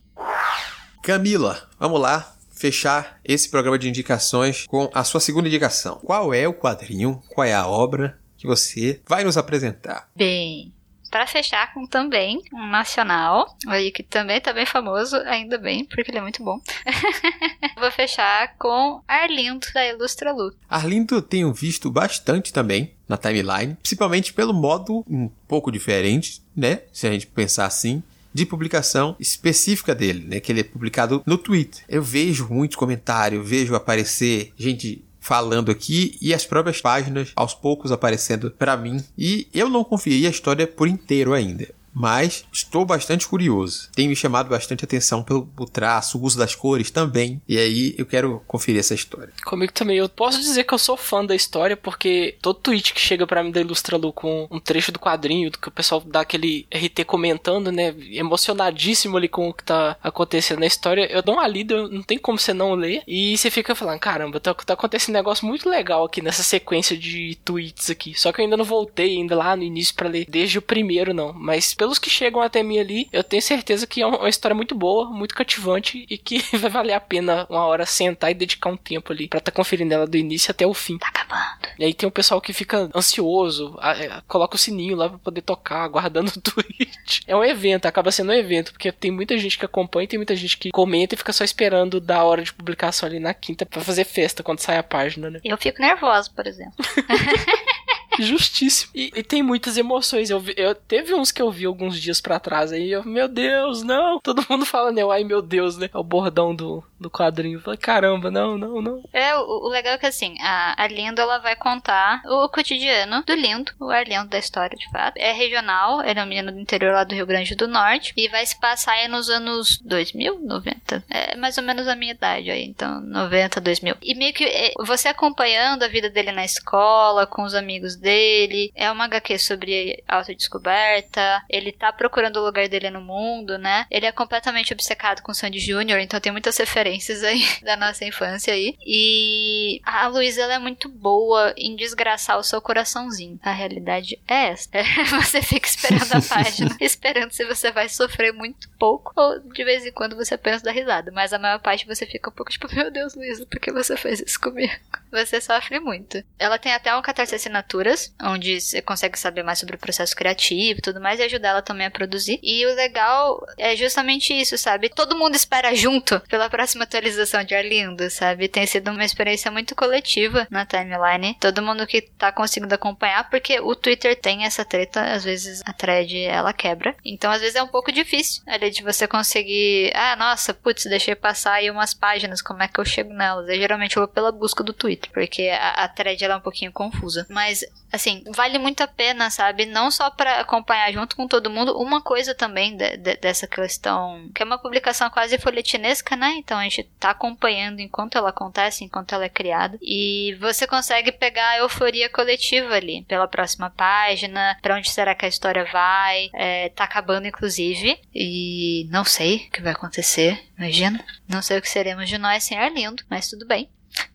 Camila, 1.02 1.70
vamos 1.80 2.02
lá 2.02 2.36
fechar 2.60 3.20
esse 3.24 3.48
programa 3.48 3.80
de 3.80 3.88
indicações 3.88 4.68
com 4.68 4.90
a 4.94 5.04
sua 5.06 5.22
segunda 5.22 5.48
indicação. 5.48 5.96
Qual 6.04 6.34
é 6.34 6.46
o 6.46 6.54
quadrinho, 6.54 7.24
qual 7.30 7.48
é 7.48 7.54
a 7.54 7.66
obra 7.66 8.19
que 8.40 8.48
você 8.48 9.02
vai 9.06 9.24
nos 9.24 9.38
apresentar? 9.38 10.10
Bem, 10.16 10.74
para 11.12 11.28
fechar 11.28 11.74
com 11.74 11.86
também 11.86 12.42
um 12.54 12.68
nacional, 12.68 13.58
aí 13.68 13.92
que 13.92 14.02
também 14.02 14.40
tá 14.40 14.54
bem 14.54 14.66
famoso, 14.66 15.18
ainda 15.26 15.58
bem, 15.58 15.84
porque 15.84 16.10
ele 16.10 16.20
é 16.20 16.22
muito 16.22 16.44
bom. 16.44 16.60
Vou 17.78 17.92
fechar 17.92 18.56
com 18.58 19.02
Arlindo 19.06 19.68
da 19.74 19.86
Ilustra 19.86 20.32
Lu. 20.32 20.54
Arlindo 20.70 21.16
eu 21.16 21.22
tenho 21.22 21.52
visto 21.54 21.92
bastante 21.92 22.54
também 22.54 22.94
na 23.08 23.18
timeline, 23.18 23.76
principalmente 23.76 24.32
pelo 24.32 24.54
modo 24.54 25.04
um 25.10 25.30
pouco 25.48 25.70
diferente, 25.72 26.42
né? 26.56 26.84
Se 26.94 27.08
a 27.08 27.12
gente 27.12 27.28
pensar 27.28 27.66
assim, 27.66 28.02
de 28.34 28.46
publicação 28.46 29.16
específica 29.20 29.94
dele, 29.94 30.26
né? 30.26 30.40
Que 30.40 30.52
ele 30.52 30.62
é 30.62 30.64
publicado 30.64 31.22
no 31.26 31.38
Twitter. 31.38 31.84
Eu 31.90 32.02
vejo 32.02 32.48
muitos 32.50 32.78
comentários, 32.78 33.48
vejo 33.48 33.76
aparecer 33.76 34.54
gente 34.56 35.04
falando 35.30 35.70
aqui 35.70 36.18
e 36.20 36.34
as 36.34 36.44
próprias 36.44 36.82
páginas 36.82 37.32
aos 37.36 37.54
poucos 37.54 37.92
aparecendo 37.92 38.50
para 38.50 38.76
mim. 38.76 39.04
E 39.16 39.48
eu 39.54 39.70
não 39.70 39.84
confiei 39.84 40.26
a 40.26 40.30
história 40.32 40.66
por 40.66 40.88
inteiro 40.88 41.36
ainda. 41.36 41.68
Mas 41.94 42.46
estou 42.52 42.86
bastante 42.86 43.28
curioso. 43.28 43.90
Tem 43.94 44.08
me 44.08 44.16
chamado 44.16 44.50
bastante 44.50 44.84
atenção 44.84 45.24
pelo 45.24 45.48
traço, 45.72 46.18
o 46.18 46.24
uso 46.24 46.38
das 46.38 46.56
cores 46.56 46.92
também. 46.92 47.42
E 47.48 47.58
aí 47.58 47.96
eu 47.98 48.06
quero 48.06 48.42
conferir 48.48 48.80
essa 48.80 48.94
história. 48.94 49.34
Comigo 49.46 49.74
também. 49.74 49.98
Eu 49.98 50.10
posso 50.10 50.40
dizer 50.40 50.64
que 50.64 50.74
eu 50.74 50.78
sou 50.78 50.96
fã 50.98 51.26
da 51.26 51.36
história, 51.36 51.76
porque 51.76 52.38
todo 52.42 52.60
tweet 52.60 52.94
que 52.94 53.02
chega 53.02 53.26
pra 53.26 53.44
mim 53.44 53.52
da 53.52 53.62
Ilustra 53.62 53.98
Lu 53.98 54.14
com 54.14 54.48
um 54.50 54.60
trecho 54.60 54.92
do 54.92 55.00
quadrinho, 55.00 55.52
do 55.52 55.58
que 55.58 55.68
o 55.68 55.72
pessoal 55.72 56.02
dá 56.06 56.22
aquele 56.22 56.68
RT 56.74 57.06
comentando, 57.06 57.72
né? 57.72 57.96
Emocionadíssimo 58.12 59.18
ali 59.18 59.28
com 59.28 59.50
o 59.50 59.54
que 59.54 59.64
tá 59.64 59.98
acontecendo 60.04 60.60
na 60.60 60.66
história. 60.66 61.12
Eu 61.12 61.22
dou 61.22 61.36
uma 61.36 61.48
lida, 61.48 61.88
não 61.88 62.04
tem 62.04 62.18
como 62.18 62.38
você 62.38 62.54
não 62.54 62.74
ler. 62.76 63.04
E 63.08 63.38
você 63.38 63.50
fica 63.50 63.76
falando, 63.76 64.00
caramba, 64.00 64.40
tá, 64.40 64.54
tá 64.54 64.74
acontecendo 64.74 65.16
um 65.16 65.20
negócio 65.20 65.46
muito 65.46 65.70
legal 65.70 66.06
aqui 66.06 66.22
nessa 66.22 66.44
sequência 66.44 66.98
de 66.98 67.38
tweets 67.44 67.90
aqui. 67.90 68.14
Só 68.18 68.32
que 68.32 68.42
eu 68.42 68.46
ainda 68.46 68.58
não 68.58 68.66
voltei 68.66 69.18
ainda 69.18 69.36
lá 69.36 69.56
no 69.56 69.64
início 69.64 69.96
pra 69.96 70.10
ler 70.10 70.26
desde 70.30 70.58
o 70.58 70.62
primeiro, 70.62 71.14
não. 71.14 71.34
Mas 71.34 71.74
pelos 71.80 71.98
que 71.98 72.10
chegam 72.10 72.42
até 72.42 72.62
mim 72.62 72.78
ali, 72.78 73.08
eu 73.14 73.24
tenho 73.24 73.42
certeza 73.42 73.88
que 73.88 74.02
é 74.02 74.06
uma 74.06 74.28
história 74.28 74.54
muito 74.54 74.76
boa, 74.76 75.10
muito 75.10 75.34
cativante 75.34 76.06
e 76.10 76.18
que 76.18 76.40
vai 76.58 76.70
valer 76.70 76.92
a 76.94 77.00
pena 77.00 77.48
uma 77.50 77.66
hora 77.66 77.86
sentar 77.86 78.30
e 78.30 78.34
dedicar 78.34 78.70
um 78.70 78.76
tempo 78.76 79.14
ali 79.14 79.30
pra 79.30 79.40
tá 79.40 79.50
conferindo 79.50 79.94
ela 79.94 80.06
do 80.06 80.18
início 80.18 80.52
até 80.52 80.68
o 80.68 80.74
fim. 80.74 80.98
Tá 80.98 81.08
acabando. 81.08 81.70
E 81.80 81.86
aí 81.86 81.94
tem 81.94 82.08
o 82.08 82.12
pessoal 82.12 82.42
que 82.42 82.52
fica 82.52 82.90
ansioso, 82.94 83.78
a- 83.80 83.96
é, 83.98 84.22
coloca 84.28 84.56
o 84.56 84.60
sininho 84.60 84.98
lá 84.98 85.08
pra 85.08 85.18
poder 85.20 85.42
tocar, 85.42 85.84
aguardando 85.86 86.30
o 86.36 86.42
tweet. 86.42 87.22
É 87.26 87.34
um 87.36 87.44
evento, 87.46 87.86
acaba 87.86 88.12
sendo 88.12 88.32
um 88.32 88.36
evento, 88.36 88.74
porque 88.74 88.92
tem 88.92 89.10
muita 89.12 89.38
gente 89.38 89.58
que 89.58 89.64
acompanha, 89.66 90.08
tem 90.08 90.20
muita 90.20 90.36
gente 90.36 90.58
que 90.58 90.72
comenta 90.72 91.16
e 91.16 91.18
fica 91.18 91.32
só 91.32 91.46
esperando 91.46 92.02
da 92.02 92.22
hora 92.26 92.44
de 92.44 92.52
publicação 92.52 93.08
ali 93.08 93.20
na 93.20 93.34
quinta 93.34 93.66
pra 93.66 93.82
fazer 93.82 94.04
festa 94.04 94.44
quando 94.44 94.60
sai 94.60 94.78
a 94.78 94.84
página, 94.84 95.30
né? 95.30 95.40
Eu 95.46 95.58
fico 95.58 95.82
nervosa, 95.82 96.30
por 96.36 96.46
exemplo. 96.46 96.74
Justíssimo. 98.24 98.92
E, 98.94 99.12
e 99.16 99.24
tem 99.24 99.42
muitas 99.42 99.78
emoções. 99.78 100.30
Eu, 100.30 100.44
eu 100.56 100.76
teve 100.76 101.14
uns 101.14 101.32
que 101.32 101.42
eu 101.42 101.52
vi 101.52 101.66
alguns 101.66 102.00
dias 102.00 102.20
pra 102.22 102.40
trás 102.40 102.72
aí. 102.72 102.92
Eu, 102.92 103.04
meu 103.04 103.28
Deus, 103.28 103.84
não. 103.84 104.20
Todo 104.20 104.46
mundo 104.50 104.66
fala, 104.66 104.92
né? 104.92 105.02
Ai, 105.10 105.24
meu 105.24 105.42
Deus, 105.42 105.78
né? 105.78 105.90
É 105.94 105.98
o 105.98 106.04
bordão 106.04 106.54
do, 106.56 106.84
do 107.00 107.10
quadrinho. 107.10 107.60
Falei, 107.62 107.78
caramba, 107.78 108.30
não, 108.30 108.58
não, 108.58 108.82
não. 108.82 109.04
É, 109.14 109.36
o, 109.36 109.68
o 109.68 109.70
legal 109.70 109.94
é 109.94 109.98
que 109.98 110.06
assim, 110.06 110.36
a, 110.42 110.88
Lindo 110.88 111.22
ela 111.22 111.38
vai 111.38 111.56
contar 111.56 112.22
o 112.26 112.50
cotidiano 112.50 113.24
do 113.24 113.34
Lindo, 113.34 113.72
o 113.80 113.90
Arlindo 113.90 114.28
da 114.28 114.38
história, 114.38 114.78
de 114.78 114.90
fato. 114.90 115.18
É 115.18 115.32
regional, 115.32 116.04
ele 116.04 116.20
é 116.20 116.24
um 116.24 116.28
menino 116.28 116.52
do 116.52 116.60
interior 116.60 116.94
lá 116.94 117.04
do 117.04 117.16
Rio 117.16 117.26
Grande 117.26 117.56
do 117.56 117.68
Norte. 117.68 118.14
E 118.18 118.28
vai 118.28 118.46
se 118.46 118.60
passar 118.60 118.94
aí 118.94 119.08
nos 119.08 119.30
anos 119.30 119.80
2000, 119.80 120.40
90. 120.40 121.04
É 121.10 121.36
mais 121.36 121.58
ou 121.58 121.64
menos 121.64 121.88
a 121.88 121.96
minha 121.96 122.12
idade 122.12 122.50
aí, 122.50 122.66
então 122.66 123.00
90, 123.02 123.62
2000. 123.62 123.96
E 124.02 124.16
meio 124.16 124.34
que 124.34 124.44
é, 124.44 124.74
você 124.80 125.08
acompanhando 125.08 125.84
a 125.84 125.88
vida 125.88 126.10
dele 126.10 126.32
na 126.32 126.44
escola, 126.44 127.28
com 127.28 127.44
os 127.44 127.54
amigos 127.54 127.96
dele. 127.96 128.72
É 128.76 128.92
uma 128.92 129.06
HQ 129.06 129.38
sobre 129.40 130.04
autodescoberta. 130.08 131.44
Ele 131.50 131.72
tá 131.72 131.94
procurando 131.94 132.38
o 132.38 132.46
lugar 132.46 132.68
dele 132.68 132.90
no 132.90 133.02
mundo, 133.02 133.58
né? 133.58 133.86
Ele 133.92 134.06
é 134.06 134.12
completamente 134.12 134.74
obcecado 134.74 135.22
com 135.22 135.32
o 135.32 135.36
Sandy 135.36 135.60
Jr., 135.60 136.00
então 136.00 136.20
tem 136.20 136.32
muitas 136.32 136.58
referências 136.58 136.89
referências 136.90 137.24
aí 137.24 137.44
da 137.64 137.78
nossa 137.78 138.04
infância 138.06 138.54
aí. 138.54 138.76
E 138.86 139.82
a 139.84 140.08
Luísa, 140.08 140.42
ela 140.42 140.56
é 140.56 140.60
muito 140.60 140.90
boa 140.90 141.54
em 141.56 141.76
desgraçar 141.76 142.38
o 142.38 142.44
seu 142.44 142.62
coraçãozinho. 142.62 143.40
A 143.44 143.52
realidade 143.52 144.20
é 144.28 144.48
essa. 144.48 144.70
Você 145.22 145.42
fica 145.42 145.68
esperando 145.68 146.14
a 146.14 146.22
página, 146.28 146.76
esperando 146.80 147.32
se 147.32 147.46
você 147.46 147.72
vai 147.72 147.90
sofrer 147.90 148.34
muito 148.34 148.70
pouco, 148.78 149.12
ou 149.16 149.40
de 149.40 149.64
vez 149.64 149.86
em 149.86 149.92
quando 149.92 150.16
você 150.16 150.36
apenas 150.36 150.62
dá 150.62 150.72
risada. 150.72 151.12
Mas 151.12 151.34
a 151.34 151.40
maior 151.40 151.60
parte 151.60 151.86
você 151.86 152.06
fica 152.06 152.30
um 152.30 152.34
pouco 152.34 152.52
tipo, 152.52 152.74
meu 152.74 152.90
Deus, 152.92 153.16
Luísa, 153.16 153.46
por 153.46 153.60
que 153.60 153.72
você 153.72 153.98
fez 153.98 154.22
isso 154.22 154.40
comigo? 154.40 154.74
Você 155.12 155.42
sofre 155.42 155.80
muito. 155.80 156.24
Ela 156.38 156.58
tem 156.58 156.74
até 156.74 156.96
um 156.96 157.02
catarse 157.02 157.36
assinaturas, 157.36 158.14
onde 158.22 158.62
você 158.62 158.82
consegue 158.82 159.18
saber 159.18 159.44
mais 159.44 159.60
sobre 159.60 159.76
o 159.76 159.80
processo 159.80 160.16
criativo 160.16 160.80
e 160.80 160.82
tudo 160.82 161.02
mais, 161.02 161.20
e 161.20 161.24
ajudar 161.24 161.50
ela 161.50 161.62
também 161.62 161.88
a 161.88 161.92
produzir. 161.92 162.40
E 162.44 162.66
o 162.66 162.76
legal 162.76 163.44
é 163.58 163.76
justamente 163.76 164.34
isso, 164.34 164.58
sabe? 164.58 164.90
Todo 164.90 165.18
mundo 165.18 165.36
espera 165.36 165.74
junto 165.76 166.20
pela 166.22 166.50
próxima 166.50 166.79
atualização 166.84 167.44
de 167.44 167.56
Arlindo, 167.56 168.10
sabe? 168.10 168.48
Tem 168.48 168.66
sido 168.66 168.92
uma 168.92 169.04
experiência 169.04 169.52
muito 169.52 169.76
coletiva 169.76 170.48
na 170.50 170.66
timeline. 170.66 171.36
Todo 171.40 171.62
mundo 171.62 171.86
que 171.88 172.02
tá 172.02 172.32
conseguindo 172.32 172.74
acompanhar, 172.74 173.30
porque 173.30 173.60
o 173.60 173.76
Twitter 173.76 174.16
tem 174.20 174.46
essa 174.46 174.66
treta, 174.66 175.02
às 175.02 175.24
vezes 175.24 175.62
a 175.66 175.74
thread 175.74 176.18
ela 176.24 176.54
quebra. 176.54 176.96
Então, 177.04 177.32
às 177.32 177.42
vezes 177.42 177.56
é 177.56 177.64
um 177.64 177.68
pouco 177.68 177.92
difícil 177.92 178.44
ali 178.48 178.70
de 178.70 178.84
você 178.84 179.08
conseguir. 179.08 179.92
Ah, 179.96 180.16
nossa, 180.16 180.54
putz, 180.54 180.86
deixei 180.86 181.16
passar 181.16 181.54
aí 181.54 181.70
umas 181.72 181.94
páginas, 181.94 182.42
como 182.42 182.64
é 182.64 182.68
que 182.68 182.80
eu 182.80 182.86
chego 182.86 183.14
nelas? 183.14 183.48
Eu 183.50 183.58
geralmente 183.58 183.96
vou 183.96 184.08
pela 184.08 184.32
busca 184.32 184.64
do 184.64 184.74
Twitter, 184.74 185.10
porque 185.12 185.50
a, 185.50 185.84
a 185.84 185.88
thread 185.88 186.24
ela 186.24 186.36
é 186.36 186.38
um 186.38 186.42
pouquinho 186.42 186.72
confusa. 186.72 187.26
Mas, 187.30 187.64
assim, 187.92 188.24
vale 188.36 188.58
muito 188.58 188.82
a 188.82 188.88
pena, 188.88 189.30
sabe? 189.30 189.66
Não 189.66 189.92
só 189.92 190.10
para 190.10 190.40
acompanhar 190.40 190.92
junto 190.92 191.16
com 191.16 191.28
todo 191.28 191.50
mundo, 191.50 191.78
uma 191.78 192.02
coisa 192.02 192.34
também 192.34 192.76
de, 192.76 192.98
de, 192.98 193.16
dessa 193.18 193.48
questão, 193.48 194.30
que 194.34 194.42
é 194.42 194.46
uma 194.46 194.58
publicação 194.58 195.10
quase 195.10 195.38
folhetinesca, 195.38 196.16
né? 196.16 196.36
Então 196.38 196.58
a 196.58 196.69
gente 196.70 196.90
tá 197.00 197.12
acompanhando 197.12 197.80
enquanto 197.80 198.18
ela 198.18 198.30
acontece, 198.30 198.84
enquanto 198.84 199.14
ela 199.14 199.26
é 199.26 199.30
criada. 199.30 199.78
E 199.82 200.38
você 200.40 200.68
consegue 200.68 201.12
pegar 201.12 201.50
a 201.50 201.58
euforia 201.58 202.10
coletiva 202.10 202.74
ali, 202.74 203.04
pela 203.08 203.28
próxima 203.28 203.70
página, 203.70 204.58
para 204.62 204.76
onde 204.76 204.90
será 204.90 205.16
que 205.16 205.26
a 205.26 205.30
história 205.30 205.66
vai. 205.66 206.30
É, 206.34 206.70
tá 206.70 206.84
acabando, 206.84 207.28
inclusive, 207.28 208.00
e 208.14 208.88
não 208.90 209.04
sei 209.04 209.48
o 209.48 209.52
que 209.52 209.62
vai 209.62 209.74
acontecer, 209.74 210.42
imagina. 210.58 211.04
Não 211.28 211.42
sei 211.42 211.58
o 211.58 211.62
que 211.62 211.70
seremos 211.70 212.10
de 212.10 212.18
nós 212.18 212.44
sem 212.44 212.58
Arlindo, 212.58 213.04
mas 213.10 213.30
tudo 213.30 213.46
bem. 213.46 213.70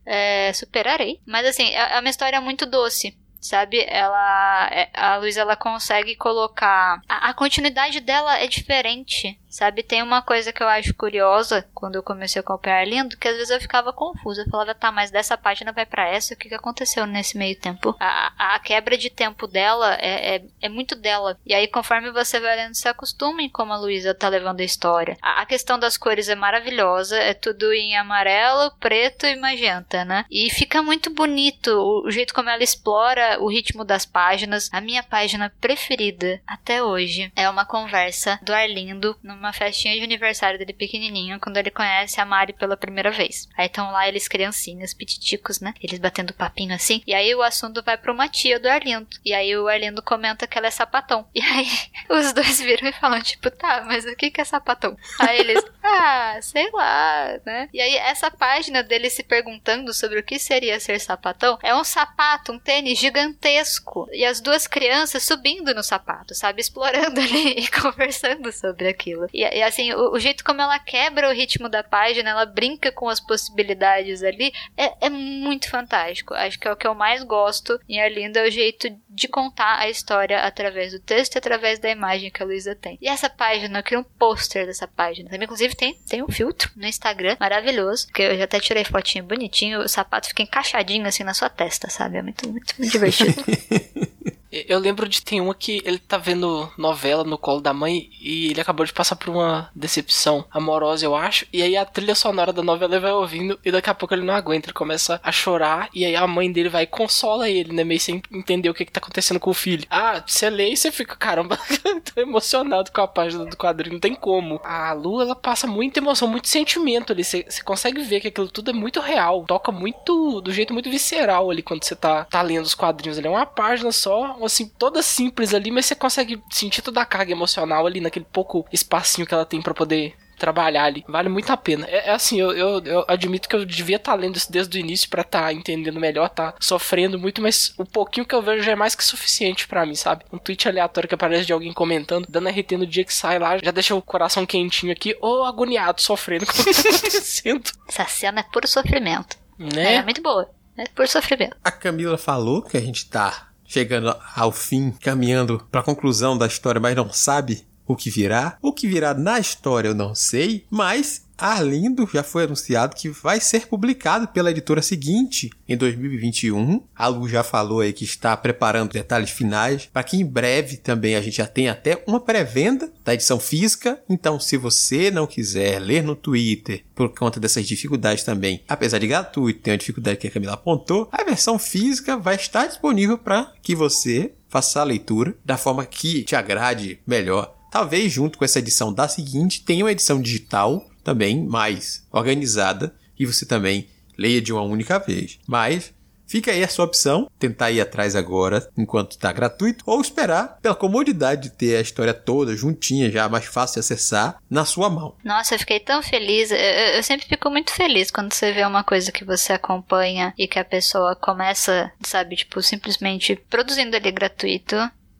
É, 0.06 0.52
superarei. 0.52 1.20
Mas 1.26 1.46
assim, 1.46 1.74
é, 1.74 1.96
é 1.96 2.00
uma 2.00 2.10
história 2.10 2.40
muito 2.40 2.66
doce 2.66 3.16
sabe? 3.44 3.84
Ela, 3.86 4.68
é, 4.72 4.88
a 4.94 5.16
Luísa, 5.18 5.42
ela 5.42 5.54
consegue 5.54 6.16
colocar 6.16 7.00
a, 7.06 7.28
a, 7.28 7.34
continuidade 7.34 8.00
dela 8.00 8.38
é 8.38 8.46
diferente, 8.46 9.38
Sabe, 9.54 9.84
tem 9.84 10.02
uma 10.02 10.20
coisa 10.20 10.52
que 10.52 10.60
eu 10.60 10.66
acho 10.66 10.92
curiosa 10.94 11.64
quando 11.72 11.94
eu 11.94 12.02
comecei 12.02 12.40
a 12.40 12.42
acompanhar 12.42 12.84
Lindo, 12.84 13.16
que 13.16 13.28
às 13.28 13.36
vezes 13.36 13.50
eu 13.50 13.60
ficava 13.60 13.92
confusa. 13.92 14.42
Eu 14.42 14.50
falava, 14.50 14.74
tá, 14.74 14.90
mas 14.90 15.12
dessa 15.12 15.38
página 15.38 15.70
vai 15.70 15.86
para 15.86 16.08
essa, 16.08 16.34
o 16.34 16.36
que, 16.36 16.48
que 16.48 16.56
aconteceu 16.56 17.06
nesse 17.06 17.38
meio 17.38 17.56
tempo? 17.56 17.96
A, 18.00 18.56
a 18.56 18.58
quebra 18.58 18.98
de 18.98 19.08
tempo 19.10 19.46
dela 19.46 19.94
é, 20.00 20.34
é, 20.34 20.44
é, 20.60 20.68
muito 20.68 20.96
dela. 20.96 21.38
E 21.46 21.54
aí, 21.54 21.68
conforme 21.68 22.10
você 22.10 22.40
vai 22.40 22.56
lendo, 22.56 22.74
se 22.74 22.88
acostuma 22.88 23.42
em 23.42 23.48
como 23.48 23.72
a 23.72 23.76
Luísa 23.76 24.12
tá 24.12 24.28
levando 24.28 24.58
a 24.58 24.64
história. 24.64 25.16
A, 25.22 25.42
a, 25.42 25.46
questão 25.46 25.78
das 25.78 25.96
cores 25.96 26.28
é 26.28 26.34
maravilhosa, 26.34 27.16
é 27.16 27.32
tudo 27.32 27.72
em 27.72 27.96
amarelo, 27.96 28.72
preto 28.80 29.24
e 29.24 29.36
magenta, 29.36 30.04
né? 30.04 30.24
E 30.32 30.50
fica 30.50 30.82
muito 30.82 31.10
bonito 31.10 31.68
o, 31.68 32.08
o 32.08 32.10
jeito 32.10 32.34
como 32.34 32.50
ela 32.50 32.64
explora 32.64 33.40
o 33.40 33.48
ritmo 33.48 33.84
das 33.84 34.04
páginas. 34.04 34.68
A 34.72 34.80
minha 34.80 35.04
página 35.04 35.54
preferida 35.60 36.40
até 36.44 36.82
hoje 36.82 37.30
é 37.36 37.48
uma 37.48 37.64
conversa 37.64 38.40
do 38.42 38.52
Arlindo 38.52 39.16
numa 39.22 39.43
uma 39.44 39.52
festinha 39.52 39.94
de 39.94 40.02
aniversário 40.02 40.58
dele 40.58 40.72
pequenininho, 40.72 41.38
quando 41.38 41.56
ele 41.56 41.70
conhece 41.70 42.20
a 42.20 42.24
Mari 42.24 42.52
pela 42.52 42.76
primeira 42.76 43.10
vez. 43.10 43.48
Aí 43.56 43.66
estão 43.66 43.90
lá 43.90 44.08
eles 44.08 44.26
criancinhas, 44.26 44.94
pititicos, 44.94 45.60
né? 45.60 45.74
Eles 45.80 45.98
batendo 45.98 46.32
papinho 46.32 46.74
assim. 46.74 47.02
E 47.06 47.14
aí 47.14 47.34
o 47.34 47.42
assunto 47.42 47.82
vai 47.82 47.96
pra 47.96 48.12
uma 48.12 48.28
tia 48.28 48.58
do 48.58 48.68
Arlindo. 48.68 49.06
E 49.24 49.32
aí 49.32 49.56
o 49.56 49.68
Arlindo 49.68 50.02
comenta 50.02 50.46
que 50.46 50.58
ela 50.58 50.66
é 50.66 50.70
sapatão. 50.70 51.26
E 51.44 51.46
aí 51.46 51.68
os 52.08 52.32
dois 52.32 52.58
viram 52.60 52.88
e 52.88 52.92
falam, 52.92 53.20
tipo, 53.20 53.50
tá, 53.50 53.84
mas 53.86 54.04
o 54.06 54.16
que 54.16 54.30
que 54.30 54.40
é 54.40 54.44
sapatão? 54.44 54.96
Aí 55.20 55.40
eles, 55.40 55.62
ah, 55.84 56.38
sei 56.40 56.70
lá, 56.72 57.38
né? 57.44 57.68
E 57.72 57.80
aí 57.80 57.96
essa 57.96 58.30
página 58.30 58.82
dele 58.82 59.10
se 59.10 59.22
perguntando 59.22 59.92
sobre 59.92 60.18
o 60.18 60.22
que 60.22 60.38
seria 60.38 60.80
ser 60.80 60.98
sapatão 60.98 61.58
é 61.62 61.74
um 61.74 61.84
sapato, 61.84 62.52
um 62.52 62.58
tênis 62.58 62.98
gigantesco. 62.98 64.08
E 64.10 64.24
as 64.24 64.40
duas 64.40 64.66
crianças 64.66 65.22
subindo 65.22 65.74
no 65.74 65.82
sapato, 65.82 66.34
sabe? 66.34 66.62
Explorando 66.62 67.20
ali 67.20 67.50
e 67.58 67.68
conversando 67.68 68.50
sobre 68.52 68.88
aquilo. 68.88 69.28
E, 69.34 69.40
e 69.40 69.62
assim, 69.64 69.92
o, 69.92 70.12
o, 70.12 70.18
jeito 70.20 70.44
como 70.44 70.62
ela 70.62 70.78
quebra 70.78 71.28
o 71.28 71.32
ritmo 71.32 71.68
da 71.68 71.82
página, 71.82 72.30
ela 72.30 72.46
brinca 72.46 72.92
com 72.92 73.08
as 73.08 73.18
possibilidades 73.18 74.22
ali, 74.22 74.52
é, 74.76 75.06
é 75.06 75.10
muito 75.10 75.68
fantástico. 75.68 76.32
Acho 76.34 76.58
que 76.58 76.68
é 76.68 76.72
o 76.72 76.76
que 76.76 76.86
eu 76.86 76.94
mais 76.94 77.24
gosto 77.24 77.80
em 77.88 78.00
Arlinda, 78.00 78.40
é 78.40 78.48
o 78.48 78.50
jeito 78.50 78.88
de 79.08 79.26
contar 79.26 79.80
a 79.80 79.90
história 79.90 80.38
através 80.40 80.92
do 80.92 81.00
texto 81.00 81.34
e 81.34 81.38
através 81.38 81.80
da 81.80 81.90
imagem 81.90 82.30
que 82.30 82.42
a 82.42 82.46
Luísa 82.46 82.76
tem. 82.76 82.96
E 83.02 83.08
essa 83.08 83.28
página, 83.28 83.80
eu 83.80 83.82
queria 83.82 83.98
um 83.98 84.04
pôster 84.04 84.66
dessa 84.66 84.86
página. 84.86 85.28
Também, 85.28 85.44
inclusive, 85.44 85.74
tem, 85.74 85.94
tem 86.08 86.22
um 86.22 86.28
filtro 86.28 86.70
no 86.76 86.86
Instagram 86.86 87.36
maravilhoso, 87.40 88.06
que 88.12 88.22
eu 88.22 88.38
já 88.38 88.44
até 88.44 88.60
tirei 88.60 88.84
fotinho 88.84 89.24
bonitinho, 89.24 89.80
o 89.80 89.88
sapato 89.88 90.28
fica 90.28 90.42
encaixadinho 90.42 91.06
assim 91.06 91.24
na 91.24 91.34
sua 91.34 91.50
testa, 91.50 91.90
sabe? 91.90 92.18
É 92.18 92.22
muito, 92.22 92.48
muito, 92.48 92.74
muito 92.78 92.92
divertido. 92.92 93.34
Eu 94.68 94.78
lembro 94.78 95.08
de 95.08 95.22
tem 95.22 95.40
uma 95.40 95.54
que 95.54 95.82
ele 95.84 95.98
tá 95.98 96.16
vendo 96.16 96.70
novela 96.78 97.24
no 97.24 97.36
colo 97.36 97.60
da 97.60 97.72
mãe 97.72 98.08
e 98.20 98.50
ele 98.50 98.60
acabou 98.60 98.86
de 98.86 98.92
passar 98.92 99.16
por 99.16 99.30
uma 99.30 99.70
decepção 99.74 100.44
amorosa, 100.50 101.04
eu 101.04 101.14
acho. 101.14 101.46
E 101.52 101.62
aí 101.62 101.76
a 101.76 101.84
trilha 101.84 102.14
sonora 102.14 102.52
da 102.52 102.62
novela 102.62 102.94
ele 102.94 103.02
vai 103.02 103.12
ouvindo 103.12 103.58
e 103.64 103.70
daqui 103.70 103.90
a 103.90 103.94
pouco 103.94 104.14
ele 104.14 104.24
não 104.24 104.34
aguenta, 104.34 104.66
ele 104.66 104.72
começa 104.72 105.20
a 105.22 105.32
chorar 105.32 105.88
e 105.92 106.04
aí 106.04 106.14
a 106.14 106.26
mãe 106.26 106.50
dele 106.50 106.68
vai 106.68 106.84
e 106.84 106.86
consola 106.86 107.48
ele, 107.48 107.72
né? 107.72 107.82
Meio 107.84 108.00
sem 108.00 108.22
entender 108.30 108.68
o 108.70 108.74
que, 108.74 108.84
que 108.84 108.92
tá 108.92 108.98
acontecendo 108.98 109.40
com 109.40 109.50
o 109.50 109.54
filho. 109.54 109.86
Ah, 109.90 110.22
você 110.24 110.48
lê 110.48 110.70
e 110.72 110.76
você 110.76 110.92
fica, 110.92 111.16
caramba, 111.16 111.58
tô 112.14 112.20
emocionado 112.20 112.92
com 112.92 113.00
a 113.00 113.08
página 113.08 113.44
do 113.44 113.56
quadrinho, 113.56 113.94
não 113.94 114.00
tem 114.00 114.14
como. 114.14 114.60
A 114.62 114.92
Lu, 114.92 115.20
ela 115.20 115.34
passa 115.34 115.66
muita 115.66 115.98
emoção, 115.98 116.28
muito 116.28 116.48
sentimento 116.48 117.12
ali. 117.12 117.24
Você 117.24 117.44
consegue 117.64 118.02
ver 118.02 118.20
que 118.20 118.28
aquilo 118.28 118.48
tudo 118.48 118.70
é 118.70 118.74
muito 118.74 119.00
real, 119.00 119.44
toca 119.46 119.72
muito, 119.72 120.40
do 120.40 120.52
jeito 120.52 120.72
muito 120.72 120.90
visceral 120.90 121.50
ali 121.50 121.62
quando 121.62 121.84
você 121.84 121.96
tá, 121.96 122.24
tá 122.24 122.42
lendo 122.42 122.64
os 122.64 122.74
quadrinhos 122.74 123.18
ali. 123.18 123.26
É 123.26 123.30
uma 123.30 123.46
página 123.46 123.90
só, 123.90 124.36
assim, 124.44 124.66
toda 124.78 125.02
simples 125.02 125.54
ali, 125.54 125.70
mas 125.70 125.86
você 125.86 125.94
consegue 125.94 126.42
sentir 126.50 126.82
toda 126.82 127.00
a 127.00 127.06
carga 127.06 127.32
emocional 127.32 127.86
ali 127.86 128.00
naquele 128.00 128.26
pouco 128.30 128.66
espacinho 128.72 129.26
que 129.26 129.34
ela 129.34 129.44
tem 129.44 129.60
para 129.60 129.74
poder 129.74 130.14
trabalhar 130.36 130.84
ali. 130.84 131.04
Vale 131.08 131.28
muito 131.28 131.50
a 131.50 131.56
pena. 131.56 131.86
É, 131.88 132.08
é 132.08 132.10
assim, 132.10 132.40
eu, 132.40 132.52
eu, 132.52 132.84
eu, 132.84 133.04
admito 133.08 133.48
que 133.48 133.56
eu 133.56 133.64
devia 133.64 133.96
estar 133.96 134.12
tá 134.12 134.18
lendo 134.18 134.36
isso 134.36 134.50
desde 134.50 134.76
o 134.76 134.80
início 134.80 135.08
para 135.08 135.22
estar 135.22 135.42
tá 135.42 135.52
entendendo 135.52 135.98
melhor, 136.00 136.28
tá 136.28 136.54
sofrendo 136.60 137.18
muito, 137.18 137.40
mas 137.40 137.72
o 137.78 137.84
pouquinho 137.84 138.26
que 138.26 138.34
eu 138.34 138.42
vejo 138.42 138.62
já 138.62 138.72
é 138.72 138.76
mais 138.76 138.94
que 138.94 139.04
suficiente 139.04 139.66
para 139.66 139.86
mim, 139.86 139.94
sabe? 139.94 140.24
Um 140.32 140.38
tweet 140.38 140.68
aleatório 140.68 141.08
que 141.08 141.14
aparece 141.14 141.46
de 141.46 141.52
alguém 141.52 141.72
comentando, 141.72 142.26
dando 142.28 142.48
RT 142.48 142.72
no 142.72 142.86
dia 142.86 143.04
que 143.04 143.14
sai 143.14 143.38
lá, 143.38 143.58
já 143.58 143.70
deixa 143.70 143.94
o 143.94 144.02
coração 144.02 144.44
quentinho 144.44 144.92
aqui, 144.92 145.16
ou 145.20 145.44
agoniado, 145.44 146.00
sofrendo 146.00 146.46
com 146.46 146.52
o 146.52 146.64
que 146.64 146.64
tá 146.64 146.88
acontecendo. 146.90 147.70
Essa 147.88 148.06
cena 148.06 148.40
é 148.40 148.42
puro 148.42 148.66
sofrimento. 148.66 149.36
Né? 149.58 149.96
É 149.96 150.02
muito 150.02 150.20
boa. 150.20 150.50
É 150.76 150.84
puro 150.88 151.06
sofrimento. 151.08 151.56
A 151.62 151.70
Camila 151.70 152.18
falou 152.18 152.60
que 152.60 152.76
a 152.76 152.80
gente 152.80 153.08
tá 153.08 153.48
chegando 153.66 154.14
ao 154.34 154.52
fim, 154.52 154.90
caminhando 154.90 155.64
para 155.70 155.80
a 155.80 155.84
conclusão 155.84 156.36
da 156.36 156.46
história, 156.46 156.80
mas 156.80 156.96
não 156.96 157.10
sabe 157.12 157.64
o 157.86 157.96
que 157.96 158.10
virá. 158.10 158.56
O 158.62 158.72
que 158.72 158.86
virá 158.86 159.14
na 159.14 159.38
história 159.38 159.88
eu 159.88 159.94
não 159.94 160.14
sei, 160.14 160.64
mas 160.70 161.23
Arlindo 161.36 162.08
já 162.12 162.22
foi 162.22 162.44
anunciado 162.44 162.94
que 162.94 163.08
vai 163.08 163.40
ser 163.40 163.66
publicado 163.66 164.28
pela 164.28 164.50
editora 164.50 164.80
seguinte 164.80 165.50
em 165.68 165.76
2021. 165.76 166.82
A 166.94 167.06
Lu 167.08 167.28
já 167.28 167.42
falou 167.42 167.80
aí 167.80 167.92
que 167.92 168.04
está 168.04 168.36
preparando 168.36 168.92
detalhes 168.92 169.30
finais 169.30 169.88
para 169.92 170.04
que 170.04 170.16
em 170.16 170.24
breve 170.24 170.76
também 170.76 171.16
a 171.16 171.20
gente 171.20 171.38
já 171.38 171.46
tenha 171.46 171.72
até 171.72 172.02
uma 172.06 172.20
pré-venda 172.20 172.92
da 173.04 173.14
edição 173.14 173.40
física. 173.40 174.00
Então, 174.08 174.38
se 174.38 174.56
você 174.56 175.10
não 175.10 175.26
quiser 175.26 175.78
ler 175.80 176.02
no 176.02 176.14
Twitter 176.14 176.84
por 176.94 177.12
conta 177.14 177.40
dessas 177.40 177.66
dificuldades 177.66 178.22
também, 178.22 178.62
apesar 178.68 178.98
de 178.98 179.06
gratuito, 179.08 179.60
tem 179.60 179.72
uma 179.72 179.78
dificuldade 179.78 180.18
que 180.18 180.28
a 180.28 180.30
Camila 180.30 180.54
apontou, 180.54 181.08
a 181.10 181.24
versão 181.24 181.58
física 181.58 182.16
vai 182.16 182.36
estar 182.36 182.66
disponível 182.66 183.18
para 183.18 183.52
que 183.60 183.74
você 183.74 184.32
faça 184.48 184.80
a 184.80 184.84
leitura 184.84 185.34
da 185.44 185.56
forma 185.56 185.84
que 185.84 186.22
te 186.22 186.36
agrade 186.36 187.00
melhor. 187.04 187.52
Talvez 187.72 188.12
junto 188.12 188.38
com 188.38 188.44
essa 188.44 188.60
edição 188.60 188.92
da 188.92 189.08
seguinte 189.08 189.64
tenha 189.64 189.84
uma 189.84 189.90
edição 189.90 190.22
digital 190.22 190.88
também 191.04 191.46
mais 191.46 192.06
organizada 192.10 192.94
e 193.18 193.26
você 193.26 193.46
também 193.46 193.86
leia 194.16 194.40
de 194.40 194.52
uma 194.52 194.62
única 194.62 194.98
vez. 194.98 195.38
Mas 195.46 195.94
Fica 196.26 196.50
aí 196.50 196.64
a 196.64 196.68
sua 196.68 196.84
opção, 196.84 197.30
tentar 197.38 197.70
ir 197.70 197.80
atrás 197.80 198.16
agora 198.16 198.66
enquanto 198.76 199.12
está 199.12 199.30
gratuito 199.32 199.84
ou 199.86 200.00
esperar 200.00 200.58
pela 200.60 200.74
comodidade 200.74 201.44
de 201.44 201.50
ter 201.50 201.76
a 201.76 201.80
história 201.80 202.14
toda 202.14 202.56
juntinha, 202.56 203.10
já 203.10 203.28
mais 203.28 203.44
fácil 203.44 203.74
de 203.74 203.80
acessar 203.80 204.38
na 204.50 204.64
sua 204.64 204.88
mão. 204.88 205.14
Nossa, 205.22 205.54
eu 205.54 205.58
fiquei 205.58 205.78
tão 205.78 206.02
feliz. 206.02 206.50
Eu, 206.50 206.58
eu, 206.58 207.02
sempre 207.02 207.26
fico 207.26 207.50
muito 207.50 207.72
feliz 207.72 208.10
quando 208.10 208.32
você 208.32 208.52
vê 208.52 208.64
uma 208.64 208.82
coisa 208.82 209.12
que 209.12 209.24
você 209.24 209.52
acompanha 209.52 210.32
e 210.38 210.48
que 210.48 210.58
a 210.58 210.64
pessoa 210.64 211.14
começa, 211.14 211.92
sabe, 212.02 212.36
tipo, 212.36 212.62
simplesmente 212.62 213.36
produzindo 213.36 213.94
ali 213.94 214.10
gratuito 214.10 214.76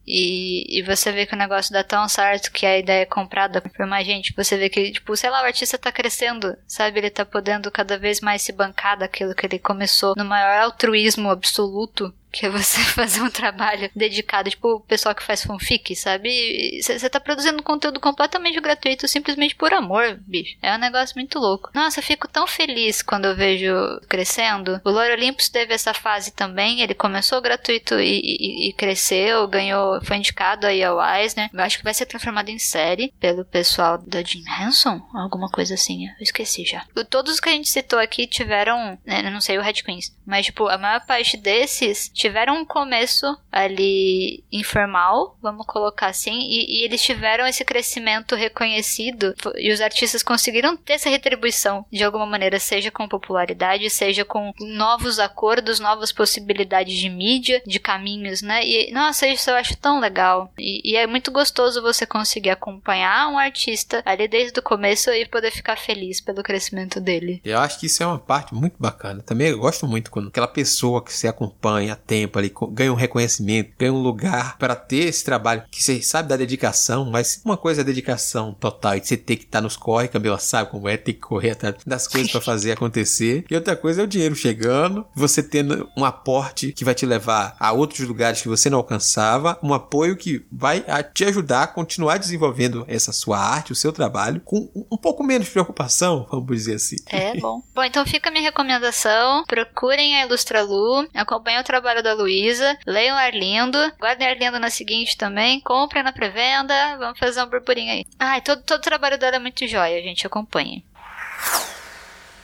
e, 0.07 0.79
e 0.79 0.83
você 0.83 1.11
vê 1.11 1.27
que 1.27 1.35
o 1.35 1.39
negócio 1.39 1.73
dá 1.73 1.83
tão 1.83 2.09
certo 2.09 2.53
que 2.53 2.67
a 2.67 2.79
ideia 2.79 3.03
é 3.03 3.07
comprada 3.07 3.61
por 3.61 3.87
mais 3.87 4.07
gente. 4.07 4.35
Você 4.37 4.57
vê 4.57 4.69
que, 4.69 4.93
tipo, 4.93 5.17
sei 5.17 5.31
lá, 5.31 5.43
o 5.43 5.47
artista 5.47 5.79
tá 5.79 5.91
crescendo, 5.91 6.57
sabe? 6.67 6.99
Ele 6.99 7.11
tá 7.11 7.25
podendo 7.25 7.71
cada 7.71 7.99
vez 7.99 8.21
mais 8.21 8.43
se 8.43 8.53
bancar 8.53 8.99
daquilo 8.99 9.35
que 9.35 9.47
ele 9.47 9.59
começou 9.59 10.15
no 10.17 10.25
maior 10.25 10.65
altruísmo 10.65 11.31
absoluto 11.31 12.15
que 12.45 12.47
é 12.47 12.51
você 12.51 12.81
fazer 12.93 13.23
um 13.23 13.31
trabalho 13.31 13.89
dedicado, 13.95 14.51
tipo 14.51 14.75
o 14.75 14.81
pessoal 14.81 15.15
que 15.15 15.23
faz 15.23 15.45
fanfic, 15.45 15.95
sabe? 15.95 16.81
Você 16.83 17.09
tá 17.09 17.21
produzindo 17.21 17.63
conteúdo 17.63 18.01
completamente 18.01 18.61
gratuito 18.61 19.07
simplesmente 19.07 19.55
por 19.55 19.73
amor, 19.73 20.19
bicho. 20.27 20.57
É 20.61 20.75
um 20.75 20.79
negócio 20.79 21.15
muito 21.17 21.39
louco. 21.39 21.71
Nossa, 21.73 22.01
eu 22.01 22.03
fico 22.05 22.27
tão 22.27 22.47
feliz 22.47 23.03
quando 23.03 23.27
eu 23.27 23.37
vejo 23.37 23.73
crescendo. 24.09 24.81
O 24.85 24.91
Lore 24.91 25.13
Olympus 25.13 25.49
teve 25.49 25.73
essa 25.73 25.95
fase 25.95 26.33
também, 26.33 26.81
ele 26.81 26.95
começou 26.95 27.41
gratuito 27.41 28.01
e, 28.01 28.21
e, 28.21 28.69
e 28.69 28.73
cresceu, 28.73 29.47
ganhou, 29.47 30.03
foi 30.05 30.17
indicado 30.17 30.67
aí 30.67 30.83
ao 30.83 31.01
Eisner. 31.01 31.49
Eu 31.53 31.61
acho 31.61 31.79
que 31.79 31.85
vai 31.85 31.95
ser 31.95 32.07
transformado 32.07 32.49
em 32.49 32.59
série 32.59 33.13
pelo 33.21 33.45
pessoal 33.45 33.99
da 33.99 34.23
Jim 34.23 34.43
Henson, 34.61 35.01
alguma 35.15 35.49
coisa 35.49 35.75
assim, 35.75 36.07
eu 36.07 36.13
esqueci 36.21 36.65
já. 36.65 36.85
Todos 37.09 37.35
os 37.35 37.41
que 37.41 37.49
a 37.49 37.53
gente 37.53 37.69
citou 37.69 37.99
aqui 37.99 38.27
tiveram, 38.27 38.99
né, 39.05 39.23
não 39.31 39.41
sei 39.41 39.59
o 39.59 39.63
Red 39.63 39.75
Queens, 39.75 40.17
mas 40.27 40.47
tipo, 40.47 40.67
a 40.69 40.79
maior 40.79 41.05
parte 41.07 41.37
desses 41.37 42.11
tiveram 42.25 42.57
um 42.57 42.65
começo 42.65 43.37
ali 43.53 44.43
informal, 44.51 45.37
vamos 45.43 45.67
colocar 45.67 46.07
assim, 46.07 46.41
e, 46.41 46.81
e, 46.81 46.85
eles 46.85 47.03
tiveram 47.03 47.47
esse 47.47 47.63
crescimento 47.67 48.35
reconhecido 48.35 49.35
e 49.59 49.71
os 49.71 49.83
artistas 49.83 50.23
conseguiram 50.23 50.75
ter 50.75 50.95
essa 50.95 51.11
retribuição 51.11 51.85
de 51.93 52.03
alguma 52.03 52.25
maneira, 52.25 52.59
seja 52.59 52.91
com 52.91 53.07
popularidade, 53.07 53.91
seja 53.91 54.25
com 54.25 54.53
novos 54.59 55.19
acordos, 55.19 55.79
novas 55.79 56.13
possibilidades 56.13 56.97
de 56.97 57.11
mídia, 57.11 57.63
de 57.67 57.79
caminhos, 57.79 58.41
né? 58.41 58.67
E 58.67 58.91
nossa, 58.91 59.29
isso 59.29 59.51
eu 59.51 59.57
acho 59.57 59.77
tão 59.77 60.01
legal. 60.01 60.51
E, 60.59 60.93
e 60.93 60.97
é 60.97 61.07
muito 61.07 61.31
gostoso 61.31 61.83
você 61.83 62.07
conseguir 62.07 62.51
acompanhar 62.51 63.29
um 63.29 63.39
artista 63.39 64.03
ali 64.07 64.27
desde 64.27 64.59
o 64.59 64.63
começo 64.63 65.11
e 65.11 65.27
poder 65.27 65.51
ficar 65.51 65.77
feliz 65.77 66.23
pelo 66.23 66.43
crescimento 66.43 66.99
dele. 67.01 67.43
Eu 67.45 67.59
acho 67.59 67.79
que 67.79 67.87
isso 67.87 68.03
é 68.03 68.07
uma 68.07 68.19
parte 68.19 68.55
muito 68.55 68.77
bacana. 68.79 69.23
Também 69.23 69.49
eu 69.49 69.59
gosto 69.59 69.87
muito 69.87 70.11
quando 70.11 70.29
aquela 70.29 70.49
pessoa 70.49 71.05
que 71.05 71.13
você 71.13 71.29
acompanha 71.29 71.95
tempo 72.15 72.39
ali, 72.39 72.53
ganha 72.71 72.93
um 72.93 72.97
reconhecimento, 72.97 73.73
ganha 73.77 73.93
um 73.93 74.01
lugar 74.01 74.57
para 74.57 74.77
ter 74.77 75.09
esse 75.09 75.25
trabalho 75.25 75.65
que 75.69 75.83
você 75.83 76.01
sabe 76.01 76.29
da 76.29 76.37
dedicação, 76.37 77.05
mas 77.05 77.43
uma 77.45 77.57
coisa 77.57 77.81
é 77.81 77.85
dedicação 77.85 78.55
total 78.55 78.97
e 78.97 79.05
você 79.05 79.17
ter 79.17 79.35
que 79.35 79.45
estar 79.45 79.59
tá 79.59 79.63
nos 79.63 79.77
corre, 79.77 80.07
Camila 80.07 80.39
sabe 80.39 80.71
como 80.71 80.89
é, 80.89 80.97
ter 80.97 81.15
que 81.15 81.19
correr 81.19 81.51
atrás 81.51 81.75
das 81.85 82.07
coisas 82.07 82.31
para 82.31 82.41
fazer 82.41 82.71
acontecer. 82.71 83.45
E 83.51 83.55
outra 83.55 83.75
coisa 83.75 84.01
é 84.01 84.05
o 84.05 84.07
dinheiro 84.07 84.37
chegando, 84.37 85.05
você 85.13 85.43
tendo 85.43 85.91
um 85.97 86.05
aporte 86.05 86.73
que 86.73 86.85
vai 86.85 86.95
te 86.95 87.05
levar 87.05 87.57
a 87.59 87.73
outros 87.73 88.07
lugares 88.07 88.41
que 88.41 88.49
você 88.49 88.71
não 88.71 88.79
alcançava, 88.79 89.59
um 89.61 89.75
apoio 89.75 90.17
que 90.17 90.47
vai 90.53 90.85
te 91.13 91.25
ajudar 91.25 91.65
a 91.65 91.67
continuar 91.67 92.19
desenvolvendo 92.19 92.85
essa 92.87 93.11
sua 93.11 93.41
arte, 93.41 93.73
o 93.73 93.77
seu 93.77 93.93
trabalho, 93.93 94.41
com 94.45 94.71
um 94.89 94.97
pouco 94.97 95.25
menos 95.25 95.49
de 95.49 95.53
preocupação, 95.53 96.29
vamos 96.31 96.47
dizer 96.47 96.77
assim. 96.77 96.97
É 97.09 97.37
bom. 97.41 97.61
bom, 97.75 97.83
então 97.83 98.07
fica 98.07 98.29
a 98.29 98.33
minha 98.33 98.45
recomendação. 98.45 99.45
Procurem 99.47 100.17
a 100.17 100.27
Ilustra 100.27 100.63
Lu, 100.63 101.09
acompanhem 101.13 101.61
o 101.61 101.65
trabalho 101.65 102.04
da 102.05 102.15
Luísa, 102.15 102.79
leiam 102.87 103.17
Arlindo, 103.17 103.79
guardem 103.99 104.29
Arlindo 104.29 104.61
na 104.61 104.71
seguinte 104.71 105.17
também, 105.17 105.61
comprem 105.61 106.05
na 106.05 106.13
pré-venda, 106.13 106.97
vamos 106.99 107.19
fazer 107.19 107.43
um 107.43 107.49
burburinho 107.49 107.91
aí. 107.91 108.05
Ai, 108.19 108.41
todo, 108.41 108.63
todo 108.63 108.79
o 108.79 108.83
trabalho 108.83 109.19
dela 109.19 109.37
é 109.37 109.41
muito 109.41 109.67
jóia, 109.67 110.01
gente, 110.03 110.27
acompanhe. 110.27 110.85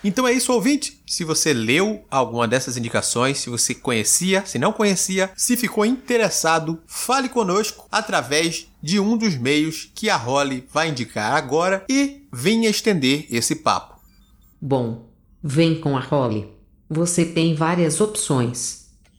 Então 0.02 0.26
é 0.26 0.32
isso, 0.32 0.52
ouvinte. 0.52 0.98
Se 1.06 1.24
você 1.24 1.52
leu 1.52 2.04
alguma 2.11 2.48
dessas 2.48 2.76
indicações, 2.76 3.38
se 3.38 3.50
você 3.50 3.74
conhecia, 3.74 4.44
se 4.46 4.58
não 4.58 4.72
conhecia, 4.72 5.30
se 5.36 5.56
ficou 5.56 5.84
interessado, 5.84 6.82
fale 6.86 7.28
conosco 7.28 7.86
através 7.92 8.66
de 8.82 8.98
um 8.98 9.16
dos 9.16 9.36
meios 9.36 9.90
que 9.94 10.08
a 10.08 10.16
Holly 10.16 10.66
vai 10.72 10.88
indicar 10.88 11.34
agora 11.34 11.84
e 11.88 12.22
venha 12.32 12.70
estender 12.70 13.26
esse 13.30 13.56
papo. 13.56 14.00
Bom, 14.58 15.06
vem 15.42 15.78
com 15.78 15.96
a 15.96 16.00
Holly. 16.00 16.48
Você 16.88 17.24
tem 17.24 17.54
várias 17.54 18.00
opções. 18.00 18.80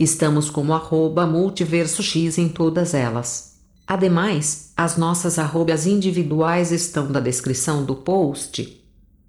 Estamos 0.00 0.48
como 0.48 0.72
arroba 0.72 1.26
multiversox 1.26 2.38
em 2.38 2.48
todas 2.48 2.94
elas. 2.94 3.58
Ademais, 3.86 4.72
as 4.74 4.96
nossas 4.96 5.38
arrobas 5.38 5.86
individuais 5.86 6.72
estão 6.72 7.06
na 7.10 7.20
descrição 7.20 7.84
do 7.84 7.94
post. 7.94 8.82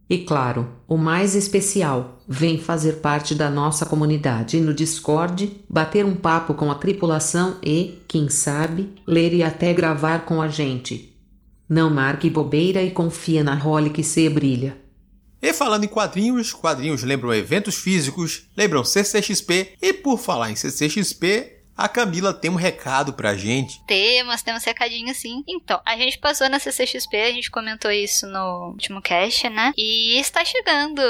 E 0.10 0.20
claro, 0.20 0.70
o 0.88 0.96
mais 0.96 1.36
especial, 1.36 2.22
vem 2.26 2.58
fazer 2.58 3.02
parte 3.02 3.36
da 3.36 3.50
nossa 3.50 3.86
comunidade 3.86 4.62
no 4.62 4.74
Discord, 4.74 5.62
bater 5.70 6.06
um 6.06 6.16
papo 6.16 6.54
com 6.54 6.72
a 6.72 6.76
tripulação 6.76 7.58
e, 7.62 8.02
quem 8.08 8.30
sabe, 8.30 8.94
ler 9.06 9.34
e 9.34 9.44
até 9.44 9.74
gravar 9.74 10.20
com 10.24 10.42
a 10.42 10.48
gente. 10.48 11.18
Não 11.68 11.90
marque 11.90 12.30
bobeira 12.30 12.82
e 12.82 12.92
confia 12.92 13.44
na 13.44 13.56
role 13.56 13.90
que 13.90 14.04
se 14.04 14.30
brilha. 14.30 14.81
E 15.42 15.54
falando 15.54 15.84
em 15.84 15.88
quadrinhos, 15.88 16.54
quadrinhos 16.54 17.04
lembram 17.04 17.34
eventos 17.34 17.76
físicos, 17.76 18.48
lembram 18.56 18.86
CCXP 18.86 19.76
e 19.82 19.94
por 19.94 20.20
falar 20.20 20.52
em 20.52 20.56
CCXP, 20.56 21.62
a 21.82 21.89
Camila 21.89 22.32
tem 22.32 22.52
um 22.52 22.56
recado 22.56 23.14
pra 23.14 23.36
gente. 23.36 23.84
Temos, 23.86 24.44
temos 24.44 24.64
recadinho 24.64 25.14
sim. 25.16 25.44
Então, 25.48 25.82
a 25.84 25.98
gente 25.98 26.20
passou 26.20 26.48
na 26.48 26.60
CCXP, 26.60 27.18
a 27.18 27.32
gente 27.32 27.50
comentou 27.50 27.89
isso 27.89 28.28
no 28.28 28.72
último 28.74 29.02
cast, 29.02 29.50
né? 29.50 29.74
E 29.76 30.20
está 30.20 30.46
chegando. 30.46 31.02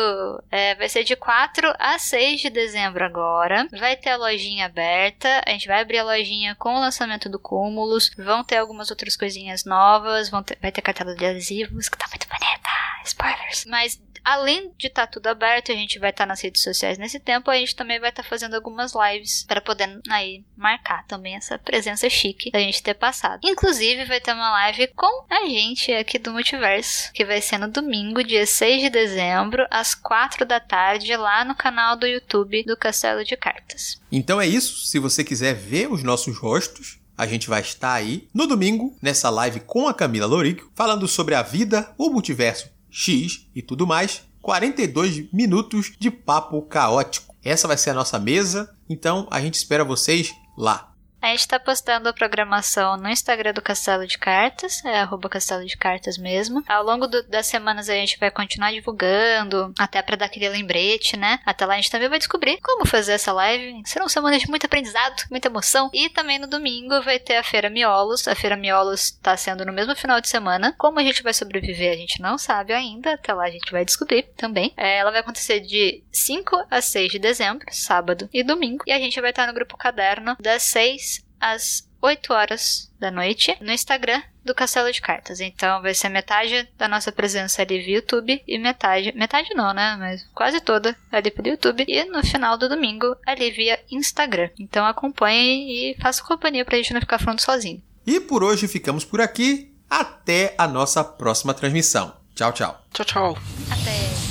É, 0.50 0.76
vai 0.76 0.88
ser 0.88 1.04
de 1.04 1.16
4 1.16 1.74
a 1.78 2.00
6 2.00 2.42
de 2.42 2.50
dezembro 2.50 3.04
agora. 3.04 3.68
Vai 3.78 3.98
ter 3.98 4.12
a 4.12 4.18
lojinha 4.18 4.66
aberta. 4.68 5.42
A 5.46 5.50
gente 5.52 5.68
vai 5.68 5.82
abrir 5.82 5.98
a 5.98 6.06
lojinha 6.06 6.56
com 6.56 6.74
o 6.74 6.80
lançamento 6.80 7.28
do 7.28 7.38
Cúmulos. 7.38 8.10
Vão 8.18 8.42
ter 8.42 8.56
algumas 8.56 8.90
outras 8.90 9.18
coisinhas 9.18 9.66
novas. 9.66 10.30
Ter, 10.46 10.58
vai 10.62 10.72
ter 10.72 10.82
cartela 10.82 11.14
de 11.16 11.26
adesivos, 11.26 11.90
que 11.90 11.98
tá 11.98 12.08
muito 12.08 12.28
bonita. 12.30 12.70
Spoilers. 13.06 13.66
Mas 13.66 14.00
além 14.24 14.72
de 14.78 14.88
estar 14.88 15.08
tá 15.08 15.12
tudo 15.12 15.28
aberto, 15.28 15.72
a 15.72 15.76
gente 15.76 16.00
vai 16.00 16.12
estar 16.12 16.24
tá 16.24 16.28
nas 16.28 16.42
redes 16.42 16.62
sociais 16.62 16.98
nesse 16.98 17.20
tempo, 17.20 17.50
a 17.50 17.58
gente 17.58 17.76
também 17.76 18.00
vai 18.00 18.10
estar 18.10 18.24
tá 18.24 18.30
fazendo 18.30 18.56
algumas 18.56 18.94
lives 18.94 19.44
para 19.48 19.62
poder 19.62 20.00
aí 20.10 20.44
marcar 20.56 21.06
também 21.08 21.36
essa 21.36 21.58
presença 21.58 22.10
chique 22.10 22.52
da 22.52 22.60
gente 22.60 22.84
ter 22.84 22.94
passado. 22.94 23.42
Inclusive, 23.44 24.06
vai 24.06 24.20
ter 24.20 24.34
uma 24.34 24.52
live 24.52 24.88
com 24.96 25.26
a 25.30 25.48
gente 25.48 25.92
aqui 25.94 26.18
do 26.20 26.32
Multiverso, 26.32 27.12
que 27.14 27.26
vai 27.26 27.42
ser 27.42 27.58
no 27.58 27.68
domingo, 27.68 28.24
dia 28.24 28.46
6 28.46 28.84
de 28.84 28.90
dezembro, 28.90 29.66
às 29.70 29.96
4 29.96 30.46
da 30.46 30.60
tarde, 30.60 31.16
lá 31.16 31.44
no 31.44 31.56
canal 31.56 31.96
do 31.96 32.08
YouTube 32.08 32.64
do 32.64 32.78
Castelo 32.78 33.24
de 33.24 33.36
Cartas. 33.36 34.00
Então 34.12 34.40
é 34.40 34.48
isso. 34.48 34.86
Se 34.86 35.00
você 35.00 35.24
quiser 35.24 35.54
ver 35.54 35.92
os 35.92 36.04
nossos 36.04 36.38
rostos, 36.38 37.00
a 37.18 37.28
gente 37.28 37.50
vai 37.50 37.62
estar 37.62 37.94
aí 37.94 38.28
no 38.34 38.48
domingo, 38.48 38.98
nessa 39.02 39.30
live 39.30 39.60
com 39.62 39.88
a 39.88 39.94
Camila 39.94 40.26
Lorico, 40.26 40.72
falando 40.76 41.08
sobre 41.08 41.36
a 41.36 41.42
vida, 41.42 41.94
o 41.98 42.10
multiverso 42.10 42.70
X 42.92 43.48
e 43.56 43.62
tudo 43.62 43.88
mais. 43.88 44.22
42 44.42 45.32
minutos 45.32 45.94
de 45.98 46.12
papo 46.12 46.62
caótico. 46.64 47.34
Essa 47.44 47.68
vai 47.68 47.78
ser 47.78 47.92
a 47.92 47.96
nossa 47.96 48.20
mesa, 48.20 48.76
então 48.88 49.28
a 49.32 49.42
gente 49.42 49.56
espera 49.56 49.84
vocês 49.84 50.32
lá. 50.58 50.91
A 51.22 51.28
gente 51.28 51.48
tá 51.48 51.60
postando 51.60 52.10
a 52.10 52.14
programação 52.14 52.98
no 52.98 53.08
Instagram 53.08 53.54
do 53.54 53.62
Castelo 53.62 54.08
de 54.08 54.18
Cartas, 54.18 54.84
é 54.84 55.02
arroba 55.02 55.30
Castelo 55.30 55.64
de 55.64 55.78
Cartas 55.78 56.18
mesmo. 56.18 56.64
Ao 56.68 56.84
longo 56.84 57.06
do, 57.06 57.22
das 57.28 57.46
semanas 57.46 57.90
a 57.90 57.94
gente 57.94 58.18
vai 58.18 58.32
continuar 58.32 58.72
divulgando, 58.72 59.72
até 59.78 60.02
para 60.02 60.16
dar 60.16 60.26
aquele 60.26 60.50
lembrete, 60.50 61.16
né? 61.16 61.40
Até 61.46 61.64
lá 61.64 61.76
a 61.76 61.78
gente 61.78 61.92
também 61.92 62.10
vai 62.10 62.18
descobrir 62.18 62.60
como 62.62 62.88
fazer 62.88 63.14
essa 63.14 63.32
live. 63.34 63.84
Serão 63.86 64.10
semanas 64.10 64.42
de 64.42 64.50
muito 64.50 64.66
aprendizado, 64.66 65.24
muita 65.30 65.48
emoção. 65.48 65.92
E 65.94 66.10
também 66.10 66.40
no 66.40 66.48
domingo 66.48 67.00
vai 67.04 67.20
ter 67.20 67.36
a 67.36 67.44
Feira 67.44 67.70
Miolos. 67.70 68.28
A 68.28 68.34
Feira 68.34 68.58
Miolos 68.58 69.12
tá 69.12 69.38
sendo 69.38 69.64
no 69.64 69.72
mesmo 69.72 69.96
final 69.96 70.20
de 70.20 70.28
semana. 70.28 70.74
Como 70.76 71.00
a 71.00 71.04
gente 71.04 71.22
vai 71.22 71.36
sobreviver, 71.36 71.94
a 71.94 71.98
gente 71.98 72.20
não 72.20 72.36
sabe 72.40 72.74
ainda. 72.74 73.14
Até 73.14 73.32
lá 73.32 73.44
a 73.44 73.52
gente 73.52 73.72
vai 73.72 73.86
descobrir 73.86 74.24
também. 74.36 74.74
É, 74.76 74.98
ela 74.98 75.12
vai 75.12 75.20
acontecer 75.20 75.60
de 75.60 76.04
5 76.12 76.66
a 76.72 76.82
6 76.82 77.12
de 77.12 77.20
dezembro, 77.20 77.68
sábado 77.70 78.28
e 78.34 78.44
domingo. 78.44 78.84
E 78.88 78.92
a 78.92 78.98
gente 78.98 79.22
vai 79.22 79.30
estar 79.30 79.46
no 79.46 79.54
grupo 79.54 79.78
caderno 79.78 80.36
das 80.40 80.64
6 80.64 81.11
às 81.42 81.90
8 82.02 82.34
horas 82.34 82.92
da 83.00 83.12
noite 83.12 83.56
no 83.60 83.72
Instagram 83.72 84.22
do 84.44 84.56
Castelo 84.56 84.92
de 84.92 85.02
Cartas. 85.02 85.40
Então 85.40 85.82
vai 85.82 85.94
ser 85.94 86.10
metade 86.10 86.68
da 86.78 86.88
nossa 86.88 87.12
presença 87.12 87.62
ali 87.62 87.80
via 87.80 87.96
YouTube 87.96 88.42
e 88.48 88.58
metade, 88.58 89.12
metade 89.16 89.54
não, 89.54 89.74
né? 89.74 89.96
Mas 90.00 90.28
quase 90.34 90.60
toda 90.62 90.96
ali 91.12 91.30
pelo 91.30 91.50
YouTube 91.50 91.86
e 91.88 92.04
no 92.06 92.24
final 92.26 92.58
do 92.58 92.70
domingo 92.70 93.16
ali 93.26 93.52
via 93.52 93.80
Instagram. 93.92 94.50
Então 94.60 94.86
acompanhe 94.86 95.92
e 95.92 96.02
faça 96.02 96.24
companhia 96.24 96.66
pra 96.66 96.78
gente 96.78 96.94
não 96.94 97.02
ficar 97.02 97.20
falando 97.20 97.40
sozinho. 97.40 97.82
E 98.06 98.20
por 98.20 98.44
hoje 98.44 98.68
ficamos 98.68 99.06
por 99.06 99.22
aqui. 99.22 99.68
Até 99.90 100.56
a 100.58 100.68
nossa 100.68 101.04
próxima 101.04 101.54
transmissão. 101.54 102.16
Tchau, 102.34 102.54
tchau. 102.54 102.82
Tchau, 102.94 103.06
tchau. 103.06 103.38
Até. 103.70 104.31